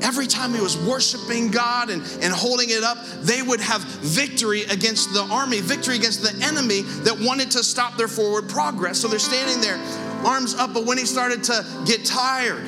Every 0.01 0.27
time 0.27 0.53
he 0.53 0.61
was 0.61 0.77
worshiping 0.77 1.51
God 1.51 1.89
and, 1.89 2.01
and 2.21 2.33
holding 2.33 2.69
it 2.69 2.83
up, 2.83 2.97
they 3.21 3.41
would 3.41 3.59
have 3.59 3.81
victory 3.81 4.63
against 4.63 5.13
the 5.13 5.21
army, 5.23 5.59
victory 5.59 5.95
against 5.95 6.21
the 6.21 6.45
enemy 6.45 6.81
that 7.03 7.19
wanted 7.19 7.51
to 7.51 7.63
stop 7.63 7.97
their 7.97 8.07
forward 8.07 8.49
progress. 8.49 8.99
So 8.99 9.07
they're 9.07 9.19
standing 9.19 9.61
there, 9.61 9.77
arms 10.25 10.55
up, 10.55 10.73
but 10.73 10.85
when 10.85 10.97
he 10.97 11.05
started 11.05 11.43
to 11.45 11.65
get 11.85 12.05
tired, 12.05 12.65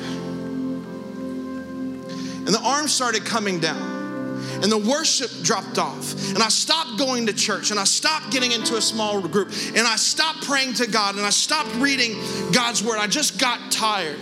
and 2.44 2.48
the 2.48 2.60
arms 2.62 2.92
started 2.92 3.24
coming 3.24 3.60
down, 3.60 3.90
and 4.62 4.70
the 4.70 4.78
worship 4.78 5.30
dropped 5.42 5.78
off. 5.78 6.34
And 6.34 6.42
I 6.42 6.48
stopped 6.48 6.98
going 6.98 7.26
to 7.26 7.32
church 7.32 7.70
and 7.70 7.80
I 7.80 7.84
stopped 7.84 8.30
getting 8.30 8.52
into 8.52 8.76
a 8.76 8.80
small 8.80 9.20
group 9.20 9.48
and 9.74 9.86
I 9.86 9.96
stopped 9.96 10.44
praying 10.44 10.74
to 10.74 10.86
God 10.86 11.16
and 11.16 11.24
I 11.24 11.30
stopped 11.30 11.74
reading 11.76 12.14
God's 12.52 12.82
word. 12.82 12.98
I 12.98 13.06
just 13.06 13.38
got 13.40 13.72
tired 13.72 14.18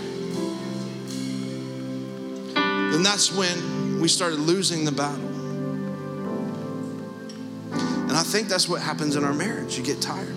then 2.93 3.03
that's 3.03 3.33
when 3.33 4.01
we 4.01 4.09
started 4.09 4.39
losing 4.41 4.85
the 4.85 4.93
battle. 4.93 5.29
And 7.73 8.13
I 8.13 8.23
think 8.23 8.49
that's 8.49 8.69
what 8.69 8.83
happens 8.83 9.15
in 9.15 9.23
our 9.23 9.33
marriage. 9.33 9.79
You 9.79 9.85
get 9.85 10.01
tired. 10.01 10.35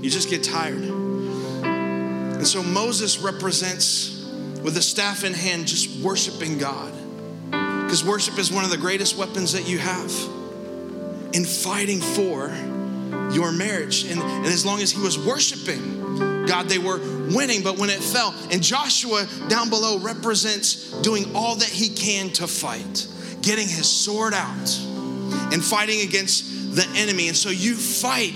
You 0.00 0.08
just 0.08 0.30
get 0.30 0.42
tired. 0.42 0.82
And 0.82 2.46
so 2.46 2.62
Moses 2.62 3.18
represents, 3.18 4.24
with 4.62 4.76
a 4.76 4.82
staff 4.82 5.24
in 5.24 5.34
hand, 5.34 5.66
just 5.66 6.00
worshiping 6.02 6.56
God. 6.56 6.92
Because 7.50 8.04
worship 8.04 8.38
is 8.38 8.52
one 8.52 8.64
of 8.64 8.70
the 8.70 8.78
greatest 8.78 9.16
weapons 9.18 9.52
that 9.52 9.68
you 9.68 9.78
have 9.78 10.10
in 11.34 11.44
fighting 11.44 12.00
for 12.00 12.48
your 13.32 13.52
marriage. 13.52 14.04
And, 14.04 14.20
and 14.22 14.46
as 14.46 14.64
long 14.64 14.80
as 14.80 14.90
he 14.90 15.00
was 15.00 15.18
worshiping 15.18 15.97
God, 16.48 16.68
they 16.68 16.78
were 16.78 16.98
winning. 17.34 17.62
But 17.62 17.78
when 17.78 17.90
it 17.90 18.00
fell, 18.00 18.34
and 18.50 18.62
Joshua 18.62 19.26
down 19.48 19.70
below 19.70 19.98
represents 19.98 20.90
doing 21.02 21.36
all 21.36 21.56
that 21.56 21.68
he 21.68 21.88
can 21.90 22.30
to 22.30 22.46
fight, 22.46 23.06
getting 23.42 23.68
his 23.68 23.88
sword 23.88 24.34
out 24.34 24.78
and 25.52 25.62
fighting 25.62 26.00
against 26.00 26.74
the 26.74 26.86
enemy. 26.96 27.28
And 27.28 27.36
so 27.36 27.50
you 27.50 27.74
fight 27.74 28.34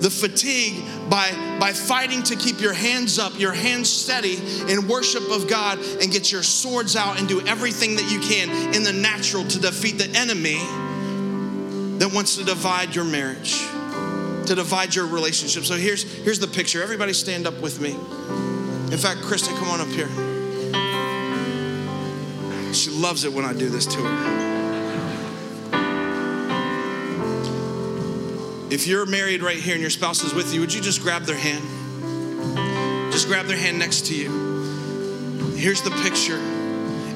the 0.00 0.10
fatigue 0.10 0.82
by, 1.08 1.30
by 1.58 1.72
fighting 1.72 2.22
to 2.24 2.36
keep 2.36 2.60
your 2.60 2.72
hands 2.72 3.18
up, 3.18 3.38
your 3.38 3.52
hands 3.52 3.90
steady 3.90 4.36
in 4.70 4.88
worship 4.88 5.30
of 5.30 5.48
God, 5.48 5.78
and 5.78 6.12
get 6.12 6.30
your 6.30 6.42
swords 6.42 6.96
out 6.96 7.18
and 7.18 7.28
do 7.28 7.44
everything 7.46 7.96
that 7.96 8.10
you 8.10 8.20
can 8.20 8.74
in 8.74 8.82
the 8.82 8.92
natural 8.92 9.44
to 9.44 9.58
defeat 9.58 9.98
the 9.98 10.10
enemy 10.16 10.58
that 11.98 12.12
wants 12.12 12.36
to 12.36 12.44
divide 12.44 12.94
your 12.94 13.04
marriage 13.04 13.66
to 14.46 14.54
divide 14.54 14.94
your 14.94 15.06
relationship. 15.06 15.64
So 15.64 15.76
here's, 15.76 16.02
here's 16.02 16.38
the 16.38 16.46
picture. 16.46 16.82
Everybody 16.82 17.12
stand 17.12 17.46
up 17.46 17.60
with 17.60 17.80
me. 17.80 17.92
In 18.92 18.98
fact, 18.98 19.22
Kristen, 19.22 19.54
come 19.56 19.68
on 19.68 19.80
up 19.80 19.88
here. 19.88 20.08
She 22.72 22.90
loves 22.90 23.24
it 23.24 23.32
when 23.32 23.44
I 23.44 23.52
do 23.52 23.68
this 23.68 23.86
to 23.86 23.98
her. 23.98 24.46
if 28.76 28.86
you're 28.86 29.06
married 29.06 29.42
right 29.42 29.56
here 29.56 29.72
and 29.72 29.80
your 29.80 29.90
spouse 29.90 30.22
is 30.22 30.34
with 30.34 30.52
you, 30.52 30.60
would 30.60 30.74
you 30.74 30.82
just 30.82 31.00
grab 31.00 31.22
their 31.22 31.36
hand? 31.36 31.64
Just 33.10 33.26
grab 33.26 33.46
their 33.46 33.56
hand 33.56 33.78
next 33.78 34.06
to 34.06 34.14
you. 34.14 35.54
Here's 35.56 35.80
the 35.80 35.90
picture 36.02 36.38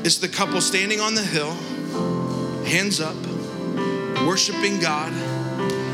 it's 0.03 0.16
the 0.16 0.28
couple 0.28 0.62
standing 0.62 1.01
on 1.01 1.14
the 1.14 1.22
hill, 1.22 1.53
hands 2.64 2.99
up, 2.99 3.14
worshiping 4.26 4.81
God, 4.81 5.12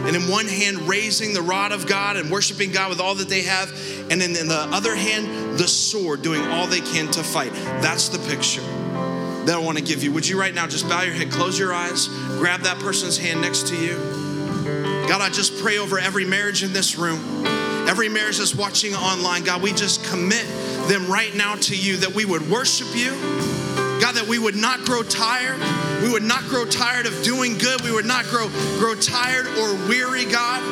and 0.07 0.15
in 0.15 0.29
one 0.31 0.47
hand 0.47 0.89
raising 0.89 1.35
the 1.35 1.43
rod 1.43 1.73
of 1.73 1.87
God 1.87 2.17
and 2.17 2.31
worshiping 2.31 2.71
God 2.71 2.91
with 2.91 3.01
all 3.01 3.17
that 3.17 3.29
they 3.29 3.43
have, 3.43 3.71
and 4.11 4.23
in, 4.23 4.37
in 4.37 4.49
the 4.49 4.69
other 4.73 4.95
hand, 4.95 5.59
the 5.59 5.67
sword, 5.67 6.23
doing 6.23 6.43
all 6.43 6.67
they 6.67 6.81
can 6.81 7.11
to 7.13 7.23
fight. 7.23 7.53
That's 7.83 8.09
the 8.09 8.19
picture 8.29 8.63
that 9.47 9.55
I 9.55 9.59
want 9.59 9.79
to 9.79 9.85
give 9.85 10.03
you. 10.03 10.13
Would 10.13 10.29
you 10.29 10.39
right 10.39 10.55
now 10.55 10.67
just 10.67 10.89
bow 10.89 11.03
your 11.03 11.15
head, 11.15 11.31
close 11.31 11.59
your 11.59 11.73
eyes, 11.75 12.09
grab 12.39 12.61
that 12.63 12.79
person's 12.79 13.19
hand 13.19 13.41
next 13.41 13.69
to 13.69 13.77
you? 13.77 13.97
God, 15.09 15.21
I 15.21 15.29
just 15.29 15.63
pray 15.63 15.79
over 15.79 15.99
every 15.99 16.25
marriage 16.25 16.63
in 16.63 16.73
this 16.73 16.97
room, 16.97 17.47
every 17.89 18.09
marriage 18.09 18.39
that's 18.39 18.55
watching 18.55 18.95
online. 18.95 19.45
God, 19.45 19.63
we 19.63 19.73
just 19.73 20.05
commit 20.05 20.45
them 20.89 21.07
right 21.11 21.35
now 21.35 21.55
to 21.57 21.77
you 21.77 21.97
that 21.99 22.15
we 22.15 22.25
would 22.25 22.49
worship 22.51 22.89
you. 22.95 23.56
God, 24.01 24.15
that 24.15 24.27
we 24.29 24.39
would 24.39 24.57
not 24.57 24.85
grow 24.85 25.03
tired. 25.03 25.59
We 26.03 26.11
would 26.11 26.23
not 26.23 26.45
grow 26.45 26.65
tired 26.65 27.07
of 27.07 27.23
doing 27.23 27.59
good. 27.59 27.81
We 27.83 27.93
would 27.93 28.05
not 28.05 28.25
grow, 28.27 28.49
grow 28.79 28.95
tired 28.95 29.47
or 29.59 29.75
weary, 29.89 30.25
God. 30.25 30.63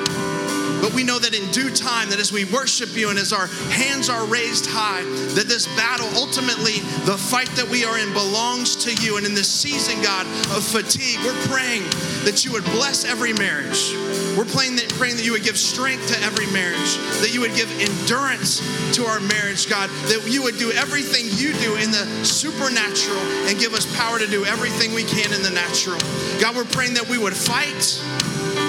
But 0.85 0.93
we 0.93 1.03
know 1.03 1.19
that 1.19 1.33
in 1.33 1.51
due 1.51 1.71
time, 1.71 2.11
that 2.11 2.19
as 2.19 2.31
we 2.31 2.45
worship 2.45 2.95
you 2.95 3.09
and 3.09 3.19
as 3.19 3.33
our 3.33 3.47
hands 3.73 4.11
are 4.11 4.27
raised 4.27 4.67
high, 4.69 5.03
that 5.35 5.49
this 5.49 5.67
battle, 5.77 6.07
ultimately, 6.15 6.81
the 7.07 7.17
fight 7.17 7.49
that 7.57 7.67
we 7.67 7.87
are 7.87 7.99
in 7.99 8.13
belongs 8.13 8.77
to 8.85 8.93
you. 9.03 9.17
And 9.17 9.25
in 9.25 9.33
this 9.33 9.49
season, 9.49 10.03
God, 10.03 10.27
of 10.55 10.63
fatigue, 10.63 11.19
we're 11.25 11.47
praying 11.47 11.85
that 12.29 12.45
you 12.45 12.53
would 12.53 12.65
bless 12.65 13.07
every 13.07 13.33
marriage. 13.33 13.95
We're 14.37 14.45
praying 14.45 14.77
that, 14.77 14.89
praying 14.95 15.17
that 15.17 15.25
you 15.25 15.33
would 15.33 15.45
give 15.45 15.57
strength 15.57 16.09
to 16.09 16.19
every 16.23 16.47
marriage, 16.53 16.99
that 17.23 17.33
you 17.33 17.41
would 17.41 17.55
give 17.55 17.71
endurance 17.81 18.61
to 18.97 19.07
our 19.07 19.21
marriage, 19.21 19.69
God, 19.69 19.91
that 20.11 20.27
you 20.27 20.43
would 20.43 20.59
do 20.59 20.73
everything 20.73 21.27
you 21.39 21.53
do 21.63 21.77
in 21.77 21.91
the 21.91 22.05
supernatural 22.25 23.23
and 23.47 23.59
give 23.59 23.75
us 23.75 23.87
power 23.97 24.19
to 24.19 24.27
do 24.27 24.45
everything 24.45 24.93
we 24.93 25.05
can 25.05 25.33
in 25.33 25.43
the 25.43 25.51
natural. 25.51 25.99
God, 26.41 26.57
we're 26.57 26.65
praying 26.65 26.95
that 26.95 27.09
we 27.09 27.19
would 27.19 27.37
fight 27.37 28.03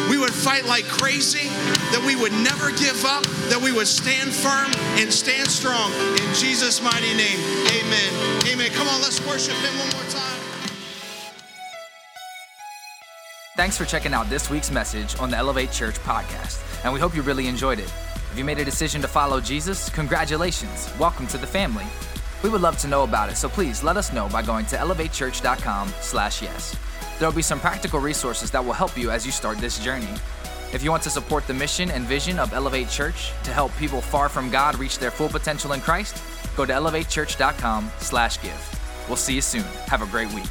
we 0.09 0.17
would 0.17 0.33
fight 0.33 0.65
like 0.65 0.85
crazy, 0.85 1.49
that 1.91 2.03
we 2.05 2.15
would 2.15 2.31
never 2.31 2.71
give 2.71 3.05
up, 3.05 3.23
that 3.49 3.59
we 3.61 3.71
would 3.71 3.87
stand 3.87 4.31
firm 4.31 4.71
and 5.01 5.11
stand 5.11 5.49
strong. 5.49 5.91
In 5.91 6.33
Jesus' 6.33 6.81
mighty 6.81 7.13
name, 7.15 7.39
amen. 7.73 8.11
Amen. 8.47 8.71
Come 8.71 8.87
on, 8.87 9.01
let's 9.01 9.19
worship 9.25 9.55
Him 9.55 9.77
one 9.79 9.89
more 9.91 10.09
time. 10.09 10.34
Thanks 13.55 13.77
for 13.77 13.85
checking 13.85 14.13
out 14.13 14.29
this 14.29 14.49
week's 14.49 14.69
message 14.69 15.17
on 15.17 15.29
the 15.29 15.37
Elevate 15.37 15.71
Church 15.71 15.95
podcast, 15.99 16.59
and 16.83 16.91
we 16.91 16.99
hope 16.99 17.15
you 17.15 17.21
really 17.21 17.47
enjoyed 17.47 17.79
it. 17.79 17.89
If 18.29 18.37
you 18.37 18.43
made 18.43 18.59
a 18.59 18.65
decision 18.65 19.01
to 19.01 19.07
follow 19.07 19.39
Jesus, 19.39 19.89
congratulations. 19.91 20.91
Welcome 20.99 21.25
to 21.27 21.37
the 21.37 21.47
family. 21.47 21.85
We 22.43 22.49
would 22.49 22.59
love 22.59 22.77
to 22.79 22.89
know 22.89 23.03
about 23.03 23.29
it, 23.29 23.37
so 23.37 23.47
please 23.47 23.81
let 23.81 23.95
us 23.95 24.11
know 24.11 24.27
by 24.27 24.41
going 24.41 24.65
to 24.65 24.75
elevatechurch.com/yes. 24.75 26.75
There 27.17 27.29
will 27.29 27.33
be 27.33 27.41
some 27.41 27.61
practical 27.61 28.01
resources 28.01 28.51
that 28.51 28.65
will 28.65 28.73
help 28.73 28.97
you 28.97 29.09
as 29.09 29.25
you 29.25 29.31
start 29.31 29.57
this 29.59 29.79
journey. 29.79 30.13
If 30.73 30.83
you 30.83 30.91
want 30.91 31.03
to 31.03 31.09
support 31.09 31.47
the 31.47 31.53
mission 31.53 31.89
and 31.91 32.03
vision 32.03 32.39
of 32.39 32.51
Elevate 32.51 32.89
Church 32.89 33.31
to 33.45 33.53
help 33.53 33.73
people 33.77 34.01
far 34.01 34.27
from 34.27 34.51
God 34.51 34.77
reach 34.77 34.99
their 34.99 35.11
full 35.11 35.29
potential 35.29 35.71
in 35.71 35.79
Christ, 35.79 36.21
go 36.57 36.65
to 36.65 36.73
elevatechurch.com/give. 36.73 38.79
We'll 39.07 39.15
see 39.15 39.35
you 39.35 39.41
soon. 39.41 39.63
Have 39.87 40.01
a 40.01 40.07
great 40.07 40.29
week. 40.33 40.49